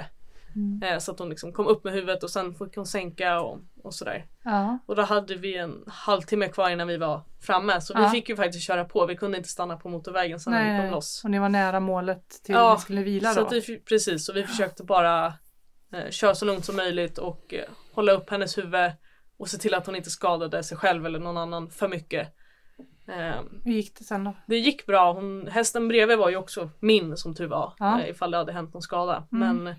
Mm. 0.56 0.82
Eh, 0.82 0.98
så 0.98 1.12
att 1.12 1.18
hon 1.18 1.28
liksom 1.28 1.52
kom 1.52 1.66
upp 1.66 1.84
med 1.84 1.92
huvudet 1.92 2.22
och 2.22 2.30
sen 2.30 2.54
fick 2.54 2.76
hon 2.76 2.86
sänka 2.86 3.40
och, 3.40 3.60
och 3.82 3.94
sådär. 3.94 4.26
Ja. 4.44 4.78
Och 4.86 4.96
då 4.96 5.02
hade 5.02 5.34
vi 5.34 5.56
en 5.56 5.84
halvtimme 5.86 6.48
kvar 6.48 6.70
innan 6.70 6.88
vi 6.88 6.96
var 6.96 7.22
framme 7.40 7.80
så 7.80 7.94
vi 7.94 8.02
Ja. 8.02 8.10
fick 8.10 8.28
ju 8.28 8.36
faktiskt 8.36 8.64
köra 8.66 8.84
på. 8.84 9.06
Vi 9.06 9.16
kunde 9.16 9.36
inte 9.38 9.48
stanna 9.48 9.76
på 9.76 9.88
motorvägen 9.88 10.40
sen 10.40 10.52
när 10.52 10.62
vi 10.62 10.68
kom 10.78 10.84
Nej. 10.84 10.90
loss. 10.90 11.24
Och 11.24 11.30
ni 11.30 11.38
var 11.38 11.48
nära 11.48 11.80
målet 11.80 12.28
till 12.44 12.54
Ja, 12.54 12.74
ni 12.74 12.80
skulle 12.80 13.02
vila 13.02 13.32
Så 13.32 13.40
då? 13.40 13.46
att 13.46 13.52
vi, 13.52 13.78
precis, 13.80 14.26
så 14.26 14.32
vi 14.32 14.44
försökte 14.46 14.84
bara 14.84 15.26
eh, 15.92 16.10
köra 16.10 16.34
så 16.34 16.44
lugnt 16.44 16.64
som 16.64 16.76
möjligt 16.76 17.18
och 17.18 17.54
eh, 17.54 17.64
hålla 17.94 18.12
upp 18.12 18.30
hennes 18.30 18.58
huvud 18.58 18.92
och 19.36 19.48
se 19.48 19.58
till 19.58 19.74
att 19.74 19.86
hon 19.86 19.96
inte 19.96 20.10
skadade 20.10 20.62
sig 20.62 20.76
själv 20.78 21.06
eller 21.06 21.18
någon 21.18 21.36
annan 21.36 21.70
för 21.70 21.88
mycket. 21.88 22.28
Eh, 23.08 23.40
Hur 23.64 23.72
gick 23.72 23.98
det 23.98 24.04
sen 24.04 24.24
då? 24.24 24.36
det 24.46 24.56
gick 24.58 24.86
bra. 24.86 25.12
Hon, 25.12 25.46
hästen 25.46 25.88
bredvid 25.88 26.18
var 26.18 26.30
ju 26.30 26.36
också 26.36 26.70
min 26.80 27.16
som 27.16 27.34
tur 27.34 27.46
var. 27.46 27.72
Ja. 27.78 28.00
Eh, 28.00 28.10
ifall 28.10 28.30
det 28.30 28.36
hade 28.36 28.52
hänt 28.52 28.74
någon 28.74 28.82
skada. 28.82 29.26
Mm. 29.32 29.56
Men 29.64 29.74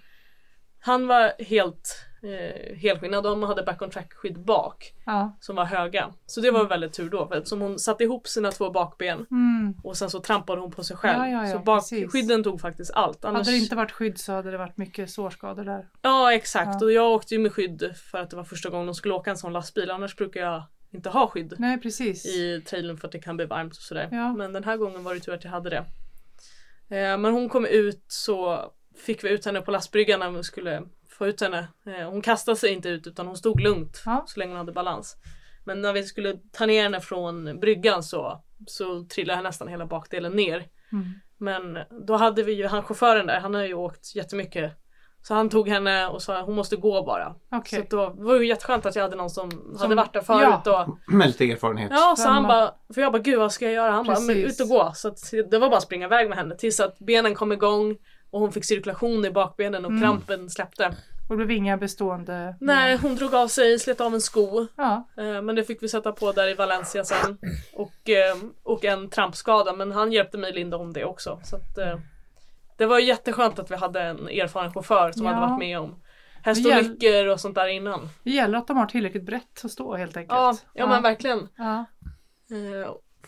han 0.86 1.08
var 1.08 1.44
helt 1.44 2.06
eh, 2.24 2.78
helskinnad 2.78 3.26
och 3.26 3.32
de 3.32 3.44
hade 3.44 3.64
back 3.64 3.82
on 3.82 3.90
track 3.90 4.14
skydd 4.14 4.40
bak 4.40 4.94
Ja. 5.06 5.38
som 5.40 5.56
var 5.56 5.66
höga. 5.66 6.14
Så 6.26 6.42
det 6.42 6.52
var 6.52 6.66
väldigt 6.66 6.94
tur 6.94 7.10
då 7.10 7.28
för 7.28 7.44
som 7.44 7.62
hon 7.62 7.80
satte 7.80 8.04
ihop 8.04 8.28
sina 8.28 8.52
två 8.52 8.70
bakben 8.72 9.26
Mm. 9.32 9.74
och 9.84 9.98
sen 9.98 10.10
så 10.10 10.20
trampade 10.20 10.62
hon 10.62 10.72
på 10.72 10.84
sig 10.84 10.98
själv. 10.98 11.28
Ja, 11.28 11.46
ja, 11.48 11.52
så 11.54 11.60
bakskydden 11.60 12.44
tog 12.44 12.62
faktiskt 12.62 12.92
allt. 12.94 13.26
Annars... 13.26 13.48
Hade 13.48 13.58
det 13.58 13.64
inte 13.64 13.76
varit 13.76 13.92
skydd 13.92 14.18
så 14.20 14.32
hade 14.32 14.52
det 14.52 14.58
varit 14.58 14.78
mycket 14.78 15.10
sårskador 15.10 15.64
där. 15.64 15.88
Ja 16.02 16.34
exakt 16.34 16.82
och 16.82 16.92
jag 16.92 17.12
åkte 17.12 17.34
ju 17.36 17.40
med 17.40 17.54
skydd 17.54 17.92
för 18.12 18.18
att 18.18 18.30
det 18.30 18.36
var 18.36 18.44
första 18.44 18.70
gången 18.70 18.86
de 18.86 18.96
skulle 18.96 19.14
åka 19.14 19.30
en 19.30 19.38
sån 19.38 19.54
lastbil. 19.54 19.92
Annars 19.92 20.16
brukar 20.16 20.40
jag 20.42 20.64
inte 20.92 21.10
ha 21.10 21.28
skydd 21.28 21.54
Nej 21.58 21.82
precis. 21.82 22.26
i 22.26 22.62
trailern 22.62 22.98
för 22.98 23.08
att 23.08 23.12
det 23.12 23.20
kan 23.20 23.38
bli 23.38 23.46
varmt 23.46 23.74
och 23.74 23.82
sådär. 23.82 24.10
Ja. 24.12 24.34
Men 24.34 24.54
den 24.54 24.64
här 24.64 24.78
gången 24.78 25.04
var 25.04 25.14
det 25.14 25.20
tur 25.20 25.34
att 25.34 25.44
jag 25.44 25.52
hade 25.52 25.70
det. 25.70 25.86
Eh, 26.90 27.18
men 27.18 27.26
hon 27.34 27.50
kom 27.50 27.66
ut 27.66 28.06
så 28.08 28.66
fick 28.98 29.24
vi 29.24 29.30
ut 29.30 29.46
henne 29.46 29.62
på 29.62 29.72
lastbryggan 29.72 30.20
när 30.20 30.32
vi 30.32 30.43
skulle 30.43 30.84
få 31.10 31.28
ut 31.28 31.41
henne. 31.41 31.68
Eh, 31.88 32.10
hon 32.10 32.22
kastade 32.22 32.58
sig 32.58 32.70
inte 32.74 32.89
ut 32.89 33.08
utan 33.08 33.28
hon 33.28 33.38
stod 33.38 33.60
lugnt 33.62 34.02
Ja. 34.06 34.24
så 34.28 34.39
länge 34.39 34.52
hon 34.52 34.58
hade 34.58 34.72
balans. 34.72 35.16
Men 35.66 35.82
när 35.82 35.93
vi 35.93 36.04
skulle 36.04 36.38
ta 36.52 36.66
ner 36.66 36.84
henne 36.84 37.02
från 37.02 37.60
bryggan 37.60 38.04
så, 38.04 38.43
så 38.68 39.04
trillade 39.04 39.41
nästan 39.41 39.68
hela 39.68 39.86
bakdelen 39.86 40.32
ner. 40.32 40.66
Mm. 40.91 41.06
Men 41.38 41.78
då 42.08 42.16
hade 42.16 42.43
vi 42.43 42.54
ju 42.54 42.68
han 42.68 42.84
chauffören 42.84 43.28
där, 43.28 43.39
han 43.39 43.54
har 43.54 43.64
ju 43.64 43.74
åkt 43.74 44.16
jättemycket. 44.16 44.72
Så 45.22 45.34
han 45.34 45.50
tog 45.50 45.70
henne 45.70 46.08
och 46.08 46.22
sa 46.22 46.41
hon 46.41 46.56
måste 46.56 46.76
gå 46.76 47.04
bara. 47.04 47.36
Okej. 47.52 47.88
Så 47.89 47.96
då, 47.98 48.10
det 48.10 48.24
var 48.24 48.36
ju 48.39 48.48
jätteskönt 48.48 48.86
att 48.86 48.96
jag 48.96 49.04
hade 49.04 49.16
någon 49.16 49.30
som, 49.30 49.76
hade 49.80 49.96
varit 49.96 50.14
där 50.14 50.22
förut. 50.22 50.60
ja. 50.66 50.86
Och, 51.08 51.14
Med 51.14 51.28
lite 51.28 51.52
erfarenhet. 51.52 51.91
Ja, 51.93 52.16
så 52.18 52.30
han 52.30 52.43
bara, 52.43 52.74
för 52.93 53.02
jag 53.02 53.12
bara 53.12 53.22
gud 53.22 53.39
vad 53.39 53.52
ska 53.52 53.66
jag 53.66 53.74
göra? 53.74 53.91
Han 53.91 54.06
bara, 54.06 54.20
men 54.20 54.36
ut 54.38 54.60
och 54.62 54.68
gå. 54.68 54.91
Så 54.96 55.08
att 55.08 55.18
det 55.52 55.60
var 55.60 55.70
bara 55.70 55.78
att 55.78 55.84
springa 55.84 56.06
iväg 56.06 56.30
med 56.30 56.38
henne 56.38 56.56
tills 56.56 56.80
att 56.80 57.00
benen 57.00 57.36
kom 57.36 57.52
igång 57.52 57.98
och 58.30 58.39
hon 58.39 58.51
fick 58.51 58.65
cirkulation 58.65 59.26
i 59.26 59.32
bakbenen 59.32 59.86
och 59.86 59.91
Mm. 59.91 60.01
krampen 60.03 60.49
släppte. 60.49 60.95
Och 61.30 61.38
det 61.38 61.45
blev 61.45 61.57
inga 61.57 61.78
bestående... 61.78 62.55
Nej, 62.61 62.97
hon 62.97 63.15
drog 63.15 63.36
av 63.36 63.47
sig, 63.47 63.80
slet 63.80 64.01
av 64.01 64.13
en 64.13 64.21
sko. 64.21 64.67
Ja. 64.78 65.07
Eh, 65.17 65.41
Men 65.41 65.55
det 65.55 65.63
fick 65.63 65.84
vi 65.84 65.89
sätta 65.89 66.11
på 66.11 66.32
där 66.32 66.47
i 66.47 66.53
Valencia 66.53 67.03
sen. 67.03 67.38
Och, 67.73 68.09
eh, 68.09 68.36
och 68.63 68.86
en 68.86 69.09
trampskada, 69.09 69.73
men 69.73 69.91
han 69.91 70.11
hjälpte 70.11 70.38
mig 70.38 70.53
linda 70.53 70.78
om 70.78 70.93
det 70.93 71.05
också. 71.05 71.39
Så 71.43 71.55
att, 71.55 71.78
eh, 71.78 71.99
det 72.78 72.86
var 72.86 72.99
jätteskönt 72.99 73.59
att 73.59 73.71
vi 73.71 73.76
hade 73.76 74.01
en 74.01 74.28
erfaren 74.28 74.73
chaufför 74.73 75.11
som 75.11 75.26
Ja. 75.26 75.34
hade 75.34 75.47
varit 75.47 75.59
med 75.59 75.80
om 75.80 76.01
hästolyckor 76.43 77.28
och 77.28 77.39
sånt 77.39 77.55
där 77.55 77.67
innan. 77.67 78.09
Det 78.23 78.32
gäller 78.32 78.57
att 78.57 78.67
de 78.67 78.78
har 78.78 78.86
tillräckligt 78.86 79.26
brett 79.26 79.61
att 79.65 79.71
stå 79.71 79.95
helt 79.95 80.17
enkelt. 80.17 80.38
Ja, 80.39 80.57
ja 80.73 80.88
men 80.88 81.03
verkligen. 81.03 81.47
Ja. 81.57 81.86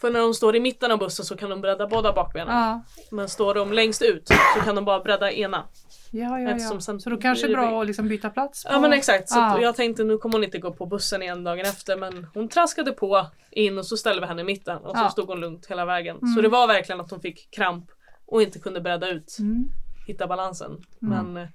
För 0.01 0.11
när 0.11 0.19
de 0.19 0.33
står 0.33 0.55
i 0.55 0.59
mitten 0.59 0.91
av 0.91 0.99
bussen 0.99 1.25
så 1.25 1.37
kan 1.37 1.49
de 1.49 1.61
bredda 1.61 1.87
båda 1.87 2.13
bakbenen. 2.13 2.55
Ja. 2.61 2.83
Men 3.11 3.29
står 3.29 3.53
de 3.53 3.73
längst 3.73 4.01
ut 4.01 4.27
så 4.27 4.61
kan 4.65 4.75
de 4.75 4.85
bara 4.85 4.99
bredda 4.99 5.31
ena. 5.31 5.63
Ja, 6.11 6.39
ja, 6.39 6.57
ja. 6.59 6.79
Så 6.99 7.09
då 7.09 7.17
kanske 7.17 7.47
det 7.47 7.53
är 7.53 7.57
bra 7.57 7.81
att 7.81 7.87
liksom 7.87 8.07
byta 8.07 8.29
plats? 8.29 8.63
På... 8.63 8.71
Ja 8.73 8.79
men 8.79 8.93
exakt, 8.93 9.29
så 9.29 9.37
Ja. 9.39 9.61
jag 9.61 9.75
tänkte 9.75 10.03
nu 10.03 10.17
kommer 10.17 10.35
hon 10.35 10.43
inte 10.43 10.57
gå 10.57 10.73
på 10.73 10.85
bussen 10.85 11.21
igen 11.21 11.43
dagen 11.43 11.65
efter 11.65 11.97
men 11.97 12.27
hon 12.33 12.47
traskade 12.49 12.91
på 12.91 13.25
in 13.51 13.77
och 13.77 13.85
så 13.85 13.97
ställde 13.97 14.21
vi 14.21 14.27
henne 14.27 14.41
i 14.41 14.45
mitten 14.45 14.77
och 14.77 14.97
så 14.97 15.09
stod 15.09 15.27
hon 15.27 15.39
lugnt 15.39 15.65
hela 15.65 15.85
vägen. 15.85 16.17
Mm. 16.17 16.33
Så 16.35 16.41
det 16.41 16.49
var 16.49 16.67
verkligen 16.67 17.01
att 17.01 17.11
hon 17.11 17.21
fick 17.21 17.51
kramp 17.51 17.85
och 18.25 18.41
inte 18.41 18.59
kunde 18.59 18.81
bredda 18.81 19.09
ut, 19.09 19.37
Mm. 19.39 19.65
hitta 20.07 20.27
balansen. 20.27 20.77
Men 20.99 21.37
eh, 21.37 21.47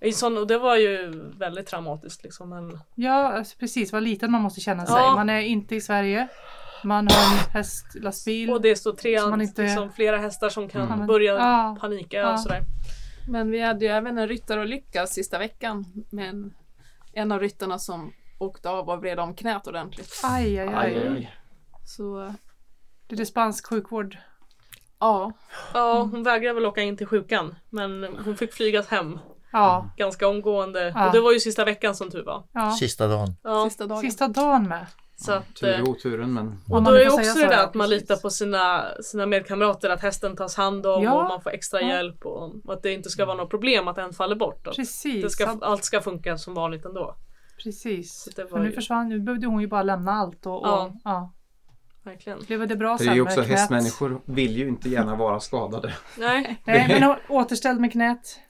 i 0.00 0.12
sån, 0.12 0.38
och 0.38 0.46
det 0.46 0.58
var 0.58 0.76
ju 0.76 1.12
väldigt 1.38 1.66
traumatiskt 1.66 2.22
liksom. 2.24 2.48
Men, 2.50 2.78
Ja, 2.94 3.32
alltså 3.32 3.58
precis 3.58 3.92
vad 3.92 4.02
liten 4.02 4.32
man 4.32 4.40
måste 4.42 4.60
känna 4.60 4.86
sig. 4.86 4.94
Man 4.96 5.30
är 5.30 5.40
inte 5.40 5.74
i 5.76 5.80
Sverige. 5.80 6.28
Man 6.84 7.08
har 7.08 7.32
en 7.32 7.38
hästlastbil. 7.52 8.50
och 8.50 8.60
det 8.60 8.76
står 8.76 8.92
tre, 8.92 9.18
Så 9.20 9.30
man 9.30 9.40
inte- 9.40 9.62
liksom, 9.62 9.92
flera 9.92 10.18
hästar 10.18 10.48
som 10.48 10.68
kan 10.68 10.88
men- 10.88 11.06
börja 11.06 11.32
Ja. 11.34 11.76
panika 11.80 12.16
Ja. 12.16 12.32
och 12.32 12.40
sådär. 12.40 12.62
Men 13.28 13.50
vi 13.50 13.60
hade 13.60 13.84
ju 13.84 13.90
även 13.90 14.18
en 14.18 14.28
ryttarolycka 14.28 15.06
sista 15.06 15.38
veckan 15.38 15.84
med 16.10 16.28
en, 16.28 16.54
en 17.12 17.32
av 17.32 17.40
ryttarna 17.40 17.78
som 17.78 18.12
åkte 18.38 18.70
av 18.70 18.88
och 18.90 18.98
vred 19.00 19.20
om 19.20 19.34
knät 19.34 19.66
ordentligt. 19.66 20.20
Aj, 20.24 20.58
aj, 20.58 20.68
aj. 20.68 20.74
Aj, 20.74 20.96
aj, 20.98 21.08
aj. 21.16 21.34
Så 21.86 22.34
Det 23.06 23.20
är 23.20 23.24
spansk 23.24 23.66
sjukvård. 23.66 24.18
ja, 24.98 25.32
Ja, 25.74 26.08
hon 26.10 26.22
vägrade 26.22 26.54
väl 26.54 26.66
åka 26.66 26.80
in 26.82 26.96
till 26.96 27.06
sjukan 27.06 27.54
men 27.70 28.04
hon 28.24 28.36
fick 28.36 28.52
flygas 28.52 28.88
hem 28.88 29.18
Ja. 29.52 29.90
ganska 29.96 30.28
omgående. 30.28 30.92
Ja. 30.94 31.06
Och 31.06 31.12
det 31.12 31.20
var 31.20 31.32
ju 31.32 31.40
sista 31.40 31.64
veckan 31.64 31.94
som 31.94 32.10
tur 32.10 32.24
var. 32.24 32.44
ja. 32.52 32.70
Sista 32.70 33.08
dagen. 33.08 33.36
Ja, 33.42 33.64
sista 33.64 33.86
dagen. 33.86 34.00
Sista 34.00 34.28
dagen 34.28 34.68
med. 34.68 34.86
Så 35.16 35.32
att, 35.32 35.54
Tur 35.54 35.68
i 35.68 35.74
eh, 35.74 35.82
oturen 35.82 36.32
men 36.34 36.58
Och 36.70 36.82
då 36.82 36.90
är 36.90 36.96
säga 36.98 37.12
också 37.12 37.24
så, 37.24 37.38
det 37.38 37.46
där 37.46 37.52
ja, 37.56 37.64
att 37.64 37.74
man 37.74 37.90
litar 37.90 38.16
på 38.16 38.30
sina, 38.30 38.84
sina 39.02 39.26
medkamrater, 39.26 39.90
att 39.90 40.00
hästen 40.02 40.36
tas 40.36 40.56
hand 40.56 40.86
om 40.86 41.02
Ja. 41.02 41.12
och 41.22 41.24
man 41.24 41.40
får 41.42 41.50
extra 41.50 41.80
Ja. 41.80 41.88
hjälp 41.88 42.26
och, 42.26 42.66
och 42.66 42.72
att 42.72 42.82
det 42.82 42.92
inte 42.92 43.10
ska 43.10 43.26
vara 43.26 43.36
något 43.36 43.50
problem 43.50 43.88
att 43.88 43.98
en 43.98 44.12
faller 44.12 44.36
bort. 44.36 44.64
Precis. 44.76 45.22
Det 45.22 45.30
ska, 45.30 45.44
Ja, 45.44 45.58
allt 45.62 45.84
ska 45.84 46.00
funka 46.00 46.38
som 46.38 46.54
vanligt 46.54 46.84
ändå. 46.84 47.16
precis. 47.64 48.28
Det 48.36 48.46
För 48.46 48.58
nu 48.58 48.64
ju- 48.68 48.72
försvann, 48.74 49.08
nu 49.08 49.20
behövde 49.20 49.46
hon 49.46 49.60
ju 49.60 49.66
bara 49.66 49.82
lämna 49.82 50.12
allt 50.12 50.46
och, 50.46 50.60
och 50.62 50.68
Ja. 50.68 50.92
ja. 51.04 51.32
Verkligen. 52.02 52.38
Blev 52.46 52.68
det 52.68 52.76
bra 52.76 52.92
det 52.92 52.98
sen 52.98 53.08
är 53.08 53.14
ju 53.14 53.20
också 53.22 53.34
knät? 53.42 53.46
hästmänniskor 53.48 54.20
vill 54.24 54.56
ju 54.56 54.68
inte 54.68 54.88
gärna 54.88 55.16
vara 55.16 55.40
skadade. 55.40 55.94
Nej, 56.18 56.56
Nej, 56.66 56.96
men 57.00 57.16
återställd 57.28 57.80
med 57.80 57.92
knät. 57.92 58.40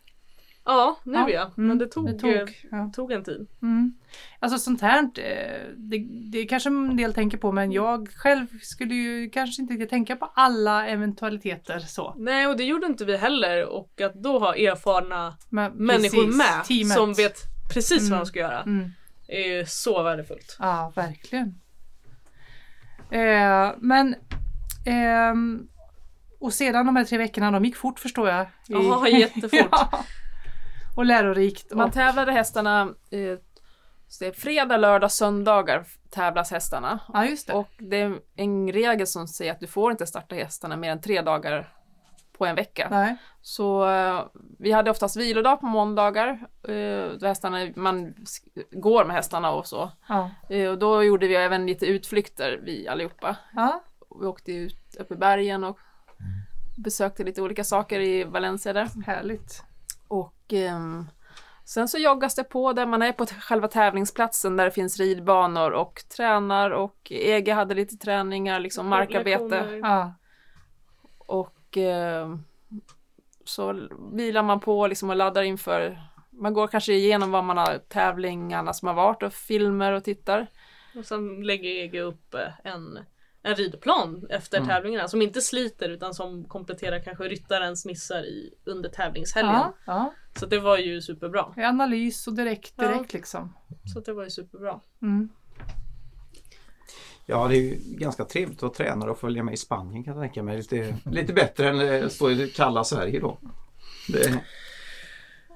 Ja 0.64 0.96
nu 1.04 1.12
Ja. 1.18 1.30
ja. 1.30 1.42
Mm, 1.42 1.68
Men 1.68 1.78
det 1.78 1.86
tog, 1.86 2.06
Det 2.06 2.18
tog. 2.18 2.66
Ja. 2.70 2.90
tog 2.94 3.12
en 3.12 3.24
tid. 3.24 3.46
Mm. 3.62 3.94
Alltså 4.38 4.58
sånt 4.58 4.80
här, 4.80 5.02
eh, 5.02 5.60
det, 5.76 5.98
det 6.32 6.44
kanske 6.44 6.68
en 6.68 6.96
del 6.96 7.14
tänker 7.14 7.38
på 7.38 7.52
men 7.52 7.72
jag 7.72 8.08
själv 8.08 8.46
skulle 8.62 8.94
ju 8.94 9.30
kanske 9.30 9.62
inte 9.62 9.74
riktigt 9.74 9.90
tänka 9.90 10.16
på 10.16 10.30
alla 10.34 10.86
eventualiteter 10.88 11.78
så. 11.78 12.14
Nej 12.18 12.46
och 12.46 12.56
det 12.56 12.64
gjorde 12.64 12.86
inte 12.86 13.04
vi 13.04 13.16
heller 13.16 13.66
och 13.66 14.00
att 14.00 14.14
då 14.14 14.38
ha 14.38 14.54
erfarna 14.56 15.36
Men 15.48 15.72
människor 15.72 16.22
precis, 16.24 16.36
med 16.36 16.64
teamet. 16.64 16.92
som 16.96 17.12
vet 17.14 17.38
precis 17.74 18.00
Mm. 18.00 18.10
vad 18.10 18.20
de 18.20 18.26
ska 18.26 18.38
göra 18.38 18.62
Mm. 18.62 18.90
är 19.28 19.56
ju 19.58 19.66
så 19.66 20.02
värdefullt. 20.02 20.56
Ja, 20.60 20.92
verkligen. 20.96 21.60
Eh, 23.10 23.72
men 23.78 24.14
ehm, 24.86 25.68
och 26.40 26.52
sedan 26.52 26.86
de 26.86 26.96
här 26.96 27.04
tre 27.04 27.18
veckorna, 27.18 27.50
de 27.50 27.64
gick 27.64 27.76
fort 27.76 27.98
förstår 27.98 28.28
jag. 28.28 28.42
I- 28.42 28.46
Ja, 28.66 29.08
jättefort. 29.08 29.50
ja. 29.70 30.04
Och 30.94 31.04
lärorikt. 31.04 31.74
Man 31.74 31.88
Och, 31.88 31.94
tävlade 31.94 32.32
hästarna 32.32 32.80
eh, 33.10 33.38
så 34.08 34.24
det 34.24 34.30
är 34.30 34.32
fredag, 34.32 34.76
lördag, 34.76 35.12
söndagar 35.12 35.86
tävlas 36.10 36.50
hästarna. 36.50 37.00
ja, 37.12 37.26
just 37.26 37.46
det. 37.46 37.52
Och 37.52 37.68
det 37.78 38.00
är 38.00 38.18
en 38.36 38.72
regel 38.72 39.06
som 39.06 39.28
säger 39.28 39.52
att 39.52 39.60
du 39.60 39.66
får 39.66 39.90
inte 39.90 40.06
starta 40.06 40.34
hästarna 40.34 40.76
mer 40.76 40.90
än 40.90 41.00
tre 41.00 41.22
dagar 41.22 41.68
på 42.38 42.46
en 42.46 42.56
vecka. 42.56 42.88
Nej. 42.90 43.16
Så 43.42 43.88
eh, 43.90 44.26
vi 44.58 44.72
hade 44.72 44.90
oftast 44.90 45.16
vilodag 45.16 45.60
på 45.60 45.66
måndagar. 45.66 46.28
Eh, 46.68 47.18
då 47.20 47.26
hästarna, 47.26 47.68
man 47.76 48.14
går 48.70 49.04
med 49.04 49.16
hästarna 49.16 49.50
och 49.50 49.66
så. 49.66 49.90
Ja. 50.08 50.30
Eh, 50.50 50.70
och 50.70 50.78
då 50.78 51.04
gjorde 51.04 51.28
vi 51.28 51.34
även 51.34 51.66
lite 51.66 51.86
utflykter 51.86 52.60
vi 52.62 52.88
allihopa. 52.88 53.36
Ja. 53.54 53.82
Vi 54.20 54.26
åkte 54.26 54.52
ut 54.52 54.96
upp 54.98 55.12
i 55.12 55.16
bergen 55.16 55.64
och 55.64 55.78
besökte 56.76 57.24
lite 57.24 57.42
olika 57.42 57.64
saker 57.64 58.00
i 58.00 58.24
Valencia 58.24 58.72
där. 58.72 58.88
Härligt. 59.06 59.62
Och 60.08 60.52
ehm, 60.52 61.06
sen 61.64 61.88
så 61.88 61.98
joggas 61.98 62.34
det 62.34 62.44
på 62.44 62.72
där 62.72 62.86
man 62.86 63.02
är 63.02 63.12
på 63.12 63.26
själva 63.26 63.68
tävlingsplatsen 63.68 64.56
där 64.56 64.64
det 64.64 64.70
finns 64.70 65.00
ridbanor 65.00 65.70
och 65.70 66.02
tränar 66.16 66.70
och 66.70 66.96
EG 67.10 67.48
hade 67.48 67.74
lite 67.74 67.96
träningar, 67.96 68.60
liksom 68.60 68.88
markarbete. 68.88 69.80
Ja. 69.82 70.14
Och 71.18 71.76
ehm, 71.76 72.44
så 73.44 73.88
vilar 74.12 74.42
man 74.42 74.60
på 74.60 74.86
liksom 74.86 75.10
och 75.10 75.16
laddar 75.16 75.42
inför 75.42 75.98
man 76.40 76.54
går 76.54 76.66
kanske 76.66 76.92
igenom 76.92 77.30
vad 77.30 77.44
man 77.44 77.56
har 77.56 77.78
tävlingarna 77.78 78.72
som 78.72 78.88
har 78.88 78.94
varit 78.94 79.22
och 79.22 79.32
filmer 79.32 79.92
och 79.92 80.04
tittar. 80.04 80.46
Och 80.96 81.04
sen 81.06 81.46
lägger 81.46 81.70
EG 81.70 82.00
upp 82.00 82.34
eh, 82.34 82.72
en, 82.72 82.98
en 83.44 83.54
ridplan 83.54 84.26
efter 84.30 84.56
Mm. 84.58 84.68
tävlingarna 84.68 85.08
som 85.08 85.22
inte 85.22 85.40
sliter 85.40 85.88
utan 85.88 86.14
som 86.14 86.44
kompletterar 86.44 87.00
kanske 87.04 87.24
ryttarens 87.24 87.84
missar 87.86 88.22
i, 88.22 88.54
under 88.64 88.88
tävlingshelgen. 88.88 89.52
Ja. 89.54 89.74
ja. 89.86 90.12
Så 90.38 90.46
det 90.46 90.58
var 90.58 90.78
ju 90.78 91.02
superbra. 91.02 91.54
I 91.56 91.60
Analys 91.62 92.26
och 92.26 92.34
direkt, 92.34 92.72
Ja. 92.76 92.88
direkt 92.88 93.12
liksom. 93.12 93.54
Så 93.94 94.00
det 94.00 94.12
var 94.12 94.24
ju 94.24 94.30
superbra. 94.30 94.80
Mm. 95.02 95.28
Ja, 97.26 97.48
det 97.48 97.56
är 97.56 97.60
ju 97.60 97.78
ganska 97.84 98.24
trevligt 98.24 98.62
att 98.62 98.74
träna 98.74 99.10
och 99.10 99.18
följa 99.18 99.42
med 99.42 99.54
i 99.54 99.56
Spanien 99.56 100.04
kan 100.04 100.14
jag 100.14 100.22
tänka 100.22 100.42
mig. 100.42 100.56
Lite, 100.56 100.96
lite 101.10 101.32
bättre 101.32 101.68
än 101.68 102.04
att 102.04 102.12
stå 102.12 102.30
i 102.30 102.48
kalla 102.50 102.84
Sverige 102.84 103.20
då. 103.20 103.38
Det, 104.08 104.40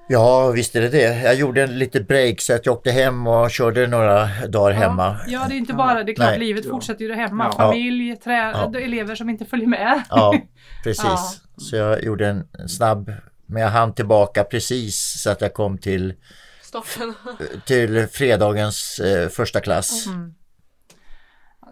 Ja, 0.08 0.50
visst 0.50 0.76
är 0.76 0.80
det 0.80 0.88
det. 0.88 1.22
Jag 1.22 1.34
gjorde 1.34 1.62
en 1.62 1.78
lite 1.78 2.00
break 2.00 2.40
så 2.40 2.54
att 2.54 2.66
jag 2.66 2.72
åkte 2.76 2.90
hem 2.90 3.26
och 3.26 3.50
körde 3.50 3.86
några 3.86 4.28
dagar 4.46 4.74
hemma. 4.74 5.16
Ja, 5.26 5.46
det 5.48 5.54
är 5.54 5.58
inte 5.58 5.72
bara, 5.74 6.04
det 6.04 6.12
är 6.12 6.14
klart 6.14 6.28
Nej. 6.30 6.38
livet 6.38 6.64
Ja. 6.64 6.70
fortsätter 6.70 7.02
ju 7.02 7.08
där 7.08 7.14
hemma. 7.16 7.44
Ja. 7.44 7.52
Familj, 7.52 8.16
trä, 8.16 8.32
Ja. 8.50 8.72
elever 8.78 9.14
som 9.14 9.30
inte 9.30 9.44
följer 9.44 9.66
med. 9.68 10.02
Ja, 10.10 10.34
precis. 10.84 11.04
Ja. 11.04 11.18
Så 11.56 11.76
jag 11.76 12.02
gjorde 12.04 12.26
en 12.28 12.68
snabb, 12.68 13.12
men 13.46 13.62
jag 13.62 13.68
hann 13.70 13.94
tillbaka 13.94 14.44
precis 14.44 15.20
så 15.22 15.30
att 15.30 15.40
jag 15.40 15.54
kom 15.54 15.78
till, 15.78 16.14
Starten. 16.62 17.14
till 17.66 18.06
fredagens 18.06 18.98
eh, 19.00 19.28
första 19.28 19.60
klass. 19.60 20.06
Mm. 20.06 20.34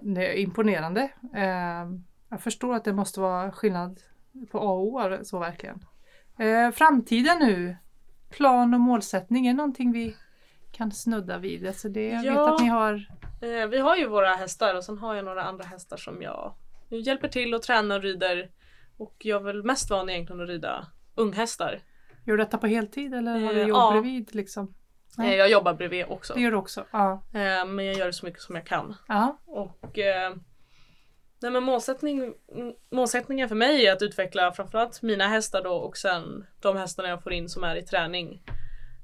Det 0.02 0.26
är 0.32 0.34
imponerande. 0.38 1.00
Eh, 1.36 1.86
jag 2.30 2.40
förstår 2.40 2.74
att 2.74 2.84
det 2.84 2.92
måste 2.92 3.20
vara 3.20 3.52
skillnad 3.52 4.00
på 4.52 4.58
A 4.58 4.62
och 4.62 4.82
O 4.86 5.18
så 5.24 5.38
verkligen. 5.38 5.76
Eh, 6.38 6.70
framtiden 6.74 7.38
nu, 7.38 7.76
plan 8.36 8.74
och 8.74 8.80
målsättning 8.80 9.46
är 9.46 9.54
någonting 9.54 9.92
vi 9.92 10.16
kan 10.72 10.92
snudda 10.92 11.38
vid 11.38 11.62
det. 11.62 11.72
Så 11.72 11.88
det, 11.88 12.08
jag 12.08 12.22
vet 12.22 12.26
Ja. 12.26 12.54
att 12.54 12.60
ni 12.60 12.66
har 12.68 13.06
Eh, 13.42 13.66
vi 13.66 13.78
har 13.78 13.96
ju 13.96 14.06
våra 14.08 14.28
hästar 14.34 14.74
och 14.74 14.84
sen 14.84 14.98
har 14.98 15.14
jag 15.14 15.24
några 15.24 15.42
andra 15.44 15.64
hästar 15.64 15.96
som 15.96 16.22
jag 16.22 16.54
hjälper 16.88 17.28
till 17.28 17.54
och 17.54 17.62
tränar 17.62 17.96
och 17.96 18.02
rider. 18.02 18.50
Och 18.96 19.14
jag 19.18 19.40
är 19.40 19.44
väl 19.44 19.62
mest 19.64 19.90
van 19.90 20.10
egentligen 20.10 20.42
att 20.42 20.48
rida 20.48 20.86
unghästar. 21.14 21.80
Gör 22.24 22.36
du 22.36 22.44
detta 22.44 22.58
på 22.58 22.66
heltid 22.66 23.14
eller 23.14 23.32
har 23.40 23.54
du 23.54 23.60
Eh, 23.60 23.66
jobb 23.68 23.76
ja. 23.76 23.90
bredvid? 23.92 24.34
Liksom? 24.34 24.74
Nej. 25.18 25.30
Eh, 25.32 25.36
jag 25.36 25.50
jobbar 25.50 25.74
bredvid 25.74 26.04
också. 26.08 26.34
Det 26.34 26.40
gör 26.40 26.50
du 26.50 26.56
också? 26.56 26.84
Ja. 26.90 27.12
Eh, 27.32 27.66
men 27.66 27.86
jag 27.86 27.94
gör 27.96 28.10
så 28.12 28.26
mycket 28.26 28.40
som 28.42 28.54
jag 28.54 28.66
kan. 28.66 28.94
ja. 29.08 29.38
Och 29.46 29.98
nej 31.42 31.50
men 31.50 31.62
målsättning, 31.62 32.34
mm, 32.52 32.74
målsättningen 32.90 33.48
för 33.48 33.56
mig 33.56 33.86
är 33.86 33.92
att 33.92 34.02
utveckla 34.02 34.52
framförallt 34.52 35.02
mina 35.02 35.28
hästar 35.28 35.62
då 35.62 35.74
och 35.74 35.96
sen 35.96 36.46
de 36.60 36.76
hästarna 36.76 37.08
jag 37.08 37.22
får 37.22 37.32
in 37.32 37.48
som 37.48 37.64
är 37.64 37.76
i 37.76 37.82
träning. 37.82 38.42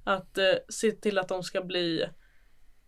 Att 0.05 0.39
eh, 0.39 0.55
se 0.69 0.93
till 0.93 1.19
att 1.19 1.29
de 1.29 1.43
ska 1.43 1.63
bli 1.63 2.09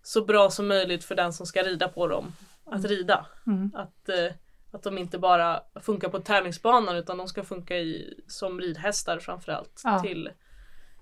så 0.03 0.25
bra 0.25 0.51
som 0.51 0.69
möjligt 0.69 1.05
för 1.05 1.15
den 1.15 1.33
som 1.33 1.47
ska 1.47 1.63
rida 1.63 1.89
på 1.89 2.07
dem. 2.07 2.33
Att 2.67 2.85
rida. 2.85 3.27
Mm. 3.47 3.71
Att, 3.75 4.09
eh, 4.09 4.33
att 4.73 4.83
de 4.83 4.99
inte 4.99 5.19
bara 5.19 5.61
funkar 5.83 6.09
på 6.09 6.19
tävlingsbanan 6.19 6.97
utan 6.97 7.19
de 7.19 7.29
ska 7.29 7.43
funka 7.43 7.77
i, 7.77 8.21
som 8.29 8.61
ridhästar 8.61 9.19
framförallt. 9.19 9.81
Ja. 9.85 9.99
Till, 9.99 10.31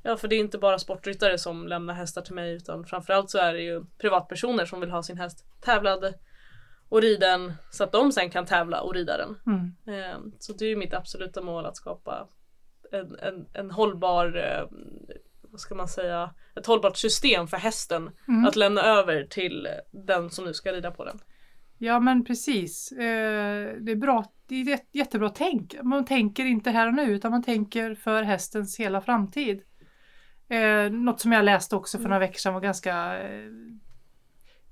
ja 0.03 0.16
för 0.16 0.28
det 0.28 0.36
är 0.36 0.40
inte 0.40 0.59
bara 0.59 0.78
sportryttare 0.78 1.38
som 1.38 1.66
lämnar 1.68 1.95
hästar 1.95 2.22
till 2.22 2.34
mig 2.34 2.53
utan 2.53 2.84
framförallt 2.84 3.30
så 3.30 3.38
är 3.38 3.55
det 3.55 3.62
ju 3.62 3.84
privatpersoner 3.99 4.64
som 4.64 4.80
vill 4.80 4.90
ha 4.90 5.03
sin 5.03 5.18
häst 5.18 5.47
tävlad 5.61 6.14
och 6.93 7.03
riden 7.03 7.53
så 7.70 7.84
att 7.84 7.93
de 7.93 8.12
sen 8.12 8.30
kan 8.30 8.47
tävla 8.47 8.80
och 8.80 8.95
rida 8.95 9.16
den. 9.16 9.36
Mm. 9.47 10.01
Eh, 10.01 10.18
Så 10.38 10.53
det 10.53 10.66
är 10.66 10.76
mitt 10.76 10.95
absoluta 10.95 11.40
mål 11.43 11.66
att 11.66 11.76
skapa 11.76 12.28
en, 12.93 13.16
en, 13.18 13.47
en 13.53 13.70
hållbar, 13.70 14.36
eh, 14.36 14.66
vad 15.43 15.61
ska 15.61 15.74
man 15.74 15.88
säga, 15.88 16.34
ett 16.57 16.66
hållbart 16.66 16.97
system 16.97 17.47
för 17.49 17.57
hästen 17.57 18.11
Mm. 18.28 18.45
att 18.47 18.57
lämna 18.57 18.82
över 18.82 19.24
till 19.24 19.68
den 19.90 20.30
som 20.30 20.45
nu 20.45 20.55
ska 20.55 20.72
rida 20.72 20.90
på 20.90 21.05
den. 21.05 21.18
Ja 21.78 22.01
men 22.01 22.24
precis. 22.24 22.93
Eh, 22.93 23.72
det 23.80 23.93
är 23.93 23.97
bra. 23.97 24.24
Det 24.47 24.55
är 24.55 24.74
ett 24.74 24.88
jättebra 24.93 25.28
tänk. 25.28 25.76
Man 25.82 26.05
tänker 26.05 26.45
inte 26.45 26.70
här 26.70 26.86
och 26.86 26.95
nu 26.95 27.03
utan 27.03 27.30
man 27.30 27.43
tänker 27.43 27.95
för 27.95 28.22
hästens 28.22 28.80
hela 28.80 29.01
framtid. 29.01 29.62
Eh, 30.49 30.90
något 30.93 31.20
som 31.20 31.32
jag 31.32 31.45
läste 31.45 31.76
också 31.76 31.99
för 31.99 32.05
några 32.05 32.18
veckor 32.18 32.38
sedan 32.38 32.55
var 32.55 32.61
ganska 32.61 33.18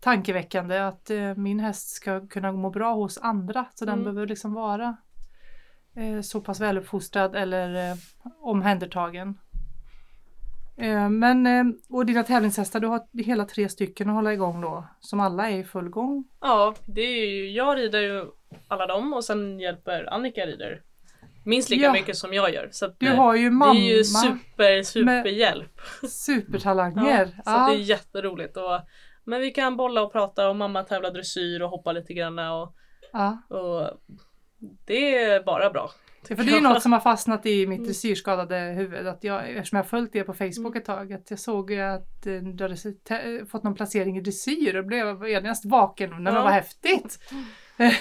tankeväckande 0.01 0.79
att 0.79 1.11
eh, 1.11 1.35
min 1.35 1.61
häst 1.61 1.89
ska 1.91 2.27
kunna 2.27 2.53
må 2.53 2.71
bra 2.71 2.95
hos 2.95 3.19
andra. 3.19 3.65
Så 3.75 3.85
den 3.85 3.95
Mm. 3.95 4.05
behöver 4.05 4.27
liksom 4.27 4.53
vara 4.55 4.97
eh, 5.97 6.21
så 6.21 6.41
pass 6.41 6.61
väluppfostrad 6.61 7.37
eller 7.37 7.91
eh, 7.91 7.97
omhändertagen. 8.41 9.39
Eh, 10.77 11.09
men, 11.09 11.47
eh, 11.47 11.65
och 11.89 12.07
dina 12.07 12.23
tävlingshästar, 12.23 12.81
du 12.81 12.87
har 12.87 13.23
hela 13.23 13.45
tre 13.45 13.69
stycken 13.69 14.09
att 14.09 14.15
hålla 14.15 14.33
igång 14.33 14.61
då, 14.61 14.85
som 15.01 15.21
alla 15.21 15.51
är 15.51 15.59
i 15.59 15.65
full 15.65 15.89
gång. 15.89 16.25
Ja, 16.41 16.75
det 16.87 17.01
är 17.01 17.27
ju, 17.31 17.51
jag 17.51 17.79
rider 17.79 18.01
ju 18.01 18.27
alla 18.69 18.87
dem 18.87 19.13
och 19.13 19.25
sen 19.25 19.61
hjälper 19.61 20.13
Annika 20.15 20.47
rider 20.47 20.83
minst 21.45 21.71
lika 21.71 21.83
Ja. 21.85 21.93
mycket 21.93 22.17
som 22.17 22.35
jag 22.35 22.55
gör. 22.55 22.69
Så 22.73 22.95
Du 22.99 23.07
eh, 23.09 23.17
har 23.17 23.35
ju 23.35 23.45
det 23.45 23.51
mamma, 23.51 23.75
är 23.81 23.97
ju 23.97 24.05
super, 24.05 24.83
superhjälp. 24.83 25.81
supertalanger. 26.09 27.31
Ja, 27.45 27.67
så 27.67 27.73
det 27.73 27.79
är 27.79 27.83
jätteroligt. 27.85 28.57
Och, 28.57 28.81
men 29.25 29.41
vi 29.41 29.51
kan 29.51 29.77
bolla 29.77 30.03
och 30.03 30.13
prata 30.13 30.49
och 30.51 30.57
mamma 30.57 30.83
tävlar 30.83 31.11
dressyr 31.11 31.63
och 31.63 31.71
hoppa 31.71 31.93
lite 31.93 32.15
grann 32.15 32.39
och, 32.39 32.75
ja. 33.13 33.43
och 33.49 33.91
det 34.85 35.19
är 35.19 35.43
bara 35.43 35.71
bra. 35.71 35.91
Ja, 36.29 36.37
för 36.37 36.45
det 36.45 36.57
är 36.57 36.61
något 36.61 36.83
som 36.83 36.93
har 36.93 37.01
fastnat 37.01 37.47
i 37.47 37.65
Mm. 37.65 37.69
mitt 37.79 37.85
dressyrskadade 37.89 38.57
huvud. 38.59 39.07
Att 39.07 39.25
jag, 39.25 39.51
eftersom 39.51 39.77
jag 39.77 39.85
har 39.85 39.89
följt 39.89 40.13
det 40.13 40.25
på 40.25 40.35
Facebook 40.35 40.77
ett 40.77 40.85
tag. 40.85 41.13
Att 41.13 41.31
jag 41.31 41.39
såg 41.39 41.75
att 41.75 42.27
eh, 42.27 42.33
du 42.35 42.65
hade 42.65 43.47
fått 43.47 43.63
någon 43.63 43.75
placering 43.75 44.17
i 44.19 44.21
dressyr 44.21 44.77
och 44.77 44.85
blev 44.85 45.29
genast 45.29 45.65
vaken. 45.65 46.23
Men 46.23 46.35
Ja. 46.35 46.43
vad 46.43 46.53
häftigt! 46.53 47.19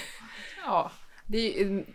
Ja, 0.66 0.92
det 1.28 1.38
är 1.38 1.60
ju 1.68 1.86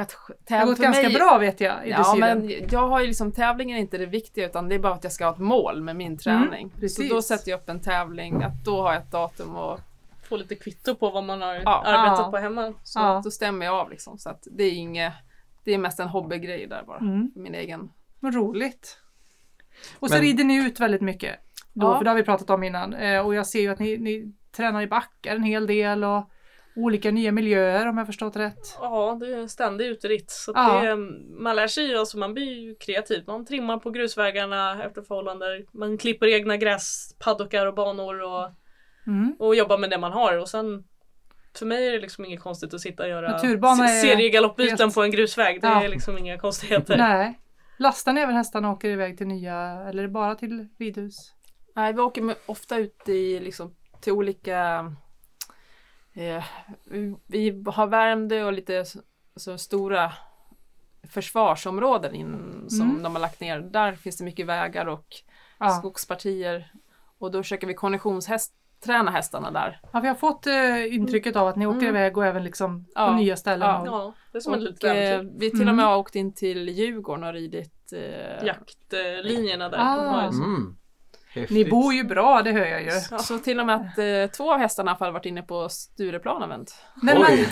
att 0.00 0.16
Det 0.48 0.54
har 0.54 0.66
gått 0.66 0.78
ganska 0.78 1.02
mig- 1.02 1.14
bra 1.14 1.38
vet 1.38 1.60
jag 1.60 1.86
i 1.86 1.90
Ja 1.90 2.14
men 2.18 2.52
jag 2.70 2.88
har 2.88 3.00
ju 3.00 3.06
liksom 3.06 3.32
tävlingen 3.32 3.76
är 3.76 3.80
inte 3.80 3.98
det 3.98 4.06
viktiga 4.06 4.46
utan 4.46 4.68
det 4.68 4.74
är 4.74 4.78
bara 4.78 4.92
att 4.94 5.04
jag 5.04 5.12
ska 5.12 5.24
ha 5.24 5.32
ett 5.32 5.38
mål 5.38 5.82
med 5.82 5.96
min 5.96 6.18
träning. 6.18 6.70
så 6.74 6.80
precis. 6.80 7.10
då 7.10 7.22
sätter 7.22 7.50
jag 7.50 7.60
upp 7.60 7.68
en 7.68 7.80
tävling, 7.80 8.42
att 8.42 8.64
då 8.64 8.82
har 8.82 8.92
jag 8.92 9.02
ett 9.02 9.10
datum 9.10 9.56
och 9.56 9.80
Få 10.28 10.36
lite 10.36 10.54
kvitto 10.54 10.94
på 10.94 11.10
vad 11.10 11.24
man 11.24 11.42
har 11.42 11.54
Ja. 11.54 11.82
arbetat 11.86 12.18
Ja. 12.26 12.30
på 12.30 12.36
hemma. 12.36 12.72
så 12.82 12.98
Ja. 13.00 13.20
då 13.24 13.30
stämmer 13.30 13.66
jag 13.66 13.74
av 13.74 13.90
liksom. 13.90 14.18
Så 14.18 14.30
att 14.30 14.46
det 14.50 14.64
är 14.64 14.72
inget, 14.72 15.12
det 15.64 15.74
är 15.74 15.78
mest 15.78 16.00
en 16.00 16.08
hobbygrej 16.08 16.66
där 16.66 16.82
bara. 16.86 16.98
Mm. 16.98 17.30
Min 17.34 17.54
egen. 17.54 17.90
Vad 18.20 18.34
roligt! 18.34 18.98
Och 19.98 20.08
så 20.08 20.14
Men- 20.14 20.22
rider 20.22 20.44
ni 20.44 20.54
ut 20.66 20.80
väldigt 20.80 21.00
mycket. 21.02 21.36
Då, 21.72 21.86
Ja. 21.86 21.96
För 21.98 22.04
det 22.04 22.10
har 22.10 22.16
vi 22.16 22.22
pratat 22.22 22.50
om 22.50 22.62
innan. 22.62 22.94
Eh, 22.94 23.20
och 23.26 23.34
jag 23.34 23.46
ser 23.46 23.60
ju 23.60 23.68
att 23.68 23.78
ni, 23.78 23.96
ni 23.98 24.32
tränar 24.56 24.82
i 24.82 24.86
backar 24.86 25.36
en 25.36 25.42
hel 25.42 25.66
del 25.66 26.04
och 26.04 26.30
olika 26.76 27.10
nya 27.10 27.32
miljöer 27.32 27.86
om 27.88 27.96
jag 27.96 28.02
har 28.02 28.06
förstått 28.06 28.36
rätt. 28.36 28.76
Ja, 28.80 29.16
det 29.20 29.26
är 29.34 29.38
en 29.38 29.48
ständig 29.48 29.86
uteritt. 29.86 30.30
Så 30.30 30.52
Ja. 30.54 30.80
det, 30.82 30.96
man 31.42 31.56
lär 31.56 31.66
sig 31.66 31.84
ju, 31.86 31.98
alltså 31.98 32.18
man 32.18 32.34
blir 32.34 32.52
ju 32.52 32.74
kreativ. 32.74 33.24
Man 33.26 33.44
trimmar 33.46 33.78
på 33.78 33.90
grusvägarna 33.90 34.84
efter 34.84 35.02
förhållanden. 35.02 35.48
Man 35.72 35.98
klipper 35.98 36.26
egna 36.26 36.56
gräspaddockar 36.56 37.66
och 37.66 37.74
banor 37.74 38.22
och, 38.22 38.50
Mm. 39.06 39.36
och 39.38 39.54
jobbar 39.56 39.78
med 39.78 39.90
det 39.90 39.98
man 39.98 40.12
har. 40.12 40.38
Och 40.38 40.48
sen 40.48 40.84
för 41.58 41.66
mig 41.66 41.88
är 41.88 41.92
det 41.92 41.98
liksom 42.00 42.24
inget 42.24 42.40
konstigt 42.40 42.74
att 42.74 42.80
sitta 42.80 43.02
och 43.02 43.08
göra 43.08 43.38
seriegaloppbyten 43.38 44.78
helt- 44.78 44.94
på 44.94 45.02
en 45.02 45.10
grusväg. 45.10 45.60
Det 45.60 45.66
Ja. 45.68 45.82
är 45.84 45.88
liksom 45.88 46.18
inga 46.18 46.38
konstigheter. 46.38 46.96
Nej. 46.96 47.40
Lastar 47.78 48.12
ni 48.12 48.20
även 48.20 48.34
hästarna 48.34 48.68
och 48.70 48.74
åker 48.76 48.88
iväg 48.90 49.18
till 49.18 49.26
nya, 49.26 49.56
eller 49.88 50.02
är 50.02 50.06
det 50.06 50.12
bara 50.12 50.34
till 50.34 50.68
ridhus? 50.78 51.14
Nej, 51.76 51.92
vi 51.92 52.00
åker 52.00 52.34
ofta 52.46 52.76
ut 52.78 53.08
i, 53.08 53.40
liksom, 53.40 53.74
till 54.00 54.12
olika 54.12 54.84
eh, 56.16 56.44
vi- 57.26 57.62
har 57.66 57.86
Värmdö 57.86 58.44
och 58.44 58.52
lite 58.52 58.84
så, 58.84 58.98
så 59.36 59.58
stora 59.58 60.12
försvarsområden 61.08 62.14
in, 62.14 62.64
som 62.68 62.90
Mm. 62.90 63.02
de 63.02 63.14
har 63.14 63.20
lagt 63.22 63.40
ner. 63.40 63.60
Där 63.60 63.92
finns 63.92 64.16
det 64.16 64.24
mycket 64.24 64.46
vägar 64.46 64.86
och 64.86 65.06
Ja. 65.58 65.70
skogspartier. 65.70 66.72
Och 67.18 67.30
då 67.30 67.42
försöker 67.42 67.66
vi 67.66 67.74
konditionshäst, 67.74 68.52
träna 68.84 69.10
hästarna 69.10 69.50
där. 69.50 69.80
Ja, 69.92 70.00
vi 70.00 70.08
har 70.08 70.14
fått 70.14 70.46
eh, 70.46 70.94
intrycket 70.94 71.36
av 71.36 71.48
att 71.48 71.56
ni 71.56 71.66
åker 71.66 71.78
Mm. 71.78 71.88
iväg 71.96 72.16
och 72.16 72.26
även 72.26 72.44
liksom 72.44 72.84
på 72.84 72.90
Ja. 72.94 73.16
nya 73.16 73.36
ställen. 73.36 73.68
Ja. 73.68 73.80
Och, 73.80 73.86
Ja, 73.88 74.12
det 74.32 74.38
är 74.38 74.40
som 74.40 74.54
ett 74.54 74.82
Och, 74.82 74.84
eh, 74.88 75.12
äventyr. 75.14 75.38
vi 75.38 75.50
till 75.50 75.58
och 75.60 75.62
Mm. 75.62 75.76
med 75.76 75.84
har 75.84 75.96
åkt 75.96 76.14
in 76.16 76.34
till 76.34 76.68
Djurgården 76.68 77.24
och 77.24 77.32
ridit 77.32 77.92
eh, 77.92 78.46
Jaktlinjerna 78.46 79.68
där. 79.68 79.78
Ah. 79.80 80.30
Häftigt. 81.40 81.50
Ni 81.56 81.64
bor 81.70 81.94
ju 81.94 82.04
bra, 82.04 82.42
det 82.42 82.52
hör 82.52 82.64
jag 82.66 82.82
ju. 82.84 82.90
Så 83.18 83.38
till 83.38 83.60
och 83.60 83.66
med 83.66 83.76
att 83.76 83.98
eh, 83.98 84.36
två 84.36 84.52
av 84.54 84.58
hästarna 84.58 84.96
fall 84.96 85.12
varit 85.12 85.26
inne 85.26 85.42
på 85.42 85.68
Stureplan 85.68 86.42
och 86.42 86.50
vänt. 86.50 86.74
Nej, 87.02 87.16
Oj, 87.18 87.48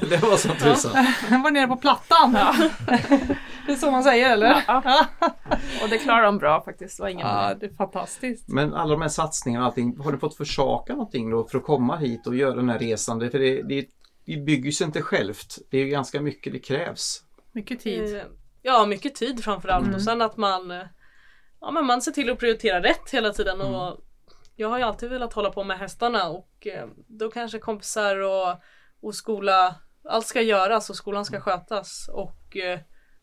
det 0.10 0.16
var 0.22 0.36
som 0.36 0.50
tusan. 0.56 1.06
men, 1.30 1.42
var 1.42 1.50
nere 1.50 1.66
på 1.66 1.76
plattan. 1.76 2.32
det 3.66 3.72
är 3.72 3.76
så 3.76 3.90
man 3.90 4.02
säger 4.04 4.32
eller? 4.32 4.64
Ja. 4.66 5.06
Och 5.82 5.88
det 5.90 5.98
klarar 5.98 6.22
de 6.22 6.38
bra 6.38 6.62
faktiskt. 6.64 6.96
Det 6.96 7.02
var 7.02 7.10
ingen 7.10 7.26
Ja, 7.26 7.54
det 7.60 7.66
är 7.66 7.74
fantastiskt. 7.76 8.48
Men 8.48 8.74
alla 8.74 8.90
de 8.92 9.02
här 9.02 9.08
satsningarna 9.08 9.64
och 9.64 9.70
allting, 9.70 9.98
har 9.98 10.12
du 10.12 10.18
fått 10.18 10.36
försaka 10.36 10.92
någonting 10.92 11.30
då 11.30 11.48
för 11.48 11.58
att 11.58 11.64
komma 11.64 11.96
hit 11.96 12.26
och 12.26 12.36
göra 12.36 12.54
den 12.54 12.68
här 12.68 12.78
resan? 12.78 13.18
Det- 13.18 13.30
För 13.30 13.38
det, 13.38 13.62
det, 13.62 13.86
det 14.26 14.36
bygger 14.36 14.70
sig 14.70 14.84
inte 14.86 15.02
självt. 15.02 15.58
Det 15.70 15.78
är 15.78 15.84
ju 15.84 15.88
ganska 15.90 16.20
mycket 16.20 16.52
det 16.52 16.58
krävs. 16.58 17.20
Mycket 17.52 17.80
tid. 17.80 18.16
Eh, 18.16 18.22
Ja, 18.62 18.86
mycket 18.86 19.14
tid 19.14 19.44
framförallt 19.44 19.84
Mm. 19.84 19.94
och 19.96 20.02
sen 20.02 20.22
att 20.22 20.36
man 20.36 20.70
eh, 20.70 20.82
Ja 21.60 21.70
men 21.70 21.86
man 21.86 22.02
ser 22.02 22.12
till 22.12 22.30
att 22.30 22.38
prioritera 22.38 22.82
rätt 22.82 23.10
hela 23.10 23.32
tiden 23.32 23.60
och 23.60 24.00
Jag 24.56 24.68
har 24.68 24.78
ju 24.78 24.84
alltid 24.84 25.10
velat 25.10 25.32
hålla 25.32 25.50
på 25.50 25.64
med 25.64 25.78
hästarna 25.78 26.28
och 26.28 26.66
eh, 26.66 26.88
då 27.06 27.30
kanske 27.30 27.58
kompisar 27.58 28.16
och, 28.16 28.60
och 29.00 29.14
skola 29.14 29.74
Allt 30.08 30.26
ska 30.26 30.42
göras 30.42 30.90
och 30.90 30.96
skolan 30.96 31.24
ska 31.24 31.40
skötas 31.40 32.08
och, 32.12 32.56
eh, 32.56 32.80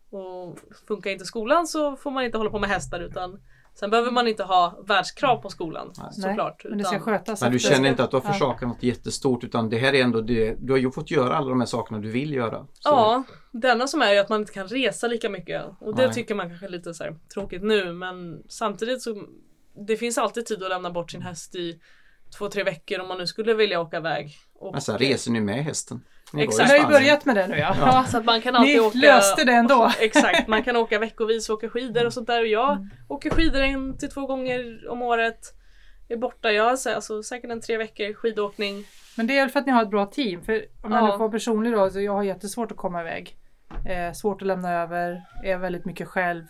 och 0.10 0.60
Funkar 0.88 1.12
inte 1.12 1.26
skolan 1.26 1.68
så 1.68 1.96
får 1.96 2.12
man 2.12 2.24
inte 2.24 2.38
hålla 2.38 2.50
på 2.50 2.60
med 2.60 2.70
hästar 2.70 3.00
utan 3.00 3.42
Sen 3.76 3.89
behöver 3.89 4.11
man 4.11 4.28
inte 4.28 4.43
ha 4.43 4.84
världskrav 4.88 5.38
på 5.38 5.49
skolan 5.49 5.93
Nej. 5.97 6.13
såklart. 6.13 6.65
Men 6.69 6.78
det 6.78 6.84
ska 6.84 6.95
utan- 6.95 7.05
skötas. 7.05 7.41
Men 7.41 7.51
du 7.51 7.59
känner 7.59 7.89
inte 7.89 8.03
att 8.03 8.11
du 8.11 8.17
har 8.17 8.24
Ja. 8.26 8.32
försakat 8.34 8.67
något 8.69 8.84
jättestort 8.84 9.43
utan 9.43 9.69
det 9.69 9.78
här 9.78 9.93
är 9.93 10.03
ändå 10.03 10.21
det, 10.21 10.55
du 10.59 10.74
har 10.74 10.78
ju 10.80 10.91
fått 10.91 11.11
göra 11.11 11.36
alla 11.36 11.49
de 11.49 11.59
här 11.59 11.67
sakerna 11.67 11.99
du 11.99 12.09
vill 12.11 12.34
göra. 12.34 12.59
Så 12.59 12.89
Ja, 12.89 13.24
det 13.51 13.69
enda 13.71 13.88
som 13.88 14.01
är 14.01 14.13
ju 14.13 14.19
att 14.19 14.30
man 14.30 14.39
inte 14.41 14.53
kan 14.53 14.67
resa 14.67 15.07
lika 15.07 15.30
mycket 15.30 15.63
och 15.80 15.95
det 15.95 16.05
Nej. 16.05 16.13
tycker 16.15 16.36
man 16.36 16.49
kanske 16.49 16.65
är 16.65 16.69
lite 16.69 16.93
så 16.93 17.03
här 17.03 17.15
tråkigt 17.34 17.63
nu 17.63 17.93
men 17.93 18.43
samtidigt 18.49 19.01
så 19.01 19.15
det 19.88 19.97
finns 19.97 20.17
alltid 20.17 20.45
tid 20.45 20.63
att 20.63 20.69
lämna 20.69 20.91
bort 20.91 21.11
sin 21.11 21.21
häst 21.21 21.55
i 21.55 21.80
två, 22.38 22.47
tre 22.49 22.63
veckor 22.63 22.99
om 22.99 23.07
man 23.07 23.17
nu 23.17 23.28
skulle 23.28 23.53
vilja 23.53 23.80
åka 23.82 23.97
iväg. 23.97 24.36
Och, 24.64 24.72
Men 24.72 24.82
sen 24.82 24.97
reser 24.97 25.32
ni 25.32 25.41
med 25.41 25.64
hästen. 25.64 26.01
Ni 26.34 26.43
Exakt. 26.43 26.72
Ni 26.72 26.78
har 26.80 26.86
ju 26.86 26.91
börjat 26.93 27.26
med 27.26 27.36
det 27.36 27.47
nu 27.47 27.57
ja. 27.57 27.76
Ja. 27.80 27.86
ja. 27.86 28.05
Så 28.07 28.18
att 28.18 28.26
man 28.26 28.41
kan 28.41 28.53
Ni 28.53 28.59
alltid 28.59 28.80
åka 28.82 28.97
löste 28.97 29.43
det 29.43 29.51
ändå. 29.53 29.91
Exakt, 29.99 30.47
man 30.47 30.64
kan 30.64 30.76
åka 30.76 30.99
veckovis 30.99 31.49
och 31.49 31.55
åka 31.55 31.70
skidor 31.70 32.05
och 32.05 32.14
sånt 32.14 32.28
där 32.28 32.41
och 32.41 32.47
jag 32.47 32.72
Mm. 32.78 32.89
åker 33.07 33.30
skidor 33.30 33.61
en 33.61 33.97
till 33.97 34.09
två 34.09 34.26
gånger 34.26 34.88
om 34.89 35.01
året. 35.01 35.39
Är 36.09 36.18
borta, 36.18 36.51
jag 36.51 36.64
har 36.64 36.76
så- 36.76 36.89
alltså, 36.95 37.24
säkert 37.24 37.51
en 37.51 37.61
tre 37.61 37.78
veckor 37.78 38.14
skidåkning. 38.14 38.86
Men 39.18 39.28
det 39.28 39.38
är 39.38 39.41
väl 39.41 39.49
för 39.49 39.59
att 39.59 39.66
ni 39.66 39.72
har 39.72 39.84
ett 39.84 39.89
bra 39.89 40.05
team. 40.05 40.41
För 40.41 40.66
om 40.84 40.91
jag 40.91 41.01
Ja. 41.03 41.11
nu 41.11 41.18
får 41.18 41.30
personlig 41.30 41.74
då, 41.74 41.89
så 41.89 42.01
jag 42.01 42.11
har 42.14 42.24
jättesvårt 42.24 42.72
att 42.72 42.78
komma 42.78 43.01
iväg. 43.01 43.36
Eh, 43.86 44.14
svårt 44.14 44.41
att 44.41 44.47
lämna 44.47 44.74
över, 44.82 45.22
är 45.43 45.57
väldigt 45.57 45.86
mycket 45.86 46.07
själv. 46.07 46.43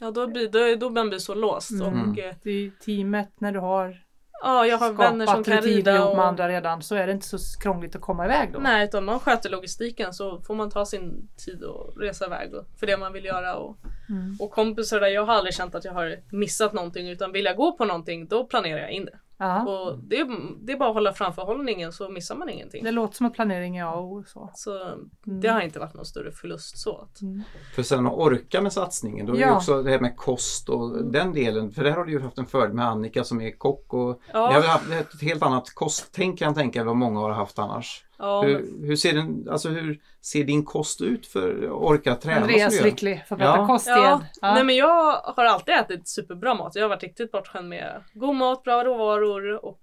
Ja, 0.00 0.10
då 0.10 0.26
blir, 0.26 0.48
då, 0.48 0.76
då 0.86 0.90
man 0.90 1.08
blir 1.08 1.18
så 1.18 1.34
låst. 1.34 1.70
Mm. 1.70 2.10
Och, 2.10 2.18
eh, 2.18 2.34
Det 2.42 2.50
är 2.50 2.70
teamet 2.84 3.30
när 3.40 3.52
du 3.52 3.58
har 3.58 3.96
ja, 4.42 4.66
jag 4.66 4.78
har 4.78 4.92
vänner 4.92 5.26
som 5.26 5.44
kan 5.44 5.60
rida. 5.60 5.96
ihop 5.96 6.08
med 6.16 6.18
Och, 6.18 6.26
andra 6.26 6.48
redan 6.48 6.82
så 6.82 6.94
är 6.94 7.06
det 7.06 7.12
inte 7.12 7.26
så 7.26 7.60
krångligt 7.60 7.96
att 7.96 8.02
komma 8.02 8.24
iväg 8.24 8.52
då. 8.52 8.58
nej, 8.58 8.84
utan 8.84 9.04
man 9.04 9.20
sköter 9.20 9.50
logistiken 9.50 10.12
så 10.14 10.40
får 10.40 10.54
man 10.54 10.70
ta 10.70 10.86
sin 10.86 11.28
tid 11.46 11.62
och 11.62 11.96
resa 12.00 12.26
iväg 12.26 12.50
för 12.80 12.86
det 12.86 12.96
man 12.96 13.12
vill 13.12 13.24
göra. 13.24 13.54
Och, 13.56 13.76
Mm. 14.08 14.36
och 14.40 14.50
kompisar 14.50 15.00
där, 15.00 15.08
jag 15.08 15.24
har 15.26 15.34
aldrig 15.34 15.54
känt 15.54 15.74
att 15.74 15.84
jag 15.84 15.92
har 15.92 16.16
missat 16.30 16.72
någonting 16.72 17.08
utan 17.08 17.32
vill 17.32 17.44
jag 17.44 17.56
gå 17.56 17.72
på 17.72 17.84
någonting 17.84 18.26
då 18.28 18.44
planerar 18.46 18.78
jag 18.80 18.90
in 18.90 19.04
det. 19.04 19.18
Ja. 19.42 19.62
Och 19.68 19.98
det, 19.98 20.16
är, 20.20 20.26
det 20.66 20.72
är 20.72 20.76
bara 20.76 20.88
att 20.88 20.94
hålla 20.94 21.12
framförhållningen 21.12 21.92
så 21.92 22.08
missar 22.08 22.36
man 22.36 22.48
ingenting. 22.48 22.84
Det 22.84 22.90
låter 22.90 23.16
som 23.16 23.26
att 23.26 23.34
planering 23.34 23.76
är 23.76 23.84
A 23.84 23.94
och 23.94 24.12
O, 24.12 24.24
så. 24.26 24.50
Så 24.54 24.94
det 25.24 25.48
har 25.48 25.60
inte 25.60 25.78
varit 25.78 25.94
någon 25.94 26.04
större 26.04 26.32
förlust 26.32 26.78
så. 26.78 26.96
Att, 26.98 27.20
Mm. 27.20 27.42
För 27.74 27.82
sen 27.82 28.06
att 28.06 28.12
orka 28.12 28.60
med 28.60 28.72
satsningen, 28.72 29.26
då 29.26 29.32
är 29.32 29.36
det 29.36 29.42
Ja. 29.42 29.56
också 29.56 29.82
det 29.82 29.90
här 29.90 30.00
med 30.00 30.16
kost 30.16 30.68
och 30.68 31.04
den 31.04 31.32
delen. 31.32 31.70
För 31.72 31.84
där 31.84 31.90
har 31.92 32.04
du 32.04 32.12
ju 32.12 32.20
haft 32.20 32.38
en 32.38 32.46
fördel 32.46 32.72
med 32.76 32.86
Annika 32.86 33.24
som 33.24 33.40
är 33.40 33.50
kock 33.58 33.94
och 33.94 34.20
Ja. 34.32 34.48
ni 34.48 34.54
har 34.54 34.62
haft 34.62 34.90
ett 34.90 35.22
helt 35.22 35.42
annat 35.42 35.70
kosttänk 35.74 36.38
kan 36.38 36.46
jag 36.46 36.54
tänka 36.54 36.80
än 36.80 36.86
vad 36.86 36.96
många 36.96 37.20
har 37.20 37.30
haft 37.30 37.58
annars. 37.58 38.04
Ja, 38.20 38.42
men, 38.42 38.50
Hur, 38.50 38.86
hur, 38.86 38.96
ser 38.96 39.12
den, 39.12 39.48
alltså 39.50 39.68
hur 39.68 40.00
ser 40.20 40.44
din 40.44 40.64
kost 40.64 41.00
ut 41.00 41.26
för 41.26 41.64
att 41.64 41.70
orka 41.70 42.14
träna 42.14 42.40
Andreas 42.40 42.82
lycklig 42.82 43.24
för 43.28 43.34
att 43.34 43.40
prata 43.40 43.58
Ja. 43.58 43.66
kost 43.66 43.86
ja, 43.86 43.98
igen. 43.98 44.24
Ja. 44.40 44.54
Nej 44.54 44.64
men 44.64 44.76
jag 44.76 45.12
har 45.12 45.44
alltid 45.44 45.74
ätit 45.74 46.08
superbra 46.08 46.54
mat. 46.54 46.74
Jag 46.74 46.82
har 46.82 46.88
varit 46.88 47.02
riktigt 47.02 47.32
bortskämd 47.32 47.68
med 47.68 48.02
god 48.12 48.36
mat, 48.36 48.62
bra 48.62 48.84
råvaror 48.84 49.64
och 49.64 49.80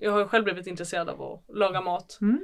jag 0.00 0.12
har 0.12 0.24
själv 0.24 0.44
blivit 0.44 0.66
intresserad 0.66 1.08
av 1.08 1.22
att 1.22 1.56
laga 1.56 1.80
mat. 1.80 2.18
Mm. 2.20 2.40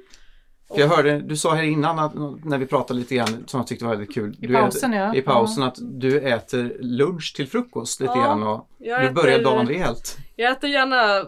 För 0.69 0.81
jag 0.81 0.89
hörde, 0.89 1.21
du 1.21 1.37
sa 1.37 1.55
här 1.55 1.63
innan 1.63 1.99
att, 1.99 2.15
när 2.45 2.59
vi 2.59 2.67
pratade 2.67 3.01
lite 3.01 3.15
grann 3.15 3.45
som 3.47 3.59
jag 3.61 3.67
tyckte 3.67 3.85
var 3.85 3.91
väldigt 3.91 4.15
kul. 4.15 4.37
I 4.41 4.47
du 4.47 4.55
pausen, 4.55 4.93
äter, 4.93 5.07
ja. 5.07 5.15
I 5.15 5.23
pausen 5.23 5.63
att 5.63 5.79
du 5.81 6.21
äter 6.21 6.77
lunch 6.81 7.33
till 7.37 7.49
frukost 7.49 8.01
lite 8.01 8.13
Ja, 8.17 8.25
grann 8.25 8.43
och 8.43 8.69
du 8.79 9.11
börjar 9.11 9.43
dagen 9.43 9.69
rejält. 9.69 10.19
Jag 10.37 10.53
äter 10.53 10.71
gärna 10.71 11.25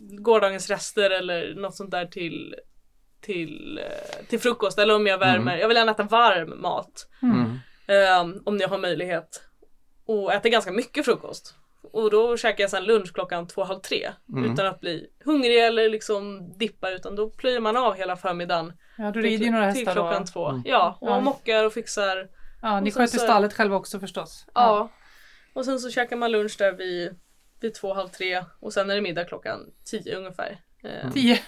gårdagens 0.00 0.70
rester 0.70 1.10
eller 1.10 1.54
något 1.54 1.76
sånt 1.76 1.90
där 1.90 2.06
till, 2.06 2.54
till, 3.22 3.78
eh, 3.78 4.26
till 4.28 4.40
frukost 4.40 4.78
eller 4.78 4.94
om 4.94 5.06
jag 5.06 5.18
värmer. 5.18 5.56
Jag 5.58 5.68
vill 5.68 5.76
gärna 5.76 5.92
äta 5.92 6.02
varm 6.02 6.60
mat. 6.62 7.08
Mm. 7.22 7.58
eh, 7.86 8.40
om 8.44 8.58
jag 8.58 8.68
har 8.68 8.78
möjlighet. 8.78 9.42
Och 10.06 10.32
äter 10.32 10.50
ganska 10.50 10.72
mycket 10.72 11.04
frukost. 11.04 11.54
Och 11.92 12.10
då 12.10 12.36
käkar 12.36 12.64
jag 12.64 12.70
sen 12.70 12.84
lunch 12.84 13.12
klockan 13.14 13.46
två, 13.46 13.64
halv 13.64 13.80
tre. 13.80 14.10
Mm. 14.32 14.52
Utan 14.52 14.66
att 14.66 14.80
bli 14.80 15.06
hungrig 15.24 15.64
eller 15.66 15.88
liksom 15.88 16.52
dippa 16.58 16.90
utan 16.90 17.16
då 17.16 17.30
plöjer 17.30 17.60
man 17.60 17.76
av 17.76 17.94
hela 17.94 18.16
förmiddagen. 18.16 18.72
Ja, 18.98 19.10
du 19.10 19.22
rider 19.22 19.44
ju 19.44 19.50
några 19.50 19.72
till 19.72 19.78
hästar 19.86 19.92
klockan 19.92 20.22
då. 20.22 20.26
två. 20.32 20.48
Mm. 20.48 20.62
Ja, 20.64 20.98
och 21.00 21.10
Ja. 21.10 21.20
mockar 21.20 21.64
och 21.64 21.72
fixar. 21.72 22.28
Ja, 22.62 22.80
ni 22.80 22.90
sköter 22.90 23.18
så- 23.18 23.24
stallet 23.24 23.52
själva 23.52 23.76
också 23.76 24.00
förstås. 24.00 24.46
Ja. 24.54 24.88
Och 25.54 25.64
sen 25.64 25.78
så 25.80 25.90
käkar 25.90 26.16
man 26.16 26.32
lunch 26.32 26.54
där 26.58 26.72
vid, 26.72 27.16
vid 27.60 27.74
två, 27.74 27.94
halv 27.94 28.08
tre. 28.08 28.44
Och 28.60 28.72
sen 28.72 28.90
är 28.90 28.94
det 28.94 29.00
middag 29.00 29.24
klockan 29.24 29.60
tio 29.90 30.16
ungefär. 30.16 30.58
Eh, 30.84 31.10
Tio. 31.12 31.38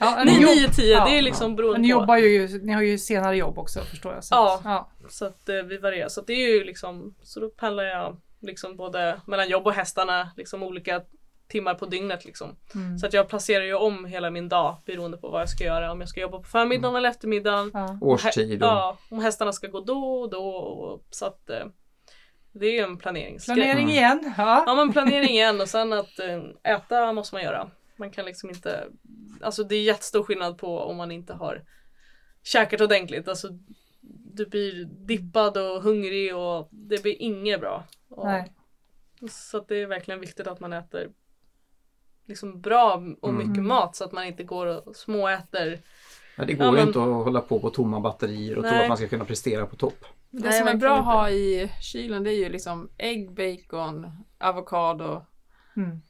Ja, 0.00 0.22
ni, 0.24 0.32
jobb- 0.32 0.56
nio, 0.56 0.68
tio, 0.68 0.92
ja. 0.94 1.04
det 1.04 1.18
är 1.18 1.22
liksom 1.22 1.56
beroende 1.56 1.80
ni 1.80 1.88
jobbar 1.88 2.16
ju, 2.16 2.48
ni 2.62 2.72
har 2.72 2.82
ju 2.82 2.98
senare 2.98 3.36
jobb 3.36 3.58
också 3.58 3.80
förstår 3.80 4.14
jag. 4.14 4.24
Så 4.24 4.34
Ja. 4.34 4.60
ja. 4.64 4.90
Så 5.08 5.26
att 5.26 5.48
eh, 5.48 5.56
vi 5.56 5.78
varierar. 5.78 6.08
Så 6.08 6.20
att 6.20 6.26
det 6.26 6.32
är 6.32 6.48
ju 6.58 6.64
liksom, 6.64 7.14
så 7.22 7.40
då 7.40 7.48
pendlar 7.48 7.84
jag 7.84 8.16
liksom 8.40 8.76
både 8.76 9.20
mellan 9.26 9.48
jobb 9.48 9.66
och 9.66 9.72
hästarna, 9.72 10.30
liksom 10.36 10.62
olika 10.62 11.02
timmar 11.48 11.74
på 11.74 11.86
dygnet 11.86 12.24
liksom. 12.24 12.56
Mm. 12.74 12.98
Så 12.98 13.06
att 13.06 13.12
jag 13.12 13.28
placerar 13.28 13.64
ju 13.64 13.74
om 13.74 14.04
hela 14.04 14.30
min 14.30 14.48
dag 14.48 14.76
beroende 14.86 15.16
på 15.16 15.28
vad 15.28 15.40
jag 15.40 15.48
ska 15.48 15.64
göra. 15.64 15.92
Om 15.92 16.00
jag 16.00 16.08
ska 16.08 16.20
jobba 16.20 16.38
på 16.38 16.44
förmiddagen 16.44 16.96
eller 16.96 17.08
eftermiddagen. 17.10 17.70
Ja. 17.74 17.98
Årstid 18.00 18.62
och... 18.62 18.68
Ja, 18.68 18.98
om 19.10 19.18
hästarna 19.18 19.52
ska 19.52 19.66
gå 19.68 19.80
då 19.80 20.20
och 20.20 20.30
då. 20.30 20.44
Och, 20.56 21.02
så 21.10 21.26
att 21.26 21.50
eh, 21.50 21.66
det 22.52 22.66
är 22.66 22.72
ju 22.72 22.78
en 22.80 22.96
planeringsgrej. 22.98 23.56
Planering 23.56 23.84
Mm. 23.84 23.90
igen. 23.96 24.34
Ja. 24.38 24.64
Ja 24.66 24.74
men 24.74 24.92
planering 24.92 25.30
igen 25.30 25.60
och 25.60 25.68
sen 25.68 25.92
att 25.92 26.20
äta 26.62 27.12
måste 27.12 27.34
man 27.34 27.42
göra. 27.42 27.70
Man 27.96 28.10
kan 28.10 28.24
liksom 28.24 28.50
inte, 28.50 28.88
alltså 29.40 29.64
det 29.64 29.74
är 29.76 29.82
jättestor 29.82 30.22
skillnad 30.22 30.58
på 30.58 30.78
om 30.80 30.96
man 30.96 31.10
inte 31.12 31.32
har 31.34 31.64
käkat 32.42 32.80
ordentligt. 32.80 33.28
Alltså 33.28 33.48
du 34.34 34.46
blir 34.46 34.84
dippad 34.84 35.56
och 35.56 35.82
hungrig 35.82 36.36
och 36.36 36.68
det 36.70 37.02
blir 37.02 37.22
inget 37.22 37.60
bra. 37.60 37.84
Och, 38.08 38.26
Nej. 38.26 38.52
Så 39.30 39.58
att 39.58 39.68
det 39.68 39.76
är 39.76 39.86
verkligen 39.86 40.20
viktigt 40.20 40.46
att 40.46 40.60
man 40.60 40.72
äter 40.72 41.10
liksom 42.26 42.60
bra 42.60 43.02
och 43.20 43.28
Mm. 43.28 43.48
mycket 43.48 43.64
mat 43.64 43.96
så 43.96 44.04
att 44.04 44.12
man 44.12 44.24
inte 44.24 44.44
går 44.44 44.66
och 44.66 44.96
småäter. 44.96 45.80
Ja, 46.36 46.44
det 46.44 46.52
går 46.54 46.66
Ja, 46.66 46.70
ju 46.72 46.78
men- 46.78 46.86
inte 46.86 46.98
att 47.02 47.06
hålla 47.24 47.40
på 47.40 47.60
på 47.60 47.70
tomma 47.70 48.00
batterier 48.00 48.56
och 48.58 48.64
tro 48.64 48.70
Nej. 48.72 48.82
att 48.82 48.88
man 48.88 48.96
ska 48.96 49.08
kunna 49.08 49.24
prestera 49.24 49.66
på 49.66 49.76
topp. 49.76 50.04
Det 50.30 50.48
Nej, 50.48 50.58
som 50.58 50.68
är 50.68 50.74
bra 50.74 50.98
att 50.98 51.04
ha 51.04 51.30
i 51.30 51.72
kylen 51.82 52.24
det 52.24 52.30
är 52.32 52.36
ju 52.38 52.48
liksom 52.48 52.90
ägg, 52.98 53.30
bacon, 53.32 54.10
avokado 54.38 55.24
Mm. 55.76 56.00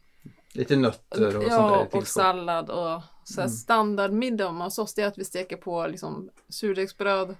Lite 0.54 0.76
nötter 0.76 1.26
och 1.26 1.32
sånt 1.32 1.44
där 1.52 1.56
ja, 1.56 1.86
och 1.92 2.06
sallad 2.06 2.70
och 2.70 3.02
så 3.24 3.40
här 3.40 3.46
Mm. 3.48 3.56
standardmiddag 3.56 4.48
hos 4.48 4.78
oss 4.78 4.94
det 4.94 5.02
är 5.02 5.06
att 5.06 5.18
vi 5.18 5.24
steker 5.24 5.56
på 5.56 5.86
liksom 5.86 6.30
surdegsbröd, 6.48 7.36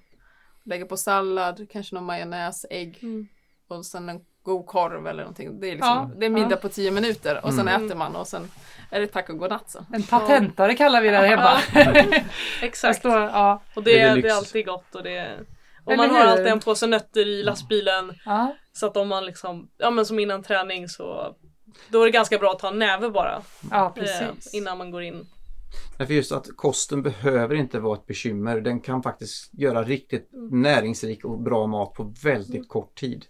lägger 0.64 0.84
på 0.84 0.96
sallad, 0.96 1.66
kanske 1.70 1.94
någon 1.94 2.04
majonnäs, 2.04 2.66
ägg 2.70 2.98
Mm. 3.02 3.28
och 3.68 3.86
sen 3.86 4.08
en 4.08 4.20
god 4.42 4.66
korv 4.66 5.06
eller 5.06 5.22
någonting. 5.22 5.60
Det 5.60 5.66
är, 5.66 5.72
liksom, 5.72 5.88
Ja, 5.90 6.10
det 6.20 6.26
är 6.26 6.30
middag 6.30 6.50
ja. 6.50 6.56
på 6.56 6.68
tio 6.68 6.90
minuter 6.90 7.44
och 7.44 7.52
sen 7.54 7.68
Mm. 7.68 7.86
äter 7.86 7.96
man 7.96 8.16
och 8.16 8.26
sen 8.28 8.50
är 8.90 9.00
det 9.00 9.06
tack 9.06 9.30
och 9.30 9.38
godnatt 9.38 9.70
så. 9.70 9.86
En 9.92 10.02
patentare 10.02 10.74
kallar 10.74 11.00
vi 11.00 11.08
det 11.10 11.16
här 11.16 11.26
hemma. 11.26 11.58
Exakt. 12.62 12.98
står, 12.98 13.18
ja. 13.20 13.62
Och 13.76 13.82
det, 13.82 13.90
Det 13.90 14.00
är 14.00 14.16
är, 14.16 14.22
det 14.22 14.28
är 14.28 14.34
alltid 14.36 14.66
gott 14.66 14.94
och 14.94 15.02
det 15.02 15.38
och 15.84 15.92
Eller 15.92 16.06
man 16.06 16.16
har 16.16 16.24
alltid 16.24 16.46
en 16.46 16.60
påse 16.60 16.86
nötter 16.86 17.26
i 17.28 17.42
lastbilen 17.42 18.12
Ja. 18.24 18.56
så 18.72 18.86
att 18.86 18.96
om 18.96 19.08
man 19.08 19.24
liksom, 19.26 19.70
ja 19.78 19.90
men 19.90 20.06
som 20.06 20.18
innan 20.18 20.42
träning 20.42 20.88
så 20.88 21.36
då 21.90 22.00
är 22.00 22.04
det 22.04 22.10
ganska 22.10 22.38
bra 22.38 22.50
att 22.50 22.58
ta 22.58 22.68
en 22.68 22.78
näve 22.78 23.10
bara 23.10 23.42
ja, 23.70 23.86
eh, 23.86 23.92
precis. 23.94 24.54
innan 24.54 24.78
man 24.78 24.90
går 24.90 25.02
in. 25.02 25.26
Nej, 25.98 26.06
för 26.06 26.14
just 26.14 26.32
att 26.32 26.46
kosten 26.56 27.02
behöver 27.02 27.54
inte 27.54 27.80
vara 27.80 27.94
ett 27.98 28.06
bekymmer. 28.06 28.60
Den 28.60 28.80
kan 28.80 29.02
faktiskt 29.02 29.50
göra 29.54 29.82
riktigt 29.82 30.32
Mm. 30.32 30.62
näringsrik 30.62 31.24
och 31.24 31.38
bra 31.40 31.66
mat 31.66 31.94
på 31.94 32.14
väldigt 32.22 32.68
kort 32.68 32.94
tid. 32.94 33.24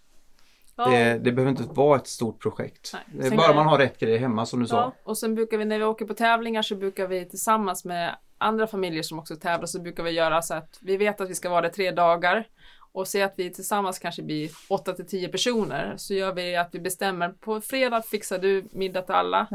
Ja, 0.77 0.91
Det, 0.91 1.19
det 1.19 1.33
behöver 1.33 1.51
inte 1.51 1.75
vara 1.75 1.97
ett 1.99 2.07
stort 2.07 2.43
projekt. 2.43 2.91
Nej. 2.93 3.03
Det 3.13 3.25
är 3.27 3.29
Sen- 3.29 3.37
bara 3.37 3.55
man 3.55 3.67
har 3.67 3.79
rätt 3.79 3.99
grejer 3.99 4.19
hemma 4.19 4.47
som 4.47 4.61
du 4.61 4.67
sa. 4.67 4.77
Ja. 4.77 4.95
Och 5.05 5.19
sen 5.19 5.35
brukar 5.35 5.59
vi 5.59 5.65
när 5.65 5.79
vi 5.79 5.85
åker 5.85 6.05
på 6.05 6.15
tävlingar 6.15 6.63
så 6.63 6.75
brukar 6.77 7.07
vi 7.07 7.29
tillsammans 7.29 7.85
med 7.85 8.17
andra 8.39 8.67
familjer 8.67 9.03
som 9.03 9.19
också 9.19 9.37
tävlar 9.37 9.67
så 9.67 9.81
brukar 9.81 10.03
vi 10.03 10.11
göra 10.11 10.43
så 10.43 10.55
att 10.55 10.79
vi 10.83 10.97
vet 10.97 11.21
att 11.21 11.31
vi 11.31 11.35
ska 11.35 11.51
vara 11.51 11.61
där 11.61 11.69
tre 11.69 11.91
dagar 11.91 12.47
och 12.95 13.09
se 13.09 13.23
att 13.23 13.35
vi 13.37 13.51
tillsammans 13.53 13.99
kanske 13.99 14.23
blir 14.23 14.51
8 14.69 14.93
till 14.93 15.07
10 15.07 15.29
personer 15.29 15.95
så 15.97 16.15
gör 16.15 16.33
vi 16.33 16.57
att 16.57 16.69
vi 16.73 16.81
bestämmer 16.81 17.29
på 17.29 17.61
fredag 17.61 18.03
fixar 18.03 18.39
du 18.39 18.65
middag 18.73 19.03
till 19.03 19.15
alla 19.15 19.47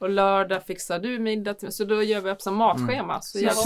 och 0.00 0.10
lördag 0.10 0.62
fixar 0.66 0.98
du 0.98 1.18
middag 1.18 1.54
till 1.54 1.72
så 1.72 1.84
då 1.84 2.02
gör 2.02 2.20
vi 2.20 2.30
upp 2.30 2.42
som 2.42 2.56
matschema. 2.56 3.20
Så 3.20 3.38
Så 3.38 3.44
smart. 3.50 3.56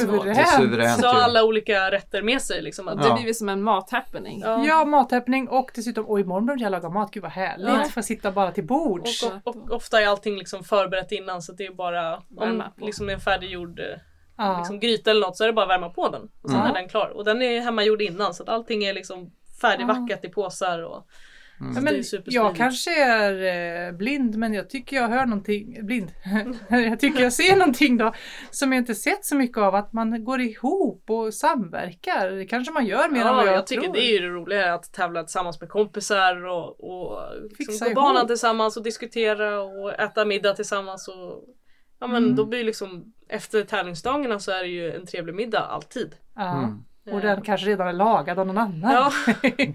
suveränt. 0.56 0.96
Det 0.96 1.02
Så 1.02 1.06
har 1.06 1.20
alla 1.20 1.44
olika 1.44 1.90
rätter 1.90 2.22
med 2.22 2.42
sig 2.42 2.62
liksom. 2.62 2.88
Att, 2.88 3.02
Det 3.02 3.08
Ja. 3.08 3.14
blir 3.14 3.24
vi 3.24 3.34
som 3.34 3.48
en 3.48 3.62
mathappening. 3.62 4.40
ja. 4.40 4.64
Ja, 4.66 4.84
mathäppning 4.84 5.48
och 5.48 5.70
dessutom, 5.74 6.06
och 6.06 6.20
imorgon 6.20 6.46
börjar 6.46 6.60
jag 6.62 6.70
laga 6.70 6.88
mat. 6.88 7.10
Gud 7.12 7.22
vad 7.22 7.32
härligt. 7.32 7.68
Ja. 7.68 7.84
Få 7.90 8.02
sitta 8.02 8.30
bara 8.32 8.50
till 8.52 8.66
bords. 8.66 9.22
Och, 9.22 9.32
och, 9.44 9.56
och 9.56 9.70
ofta 9.72 10.00
är 10.02 10.06
allting 10.06 10.36
liksom 10.38 10.64
förberett 10.64 11.12
innan 11.12 11.42
så 11.42 11.52
det 11.52 11.66
är 11.66 11.72
bara 11.74 12.16
om 12.36 12.62
liksom 12.80 13.08
en 13.08 13.20
färdiggjord 13.20 13.78
eh, 13.80 13.84
Ja. 14.36 14.58
liksom 14.58 14.80
gryta 14.80 15.10
eller 15.10 15.20
något 15.26 15.36
så 15.36 15.44
är 15.44 15.46
det 15.48 15.52
bara 15.52 15.62
att 15.64 15.70
värma 15.80 15.90
på 15.90 16.08
den. 16.08 16.22
Och 16.42 16.50
sen 16.50 16.60
Mm. 16.60 16.70
är 16.70 16.74
den 16.74 16.88
klar. 16.88 17.08
Och 17.14 17.24
den 17.24 17.42
är 17.42 17.60
hemmagjord 17.60 18.02
innan 18.02 18.34
så 18.34 18.42
att 18.42 18.48
allting 18.48 18.84
är 18.84 18.94
liksom 18.94 19.30
färdigvackat 19.60 20.24
i 20.24 20.28
påsar. 20.28 20.82
Och, 20.82 21.06
Mm. 21.60 21.72
Ja, 21.74 21.80
men 21.80 22.02
jag 22.24 22.56
kanske 22.56 23.04
är 23.04 23.86
eh, 23.88 23.92
blind 23.96 24.36
men 24.36 24.54
jag 24.54 24.70
tycker 24.70 24.96
jag 24.96 25.08
hör 25.08 25.26
någonting, 25.26 25.86
blind, 25.86 26.12
jag 26.68 27.00
tycker 27.00 27.22
jag 27.22 27.32
ser 27.32 27.56
någonting 27.56 27.96
då 27.96 28.12
som 28.50 28.72
jag 28.72 28.80
inte 28.80 28.94
sett 28.94 29.24
så 29.24 29.36
mycket 29.36 29.58
av 29.58 29.74
att 29.74 29.92
man 29.92 30.24
går 30.24 30.40
ihop 30.40 31.10
och 31.10 31.34
samverkar. 31.34 32.30
Det 32.30 32.46
kanske 32.46 32.72
man 32.72 32.86
gör 32.86 33.08
mer 33.08 33.20
än 33.20 33.26
ja, 33.26 33.32
vad 33.32 33.46
jag, 33.46 33.54
jag, 33.54 33.66
tycker 33.66 33.82
tror. 33.82 33.94
det 33.94 34.00
är 34.04 34.12
ju 34.12 34.18
det 34.18 34.26
roliga 34.34 34.74
att 34.74 34.92
tävla 34.92 35.22
tillsammans 35.22 35.60
med 35.60 35.68
kompisar 35.70 36.46
och, 36.46 36.84
och 36.84 37.18
Fixa 37.56 37.72
liksom 37.72 37.84
gå 37.84 37.90
ihop. 37.90 37.94
banan 37.94 38.26
tillsammans 38.26 38.76
och 38.76 38.82
diskutera 38.82 39.60
och 39.62 40.00
äta 40.00 40.24
middag 40.24 40.54
tillsammans. 40.54 41.08
Och, 41.08 41.44
ja 42.00 42.06
men 42.06 42.24
Mm. 42.24 42.36
då 42.36 42.44
blir 42.44 42.64
liksom 42.64 43.12
efter 43.28 43.62
tävlingsdagarna 43.62 44.38
så 44.38 44.50
är 44.50 44.62
det 44.62 44.68
ju 44.68 44.92
en 44.96 45.06
trevlig 45.06 45.34
middag 45.34 45.60
alltid. 45.60 46.14
Ja. 46.36 46.58
Mm. 46.58 46.84
Och 47.12 47.20
den 47.20 47.42
kanske 47.42 47.66
redan 47.66 47.88
är 47.88 47.92
lagad 47.92 48.38
av 48.38 48.46
någon 48.46 48.58
annan. 48.58 48.92
Ja, 48.92 49.12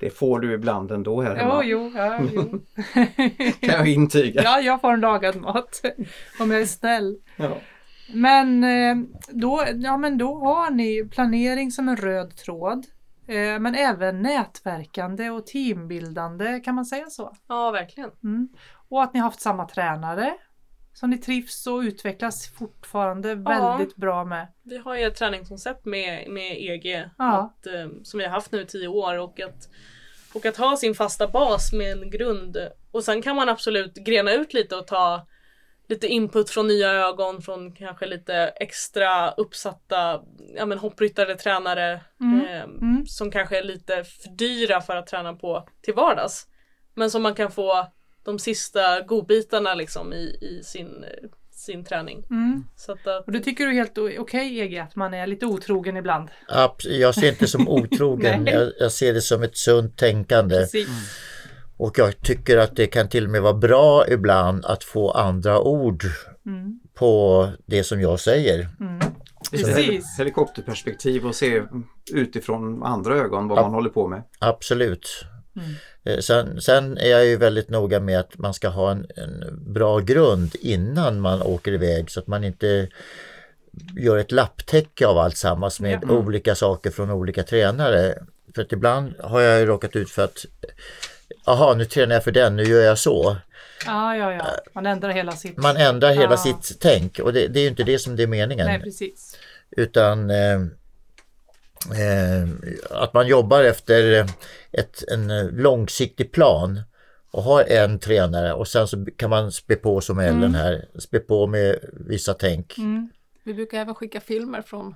Det 0.00 0.10
får 0.10 0.40
du 0.40 0.52
ibland 0.54 0.90
ändå 0.90 1.22
här 1.22 1.30
jo, 1.36 1.40
hemma. 1.42 1.64
jo, 1.64 1.92
ja, 1.96 2.18
jo. 2.32 2.60
Kan 3.60 3.74
jag 3.74 3.88
intyga. 3.88 4.42
ja, 4.42 4.60
jag 4.60 4.80
får 4.80 4.92
en 4.92 5.00
lagad 5.00 5.36
mat. 5.36 5.80
Om 6.40 6.50
jag 6.50 6.60
är 6.60 6.66
snäll. 6.66 7.16
Ja. 7.36 7.56
Men, 8.14 8.64
eh, 8.64 8.96
då, 9.28 9.64
ja, 9.74 9.96
men 9.96 10.18
då 10.18 10.34
har 10.38 10.70
ni 10.70 11.08
planering 11.10 11.70
som 11.70 11.88
en 11.88 11.96
röd 11.96 12.36
tråd. 12.36 12.86
eh, 13.26 13.58
Men 13.58 13.74
även 13.74 14.22
nätverkande 14.22 15.30
och 15.30 15.46
teambildande, 15.46 16.60
kan 16.60 16.74
man 16.74 16.84
säga 16.84 17.06
så? 17.10 17.32
ja 17.48 17.70
verkligen. 17.70 18.10
Mm. 18.24 18.48
Och 18.88 19.02
att 19.02 19.14
ni 19.14 19.20
har 19.20 19.24
haft 19.24 19.40
samma 19.40 19.68
tränare 19.68 20.34
som 20.92 21.10
ni 21.10 21.18
trivs 21.18 21.66
och 21.66 21.78
utvecklas 21.78 22.48
fortfarande 22.58 23.34
väldigt 23.34 23.96
bra 23.96 24.24
med. 24.24 24.46
Vi 24.62 24.78
har 24.78 24.96
ju 24.96 25.04
ett 25.04 25.16
träningskoncept 25.16 25.84
med, 25.84 26.30
med 26.30 26.56
EG 26.58 27.08
Ja. 27.18 27.32
att, 27.38 27.66
eh, 27.66 27.88
som 28.02 28.18
vi 28.18 28.24
har 28.24 28.32
haft 28.32 28.52
nu 28.52 28.60
i 28.60 28.66
tio 28.66 28.88
år 28.88 29.18
och 29.18 29.40
att 29.40 29.68
Och 30.34 30.46
att 30.46 30.56
ha 30.56 30.76
sin 30.76 30.94
fasta 30.94 31.28
bas 31.28 31.72
med 31.72 31.92
en 32.02 32.10
grund 32.10 32.56
och 32.90 33.04
sen 33.04 33.22
kan 33.22 33.36
man 33.36 33.48
absolut 33.48 33.94
grena 33.94 34.32
ut 34.32 34.54
lite 34.54 34.76
och 34.76 34.86
ta 34.86 35.26
lite 35.88 36.06
input 36.06 36.50
från 36.50 36.66
nya 36.66 36.90
ögon, 36.90 37.42
från 37.42 37.72
kanske 37.72 38.06
lite 38.06 38.34
extra 38.56 39.30
uppsatta 39.30 40.20
ja, 40.56 40.66
men 40.66 40.78
hoppryttare, 40.78 41.34
tränare 41.34 42.00
Mm. 42.20 42.40
eh, 42.46 42.62
Mm. 42.62 43.06
som 43.06 43.30
kanske 43.30 43.58
är 43.58 43.62
lite 43.62 44.04
för 44.04 44.30
dyra 44.30 44.80
för 44.80 44.96
att 44.96 45.06
träna 45.06 45.34
på 45.34 45.68
till 45.82 45.94
vardags. 45.94 46.46
Men 46.94 47.10
som 47.10 47.22
man 47.22 47.34
kan 47.34 47.50
få 47.50 47.86
de 48.24 48.38
sista 48.38 49.00
godbitarna 49.00 49.74
liksom 49.74 50.12
i, 50.12 50.38
i 50.40 50.60
sin, 50.64 51.04
eh, 51.04 51.28
sin 51.52 51.84
träning. 51.84 52.24
Mm. 52.30 52.64
Så 52.76 52.92
att, 52.92 53.06
att 53.06 53.26
Och 53.26 53.32
det 53.32 53.40
tycker 53.40 53.64
du 53.64 53.70
är 53.70 53.74
helt 53.74 53.98
okej 54.18 54.60
Ege, 54.60 54.82
att 54.82 54.96
man 54.96 55.14
är 55.14 55.26
lite 55.26 55.46
otrogen 55.46 55.96
ibland? 55.96 56.28
Abs- 56.48 56.88
Jag 56.88 57.14
ser 57.14 57.28
inte 57.28 57.46
som 57.46 57.68
otrogen, 57.78 58.44
Nej. 58.44 58.54
jag, 58.54 58.72
jag 58.78 58.92
ser 58.92 59.14
det 59.14 59.20
som 59.22 59.42
ett 59.42 59.56
sunt 59.56 59.96
tänkande. 59.98 60.56
Precis. 60.56 60.88
Och 61.76 61.98
jag 61.98 62.22
tycker 62.22 62.58
att 62.58 62.76
det 62.76 62.86
kan 62.86 63.08
till 63.08 63.24
och 63.24 63.30
med 63.30 63.42
vara 63.42 63.54
bra 63.54 64.08
ibland 64.08 64.64
att 64.64 64.84
få 64.84 65.10
andra 65.10 65.60
ord 65.60 66.04
Mm. 66.46 66.80
på 66.94 67.48
det 67.66 67.84
som 67.84 68.00
jag 68.00 68.20
säger. 68.20 68.68
Mm. 68.80 69.00
Precis. 69.50 69.76
hel- 69.76 70.02
helikopterperspektiv 70.18 71.26
och 71.26 71.34
se 71.34 71.62
utifrån 72.12 72.82
andra 72.82 73.14
ögon 73.14 73.48
vad 73.48 73.58
Ja. 73.58 73.62
man 73.62 73.74
håller 73.74 73.90
på 73.90 74.08
med. 74.08 74.22
Absolut. 74.38 75.24
Mm. 75.56 75.68
Eh, 76.04 76.18
Sen, 76.18 76.60
sen 76.60 76.98
är 76.98 77.08
jag 77.10 77.26
ju 77.26 77.36
väldigt 77.36 77.68
noga 77.70 78.00
med 78.00 78.20
att 78.20 78.38
man 78.38 78.54
ska 78.54 78.68
ha 78.68 78.90
en, 78.90 79.06
en 79.16 79.44
bra 79.72 79.98
grund 79.98 80.54
innan 80.60 81.20
man 81.20 81.42
åker 81.42 81.72
iväg 81.72 82.10
så 82.10 82.20
att 82.20 82.26
man 82.26 82.44
inte 82.44 82.88
gör 83.96 84.18
ett 84.18 84.32
lapptäcke 84.32 85.06
av 85.06 85.18
allt 85.18 85.36
sammans 85.36 85.80
med 85.80 85.98
Ja. 86.02 86.14
olika 86.14 86.54
saker 86.54 86.90
från 86.90 87.10
olika 87.10 87.42
tränare. 87.42 88.14
För 88.54 88.62
att 88.62 88.72
ibland 88.72 89.14
har 89.20 89.40
jag 89.40 89.60
ju 89.60 89.66
råkat 89.66 89.96
ut 89.96 90.10
för 90.10 90.24
att 90.24 90.44
Jaha, 91.46 91.74
nu 91.74 91.84
tränar 91.84 92.14
jag 92.14 92.24
för 92.24 92.32
den, 92.32 92.56
nu 92.56 92.62
gör 92.62 92.80
jag 92.82 92.98
så. 92.98 93.36
Ja, 93.86 94.16
ja, 94.16 94.32
ja. 94.32 94.46
Man 94.74 94.86
ändrar 94.86 95.10
hela 95.10 95.32
sitt... 95.32 95.56
Man 95.56 95.76
ändrar 95.76 96.10
hela 96.10 96.30
Ja. 96.30 96.36
sitt 96.36 96.80
tänk 96.80 97.18
och 97.18 97.32
det, 97.32 97.46
det 97.48 97.58
är 97.58 97.62
ju 97.62 97.68
inte 97.68 97.82
det 97.82 97.98
som 97.98 98.16
det 98.16 98.22
är 98.22 98.26
meningen. 98.26 98.66
Nej, 98.66 98.80
precis. 98.80 99.36
utan 99.76 100.30
eh, 100.30 100.60
att 102.90 103.14
man 103.14 103.26
jobbar 103.26 103.64
efter 103.64 104.26
ett, 104.72 105.02
en 105.12 105.30
eh, 105.30 105.50
långsiktig 105.52 106.32
plan 106.32 106.80
och 107.32 107.42
har 107.42 107.64
en 107.64 107.98
tränare 107.98 108.52
och 108.52 108.68
sen 108.68 108.88
så 108.88 109.06
kan 109.16 109.30
man 109.30 109.52
spä 109.52 109.76
på 109.76 110.00
som 110.00 110.18
Ellen 110.18 110.54
här, 110.54 110.84
spä 110.98 111.18
på 111.18 111.46
med 111.46 111.76
vissa 112.08 112.34
tänk. 112.34 112.78
Mm. 112.78 113.10
Vi 113.44 113.54
brukar 113.54 113.78
även 113.78 113.94
skicka 113.94 114.20
filmer 114.20 114.62
från 114.62 114.94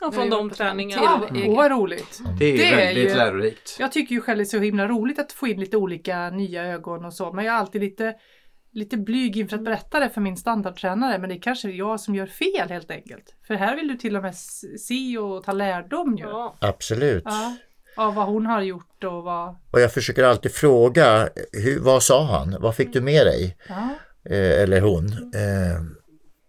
ja, 0.00 0.12
från 0.12 0.30
de 0.30 0.50
träningarna. 0.50 1.02
Ja, 1.34 1.42
åh 1.46 1.56
vad 1.56 1.70
roligt. 1.70 2.20
Det 2.38 2.44
är 2.44 2.50
ju 2.50 2.56
Det 2.56 2.68
är 2.72 2.76
väldigt 2.76 3.10
ju- 3.10 3.14
lärorikt. 3.16 3.76
Jag 3.78 3.92
tycker 3.92 4.14
ju 4.14 4.20
själv 4.20 4.36
det 4.38 4.42
är 4.42 4.44
så 4.44 4.58
himla 4.58 4.88
roligt 4.88 5.18
att 5.18 5.32
få 5.32 5.46
in 5.46 5.60
lite 5.60 5.76
olika 5.76 6.30
nya 6.30 6.64
ögon 6.64 7.04
och 7.04 7.14
så. 7.14 7.32
Men 7.32 7.44
jag 7.44 7.54
är 7.54 7.58
alltid 7.58 7.80
lite, 7.80 8.14
lite 8.72 8.96
blyg 8.96 9.36
inför 9.36 9.56
att 9.56 9.64
berätta 9.64 10.00
det 10.00 10.10
för 10.10 10.20
min 10.20 10.36
standardtränare. 10.36 11.18
Men 11.18 11.28
det 11.28 11.36
är 11.36 11.40
kanske 11.40 11.70
jag 11.70 12.00
som 12.00 12.14
gör 12.14 12.26
fel 12.26 12.68
helt 12.68 12.90
enkelt. 12.90 13.34
För 13.46 13.54
här 13.54 13.76
vill 13.76 13.88
du 13.88 13.94
till 13.96 14.16
och 14.16 14.22
med 14.22 14.34
se 14.78 15.18
och 15.18 15.44
ta 15.44 15.52
lärdom 15.52 16.16
ju. 16.16 16.24
Ja. 16.24 16.56
Absolut. 16.60 17.22
Ja, 17.26 17.56
av 17.96 18.14
vad 18.14 18.26
hon 18.26 18.46
har 18.46 18.62
gjort 18.62 19.04
och 19.04 19.22
vad... 19.22 19.56
Och 19.70 19.80
jag 19.80 19.92
försöker 19.92 20.24
alltid 20.24 20.52
fråga, 20.52 21.28
hur, 21.52 21.80
vad 21.80 22.02
sa 22.02 22.24
han? 22.24 22.56
Vad 22.60 22.74
fick 22.76 22.92
du 22.92 23.00
med 23.00 23.26
dig? 23.26 23.56
Ja, 23.68 23.88
Eh, 24.30 24.62
eller 24.62 24.80
hon. 24.80 25.06
Eh, 25.34 25.82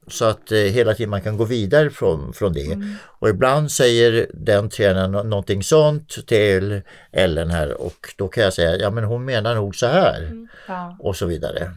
så 0.08 0.26
att 0.26 0.52
eh, 0.52 0.58
hela 0.60 0.94
tiden 0.94 1.10
man 1.10 1.22
kan 1.22 1.38
gå 1.38 1.44
vidare 1.46 1.90
från, 1.90 2.34
från 2.34 2.54
det. 2.54 2.78
Och 3.20 3.30
ibland 3.30 3.72
säger 3.72 4.28
den 4.34 4.70
tränaren 4.70 5.12
nå- 5.12 5.24
någonting 5.24 5.64
sånt 5.64 6.28
till 6.28 6.82
Ellen 7.12 7.50
här 7.50 7.82
och 7.82 8.14
då 8.18 8.28
kan 8.28 8.44
jag 8.44 8.54
säga, 8.54 8.76
ja 8.78 8.90
men 8.90 9.04
hon 9.04 9.26
menar 9.26 9.56
nog 9.56 9.76
så 9.76 9.88
här. 9.88 10.48
ja. 10.68 10.98
Och 11.00 11.16
så 11.16 11.26
vidare. 11.26 11.72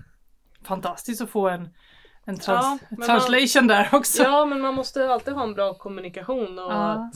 Fantastiskt 0.65 1.21
att 1.23 1.31
få 1.31 1.49
en, 1.49 1.69
en 2.25 2.39
trans 2.39 2.65
Ja, 2.65 2.79
men 2.91 2.99
man- 2.99 3.07
translation 3.09 3.67
där 3.67 3.89
också. 3.93 4.23
ja 4.23 4.45
men 4.45 4.61
man 4.61 4.75
måste 4.75 5.09
alltid 5.09 5.35
ha 5.35 5.43
en 5.43 5.55
bra 5.55 5.75
kommunikation 5.75 6.59
och 6.59 6.73
Ja. 6.73 6.93
att 6.93 7.15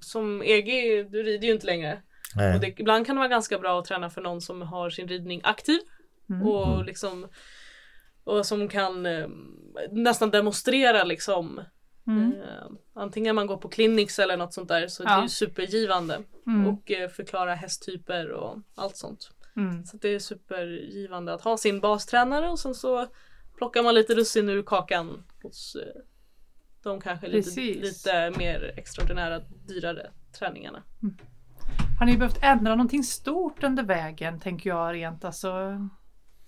som 0.00 0.42
EG, 0.42 0.66
du 1.10 1.22
rider 1.22 1.46
ju 1.48 1.54
inte 1.54 1.66
längre. 1.66 2.02
Och 2.54 2.60
det, 2.60 2.74
ibland 2.80 3.06
kan 3.06 3.16
det 3.16 3.20
vara 3.20 3.28
ganska 3.28 3.58
bra 3.58 3.78
att 3.78 3.84
träna 3.84 4.10
för 4.10 4.20
någon 4.20 4.40
som 4.40 4.62
har 4.62 4.90
sin 4.90 5.08
ridning 5.08 5.40
aktiv 5.44 5.78
Mm. 6.30 6.46
och 6.46 6.84
liksom 6.84 7.28
och 8.24 8.46
som 8.46 8.68
kan 8.68 9.06
eh, 9.06 9.26
nästan 9.90 10.30
demonstrera 10.30 11.04
liksom 11.04 11.60
Mm. 12.06 12.32
eh, 12.32 12.66
antingen 12.94 13.34
man 13.34 13.46
går 13.46 13.56
på 13.56 13.68
clinics 13.68 14.18
eller 14.18 14.36
något 14.36 14.54
sånt 14.54 14.68
där 14.68 14.88
så 14.88 15.02
det 15.02 15.10
Ja. 15.10 15.18
är 15.18 15.22
ju 15.22 15.28
supergivande 15.28 16.20
Mm. 16.46 16.66
och 16.66 16.90
eh, 16.90 17.08
förklara 17.08 17.54
hästtyper 17.54 18.30
och 18.30 18.58
allt 18.74 18.96
sånt. 18.96 19.30
Mm. 19.56 19.84
Så 19.84 19.96
det 19.96 20.08
är 20.08 20.18
supergivande 20.18 21.34
att 21.34 21.40
ha 21.42 21.56
sin 21.56 21.80
bastränare 21.80 22.48
och 22.50 22.58
sen 22.58 22.74
så 22.74 23.06
plockar 23.56 23.82
man 23.82 23.94
lite 23.94 24.14
russin 24.14 24.48
ur 24.48 24.62
kakan 24.62 25.24
hos 25.42 25.74
eh, 25.76 26.02
de 26.82 27.00
kanske 27.00 27.28
lite, 27.28 27.60
lite 27.60 28.32
mer 28.38 28.74
extraordinära 28.76 29.40
dyrare 29.68 30.10
träningarna. 30.38 30.82
Har 31.98 32.06
ni 32.06 32.16
behövt 32.16 32.42
ändra 32.42 32.74
någonting 32.74 33.02
stort 33.04 33.64
under 33.64 33.82
vägen 33.82 34.40
tänker 34.40 34.70
jag 34.70 34.94
rent 34.94 35.24
alltså. 35.24 35.48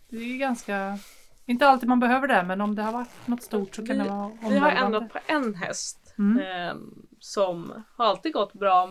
Det 0.09 0.17
är 0.17 0.39
ganska, 0.39 0.99
inte 1.47 1.67
alltid 1.69 1.89
man 1.89 2.01
behöver 2.01 2.29
det 2.29 2.43
men 2.43 2.61
om 2.61 2.75
det 2.75 2.83
har 2.83 2.93
varit 2.93 3.27
något 3.27 3.43
stort 3.43 3.75
så 3.75 3.87
kan 3.87 3.97
Vi- 3.99 4.03
det 4.05 4.09
vara 4.11 4.29
Vi 4.29 4.59
har 4.59 4.69
omvälvande. 4.69 4.97
ändrat 4.99 5.13
på 5.13 5.19
en 5.27 5.55
häst 5.55 6.15
Mm. 6.19 6.39
eh, 6.69 6.75
som 7.21 7.85
har 7.97 8.05
alltid 8.07 8.33
gått 8.33 8.53
bra 8.53 8.89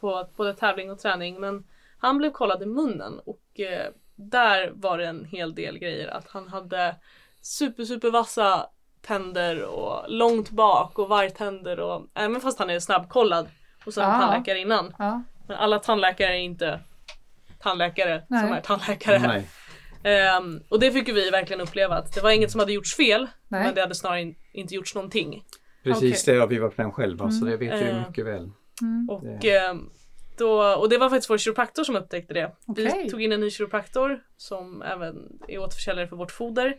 på 0.00 0.28
både 0.36 0.54
tävling 0.54 0.90
och 0.90 0.98
träning 0.98 1.40
men 1.40 1.64
han 1.98 2.18
blev 2.18 2.30
kollad 2.30 2.62
i 2.62 2.66
munnen 2.66 3.18
och 3.18 3.41
eh, 3.60 3.86
där 4.16 4.70
var 4.74 4.98
det 4.98 5.06
en 5.06 5.24
hel 5.24 5.54
del 5.54 5.78
grejer 5.78 6.08
att 6.08 6.28
han 6.28 6.48
hade 6.48 6.96
super 7.40 7.84
super 7.84 8.10
vassa 8.10 8.66
tänder 9.06 9.62
och 9.62 10.04
långt 10.10 10.50
bak 10.50 10.98
och 10.98 11.08
vargtänder 11.08 11.80
och 11.80 12.06
även 12.14 12.40
fast 12.40 12.58
han 12.58 12.70
är 12.70 12.80
snabbkollad 12.80 13.48
hos 13.84 13.98
en 13.98 14.04
Ah. 14.04 14.20
tandläkare 14.20 14.58
innan. 14.58 14.94
Ja, 14.98 15.22
Men 15.48 15.56
alla 15.56 15.78
tandläkare 15.78 16.34
är 16.36 16.40
inte 16.40 16.80
tandläkare 17.60 18.22
Nej. 18.28 18.40
som 18.40 18.52
är 18.52 18.60
tandläkare. 18.60 19.18
Nej. 19.18 19.48
Ehm, 20.04 20.62
och 20.68 20.80
det 20.80 20.90
fick 20.92 21.08
vi 21.08 21.30
verkligen 21.30 21.60
uppleva 21.60 21.94
att 21.96 22.14
det 22.14 22.20
var 22.20 22.30
inget 22.30 22.50
som 22.50 22.60
hade 22.60 22.72
gjorts 22.72 22.96
fel 22.96 23.28
Nej. 23.48 23.64
men 23.64 23.74
det 23.74 23.80
hade 23.80 23.94
snarare 23.94 24.20
in, 24.22 24.34
inte 24.52 24.74
gjorts 24.74 24.94
någonting. 24.94 25.44
Precis 25.84 26.24
det 26.24 26.36
har 26.38 26.46
vi 26.46 26.58
varit 26.58 26.76
på 26.76 26.82
den 26.82 26.92
själva 26.92 27.30
så 27.30 27.44
det 27.44 27.56
vet 27.56 27.70
jag 27.70 27.80
ju 27.80 27.88
Eh. 27.88 28.08
mycket 28.08 28.26
väl. 28.26 28.50
mm. 28.82 29.08
Och, 29.10 29.44
ehm, 29.44 29.90
då, 30.42 30.74
och 30.74 30.88
det 30.88 30.98
var 30.98 31.10
faktiskt 31.10 31.30
vår 31.30 31.38
kiropraktor 31.38 31.84
som 31.84 31.96
upptäckte 31.96 32.34
det. 32.34 32.52
Okej. 32.66 33.02
Vi 33.04 33.10
tog 33.10 33.22
in 33.22 33.32
en 33.32 33.40
ny 33.40 33.50
kiropraktor 33.50 34.22
som 34.36 34.82
även 34.82 35.40
är 35.48 35.58
återförsäljare 35.58 36.08
för 36.08 36.16
vårt 36.16 36.30
foder. 36.30 36.76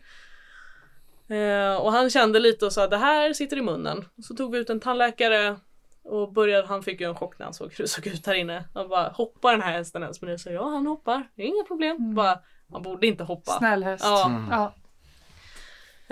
Eh, 1.27 1.75
och 1.75 1.91
han 1.91 2.09
kände 2.09 2.39
lite 2.39 2.65
och 2.65 2.73
sa 2.73 2.87
det 2.87 2.97
här 2.97 3.33
sitter 3.33 3.57
i 3.57 3.61
munnen. 3.61 4.05
Och 4.17 4.23
så 4.23 4.35
tog 4.35 4.51
vi 4.51 4.57
ut 4.57 4.69
en 4.69 4.79
tandläkare 4.79 5.57
och 6.03 6.33
började, 6.33 6.67
han 6.67 6.83
fick 6.83 7.01
ju 7.01 7.07
en 7.07 7.15
chock 7.15 7.39
när 7.39 7.45
han 7.45 7.53
såg 7.53 7.73
hur 7.77 7.83
det 7.83 7.87
såg 7.87 8.07
ut 8.07 8.27
här 8.27 8.33
inne. 8.33 8.63
Han 8.73 8.89
bara 8.89 9.09
hoppar 9.09 9.51
den 9.51 9.61
här 9.61 9.71
hästen 9.71 10.03
ens? 10.03 10.21
Men 10.21 10.29
jag 10.29 10.39
sa 10.39 10.49
ja 10.49 10.69
han 10.69 10.87
hoppar, 10.87 11.29
det 11.35 11.43
är 11.43 11.47
inga 11.47 11.63
problem. 11.63 12.15
Bara, 12.15 12.39
man 12.67 12.81
borde 12.81 13.07
inte 13.07 13.23
hoppa. 13.23 13.51
Snäll 13.51 13.83
häst. 13.83 14.03
Ja. 14.03 14.25
Mm. 14.25 14.47
Ja. 14.51 14.73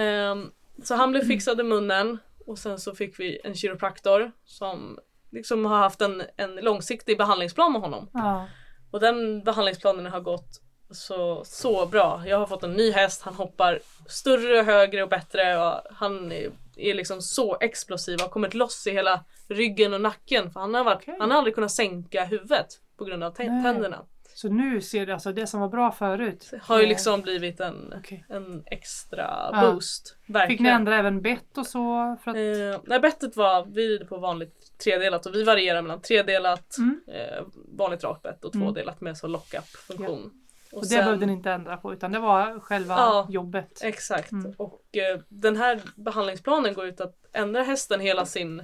Ehm, 0.04 0.52
så 0.84 0.96
han 0.96 1.12
blev 1.12 1.22
fixad 1.28 1.60
i 1.60 1.64
munnen 1.64 2.18
och 2.46 2.58
sen 2.58 2.80
så 2.80 2.96
fick 2.96 3.20
vi 3.20 3.42
en 3.44 3.56
kiropraktor 3.56 4.32
som 4.46 5.00
liksom 5.32 5.66
har 5.66 5.78
haft 5.78 6.02
en, 6.02 6.24
en 6.38 6.56
långsiktig 6.56 7.18
behandlingsplan 7.18 7.72
med 7.72 7.82
honom. 7.82 8.10
Ja. 8.14 8.48
Och 8.92 9.00
den 9.00 9.44
behandlingsplanen 9.44 10.06
har 10.06 10.20
gått 10.20 10.62
så, 10.92 11.44
så 11.46 11.86
bra. 11.86 12.24
Jag 12.26 12.38
har 12.38 12.46
fått 12.48 12.64
en 12.64 12.74
ny 12.74 12.92
häst, 12.92 13.22
han 13.22 13.34
hoppar 13.34 13.80
större, 14.08 14.62
högre 14.62 15.04
och 15.04 15.10
bättre 15.10 15.58
och 15.58 15.82
han 15.92 16.32
är, 16.32 16.52
är 16.76 16.94
liksom 16.94 17.22
så 17.22 17.58
explosiv 17.62 18.16
och 18.16 18.22
har 18.22 18.30
kommit 18.30 18.54
loss 18.54 18.88
i 18.88 18.92
hela 18.92 19.24
ryggen 19.48 19.94
och 19.94 20.02
nacken 20.02 20.52
för 20.52 20.60
han 20.60 20.74
har, 20.74 20.84
varit, 20.84 21.02
Okej. 21.02 21.18
han 21.20 21.32
har 21.32 21.38
aldrig 21.38 21.56
kunnat 21.56 21.72
sänka 21.72 22.26
huvudet 22.26 22.68
på 22.98 23.06
grund 23.06 23.24
av 23.24 23.32
tänderna. 23.32 24.06
Så 24.42 24.50
nu 24.50 24.82
ser 24.82 25.06
du 25.06 25.14
alltså 25.14 25.32
det 25.34 25.48
som 25.48 25.60
var 25.62 25.70
bra 25.70 25.92
förut. 25.92 26.48
Det 26.52 26.60
har 26.64 26.80
ju 26.82 26.86
liksom 26.88 27.22
blivit 27.22 27.60
en, 27.60 27.94
Okej. 27.98 28.26
en 28.30 28.64
extra 28.66 29.50
Ja. 29.54 29.72
boost. 29.72 30.16
Verkligen. 30.28 30.50
Fick 30.50 30.60
ni 30.60 30.70
ändra 30.70 30.98
även 30.98 31.22
bett 31.22 31.58
och 31.58 31.68
så? 31.68 32.18
För 32.24 32.32
att, 32.32 32.38
Eh, 32.38 32.82
nej 32.84 33.00
bettet 33.00 33.36
var, 33.36 33.66
vi 33.66 33.88
rider 33.88 34.06
på 34.06 34.18
vanligt 34.18 34.78
tredelat 34.84 35.26
och 35.26 35.36
vi 35.36 35.44
varierar 35.44 35.82
mellan 35.82 36.02
tredelat, 36.02 36.78
Mm. 36.78 37.02
eh, 37.08 37.44
vanligt 37.78 38.04
rakbett 38.04 38.46
och 38.46 38.56
Mm. 38.56 38.68
tvådelat 38.68 39.02
med 39.02 39.18
så 39.18 39.28
lock-up 39.28 39.68
funktion. 39.68 40.32
och 40.74 40.84
det 40.88 40.96
behövde 40.96 41.26
ni 41.26 41.34
inte 41.34 41.52
ändra 41.52 41.78
på 41.78 41.94
utan 41.94 42.12
det 42.12 42.20
var 42.20 42.60
själva 42.60 42.94
Ja. 42.94 43.28
jobbet. 43.30 43.80
Exakt. 43.84 44.32
Mm. 44.32 44.54
Och 44.58 44.98
eh, 44.98 45.20
den 45.30 45.56
här 45.58 45.82
behandlingsplanen 45.96 46.74
går 46.74 46.86
ut 46.86 47.02
att 47.02 47.16
ändra 47.34 47.64
hästen 47.64 48.00
hela 48.00 48.26
sin, 48.26 48.64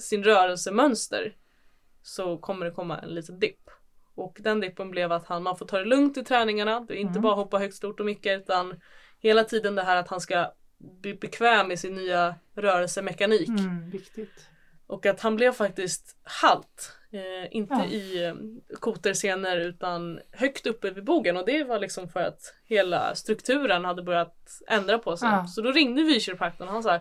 sin 0.00 0.24
rörelsemönster 0.24 1.36
så 2.02 2.36
kommer 2.38 2.66
det 2.66 2.72
komma 2.72 2.98
en 2.98 3.08
liten 3.08 3.38
dipp. 3.38 3.70
Och 4.18 4.38
den 4.40 4.60
dippen 4.60 4.90
blev 4.90 5.12
att 5.12 5.26
han, 5.26 5.42
man 5.42 5.56
får 5.56 5.66
ta 5.66 5.78
det 5.78 5.84
lugnt 5.84 6.16
i 6.16 6.24
träningarna. 6.24 6.80
Det 6.80 6.94
är 6.94 6.98
inte 6.98 7.10
Mm. 7.10 7.22
bara 7.22 7.34
hoppa 7.34 7.58
högt, 7.58 7.74
stort 7.74 8.00
och 8.00 8.06
mycket 8.06 8.40
utan 8.40 8.80
hela 9.20 9.44
tiden 9.44 9.74
det 9.74 9.82
här 9.82 9.96
att 9.96 10.08
han 10.08 10.20
ska 10.20 10.52
bli 10.78 11.14
bekväm 11.14 11.70
i 11.70 11.76
sin 11.76 11.94
nya 11.94 12.34
rörelsemekanik. 12.56 13.48
Mm, 13.48 13.90
viktigt. 13.90 14.48
Och 14.86 15.06
att 15.06 15.20
han 15.20 15.36
blev 15.36 15.52
faktiskt 15.52 16.16
halt 16.42 16.94
Eh, 17.12 17.56
inte 17.56 17.74
Ja. 17.74 17.84
i 17.86 18.24
eh, 18.24 18.34
koterscener 18.80 19.56
utan 19.60 20.20
högt 20.32 20.66
uppe 20.66 20.90
vid 20.90 21.04
bogen 21.04 21.36
och 21.36 21.46
det 21.46 21.64
var 21.64 21.78
liksom 21.78 22.08
för 22.08 22.20
att 22.20 22.40
hela 22.64 23.14
strukturen 23.14 23.84
hade 23.84 24.02
börjat 24.02 24.36
ändra 24.68 24.98
på 24.98 25.16
sig. 25.16 25.28
Ja. 25.28 25.46
Så 25.46 25.60
då 25.62 25.72
ringde 25.72 26.02
vi 26.02 26.20
kiropraktorn 26.20 26.68
och 26.68 26.74
han 26.74 26.82
sa 26.82 27.00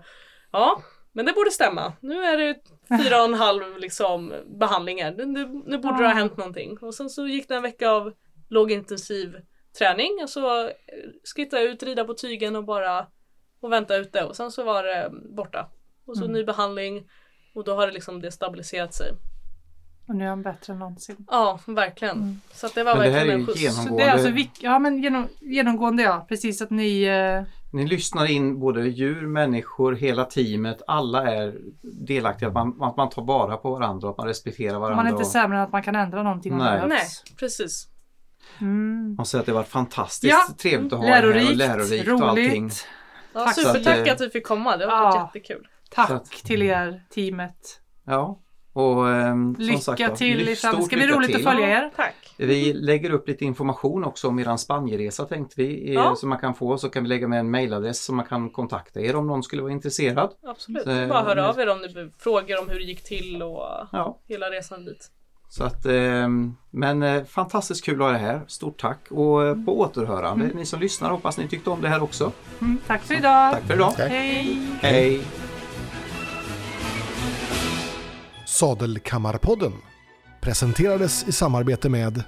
Ja, 0.51 0.81
men 1.17 1.25
det 1.25 1.33
borde 1.33 1.51
stämma. 1.51 1.93
Nu 2.01 2.23
är 2.23 2.37
det 2.37 2.55
fyra 3.03 3.17
och 3.19 3.25
en 3.25 3.33
halv 3.33 3.77
liksom, 3.77 4.33
behandlingar. 4.59 5.11
Nu, 5.17 5.25
nu, 5.25 5.61
nu 5.65 5.77
borde 5.77 5.97
det 5.97 6.07
ha 6.07 6.13
hänt 6.13 6.37
någonting. 6.37 6.77
Och 6.81 6.95
sen 6.95 7.09
så 7.09 7.27
gick 7.27 7.47
det 7.47 7.55
en 7.55 7.61
vecka 7.61 7.89
av 7.89 8.13
lågintensiv 8.49 9.35
träning 9.77 10.19
och 10.23 10.29
så 10.29 10.63
eh, 10.65 10.71
skritta 11.23 11.59
ut, 11.61 11.83
rida 11.83 12.03
på 12.05 12.13
tygen 12.13 12.55
och 12.55 12.63
bara 12.65 13.07
och 13.59 13.71
vänta 13.71 13.95
ute 13.95 14.23
och 14.23 14.35
sen 14.35 14.51
så 14.51 14.63
var 14.63 14.83
det 14.83 15.09
borta. 15.35 15.69
Och 16.05 16.17
så 16.17 16.23
Mm. 16.23 16.33
ny 16.33 16.43
behandling 16.43 17.09
och 17.55 17.63
då 17.63 17.75
har 17.75 17.87
det 17.87 17.93
liksom 17.93 18.21
det 18.21 18.31
stabiliserat 18.31 18.93
sig. 18.93 19.11
Och 20.07 20.15
nu 20.15 20.23
är 20.23 20.29
han 20.29 20.41
bättre 20.43 20.73
än 20.73 20.79
någonsin. 20.79 21.15
Ja, 21.31 21.59
verkligen. 21.67 22.17
Mm. 22.17 22.41
Så 22.53 22.65
att 22.65 22.75
det 22.75 22.83
var 22.83 22.95
Men 22.95 23.03
det 23.03 23.09
här 23.11 23.25
verkligen 23.25 23.29
är 23.29 23.33
en 23.33 23.39
ju 23.39 23.45
skjuts. 23.45 23.61
genom- 23.61 23.85
Så 23.87 23.97
det 23.97 24.03
är 24.03 24.11
alltså 24.11 24.27
Genomgående- 24.27 24.59
ja, 24.61 24.79
men 24.79 25.03
genom, 25.03 25.27
genomgående 25.39 26.03
ja, 26.03 26.25
precis 26.29 26.61
att 26.61 26.69
ni 26.69 27.03
eh, 27.03 27.43
Ni 27.73 27.87
lyssnar 27.87 28.25
in 28.31 28.59
både 28.59 28.81
djur, 28.87 29.27
människor, 29.27 29.93
hela 29.93 30.25
teamet. 30.25 30.81
Alla 30.87 31.31
är 31.35 31.55
delaktiga. 31.81 32.47
Att 32.49 32.53
man, 32.53 32.81
att 32.83 32.97
man 32.97 33.09
tar 33.09 33.21
vara 33.25 33.57
på 33.57 33.71
varandra 33.71 34.07
och 34.07 34.11
att 34.11 34.17
man 34.17 34.27
respekterar 34.27 34.79
varandra. 34.79 34.95
man 34.95 35.05
är 35.05 35.09
inte 35.09 35.21
och- 35.21 35.27
sämre 35.27 35.57
än 35.57 35.63
att 35.63 35.71
man 35.71 35.83
kan 35.83 35.95
ändra 35.95 36.23
någonting 36.23 36.57
det 36.57 36.63
Nej. 36.63 36.81
Nej, 36.87 37.01
precis. 37.39 37.87
Mm. 38.61 39.15
Man 39.15 39.25
säger 39.25 39.39
att 39.39 39.45
det 39.45 39.51
var 39.53 39.63
fantastiskt 39.63 40.31
Ja. 40.49 40.53
trevligt 40.57 40.93
att 40.93 40.99
ha 40.99 41.05
er 41.07 41.11
här 41.11 41.23
och 41.27 41.35
Lärorikt, 41.35 41.55
lärorikt 41.57 42.07
och 42.21 42.29
allting. 42.29 42.61
roligt. 42.63 42.87
Ja, 43.33 43.39
Tack. 43.45 43.55
supertack 43.55 43.99
att, 43.99 44.07
eh, 44.07 44.13
att 44.13 44.21
vi 44.21 44.29
fick 44.29 44.47
komma, 44.47 44.77
det 44.77 44.85
har 44.85 44.91
Ja. 44.91 45.03
varit 45.03 45.35
jättekul. 45.35 45.67
Tack 45.91 46.09
att- 46.09 46.25
till 46.25 46.61
er, 46.63 47.03
teamet. 47.13 47.81
Ja. 48.05 48.39
Och, 48.73 48.93
som 48.93 49.55
Lycka 49.59 49.79
sagt, 49.79 49.99
då, 49.99 50.15
till 50.15 50.37
framtiden. 50.37 50.55
stort 50.55 50.85
Ska 50.85 50.95
bli 50.95 51.07
roligt 51.07 51.29
att 51.29 51.35
till. 51.35 51.43
följa 51.45 51.67
er. 51.67 51.91
Tack. 51.95 52.26
Vi 52.37 52.73
lägger 52.73 53.09
upp 53.09 53.27
lite 53.27 53.45
information 53.45 54.03
också 54.03 54.27
om 54.27 54.39
er 54.39 54.57
Spanienresa 54.57 55.25
tänkte 55.25 55.55
vi. 55.57 55.87
eh, 55.89 55.93
Ja. 55.93 56.15
Som 56.15 56.29
man 56.29 56.39
kan 56.39 56.55
få. 56.55 56.77
Så 56.77 56.89
kan 56.89 57.03
vi 57.03 57.09
lägga 57.09 57.27
med 57.27 57.39
en 57.39 57.51
mailadress 57.51 58.03
som 58.05 58.15
man 58.15 58.25
kan 58.25 58.49
kontakta 58.49 58.99
er 59.01 59.15
om 59.15 59.27
någon 59.27 59.43
skulle 59.43 59.61
vara 59.61 59.71
intresserad. 59.71 60.29
Absolut. 60.47 60.83
Så, 60.83 60.89
är 60.89 61.07
bara 61.07 61.23
höra 61.23 61.39
eh, 61.43 61.49
av 61.49 61.59
er 61.59 61.69
om 61.69 61.77
ni 61.81 62.11
frågor 62.19 62.61
om 62.61 62.69
hur 62.69 62.79
det 62.79 62.85
gick 62.85 63.03
till 63.03 63.43
och 63.43 63.63
Ja. 63.91 64.19
hela 64.27 64.45
resan 64.45 64.85
dit. 64.85 65.11
Så 65.49 65.63
att, 65.63 65.85
ehm, 65.85 66.53
men 66.71 67.03
eh, 67.03 67.23
fantastiskt 67.23 67.85
kul 67.85 67.95
att 68.01 68.05
ha 68.07 68.11
det 68.11 68.17
här. 68.17 68.41
Stort 68.47 68.79
tack 68.81 68.99
och 69.11 69.45
eh, 69.47 69.65
på 69.65 69.79
återhörande. 69.79 70.49
Ni 70.55 70.65
som 70.65 70.79
lyssnar 70.79 71.09
hoppas 71.11 71.37
ni 71.37 71.47
tyckte 71.47 71.69
om 71.69 71.81
det 71.81 71.89
här 71.89 72.03
också. 72.03 72.31
Mm. 72.61 72.77
Tack 72.87 73.01
för 73.01 73.13
idag. 73.13 73.51
Tack 73.53 73.63
för 73.63 73.73
idag. 73.73 73.93
Tack. 73.95 74.09
Hej! 74.11 74.57
Hej! 74.81 75.21
Sadelkammarpodden 78.45 79.73
presenterades 80.41 81.27
i 81.27 81.31
samarbete 81.31 81.89
med 81.89 82.23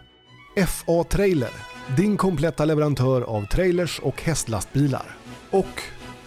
FA 0.67 1.03
Trailer, 1.03 1.51
din 1.97 2.17
kompletta 2.17 2.65
leverantör 2.65 3.21
av 3.21 3.45
trailers 3.45 3.99
och 3.99 4.21
hästlastbilar. 4.21 5.17
Och 5.51 5.81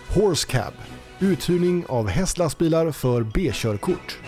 Horse 0.09 0.49
Cab, 0.49 0.73
uthyrning 1.19 1.85
av 1.89 2.09
hästlastbilar 2.09 2.91
för 2.91 3.23
B-körkort. 3.23 4.19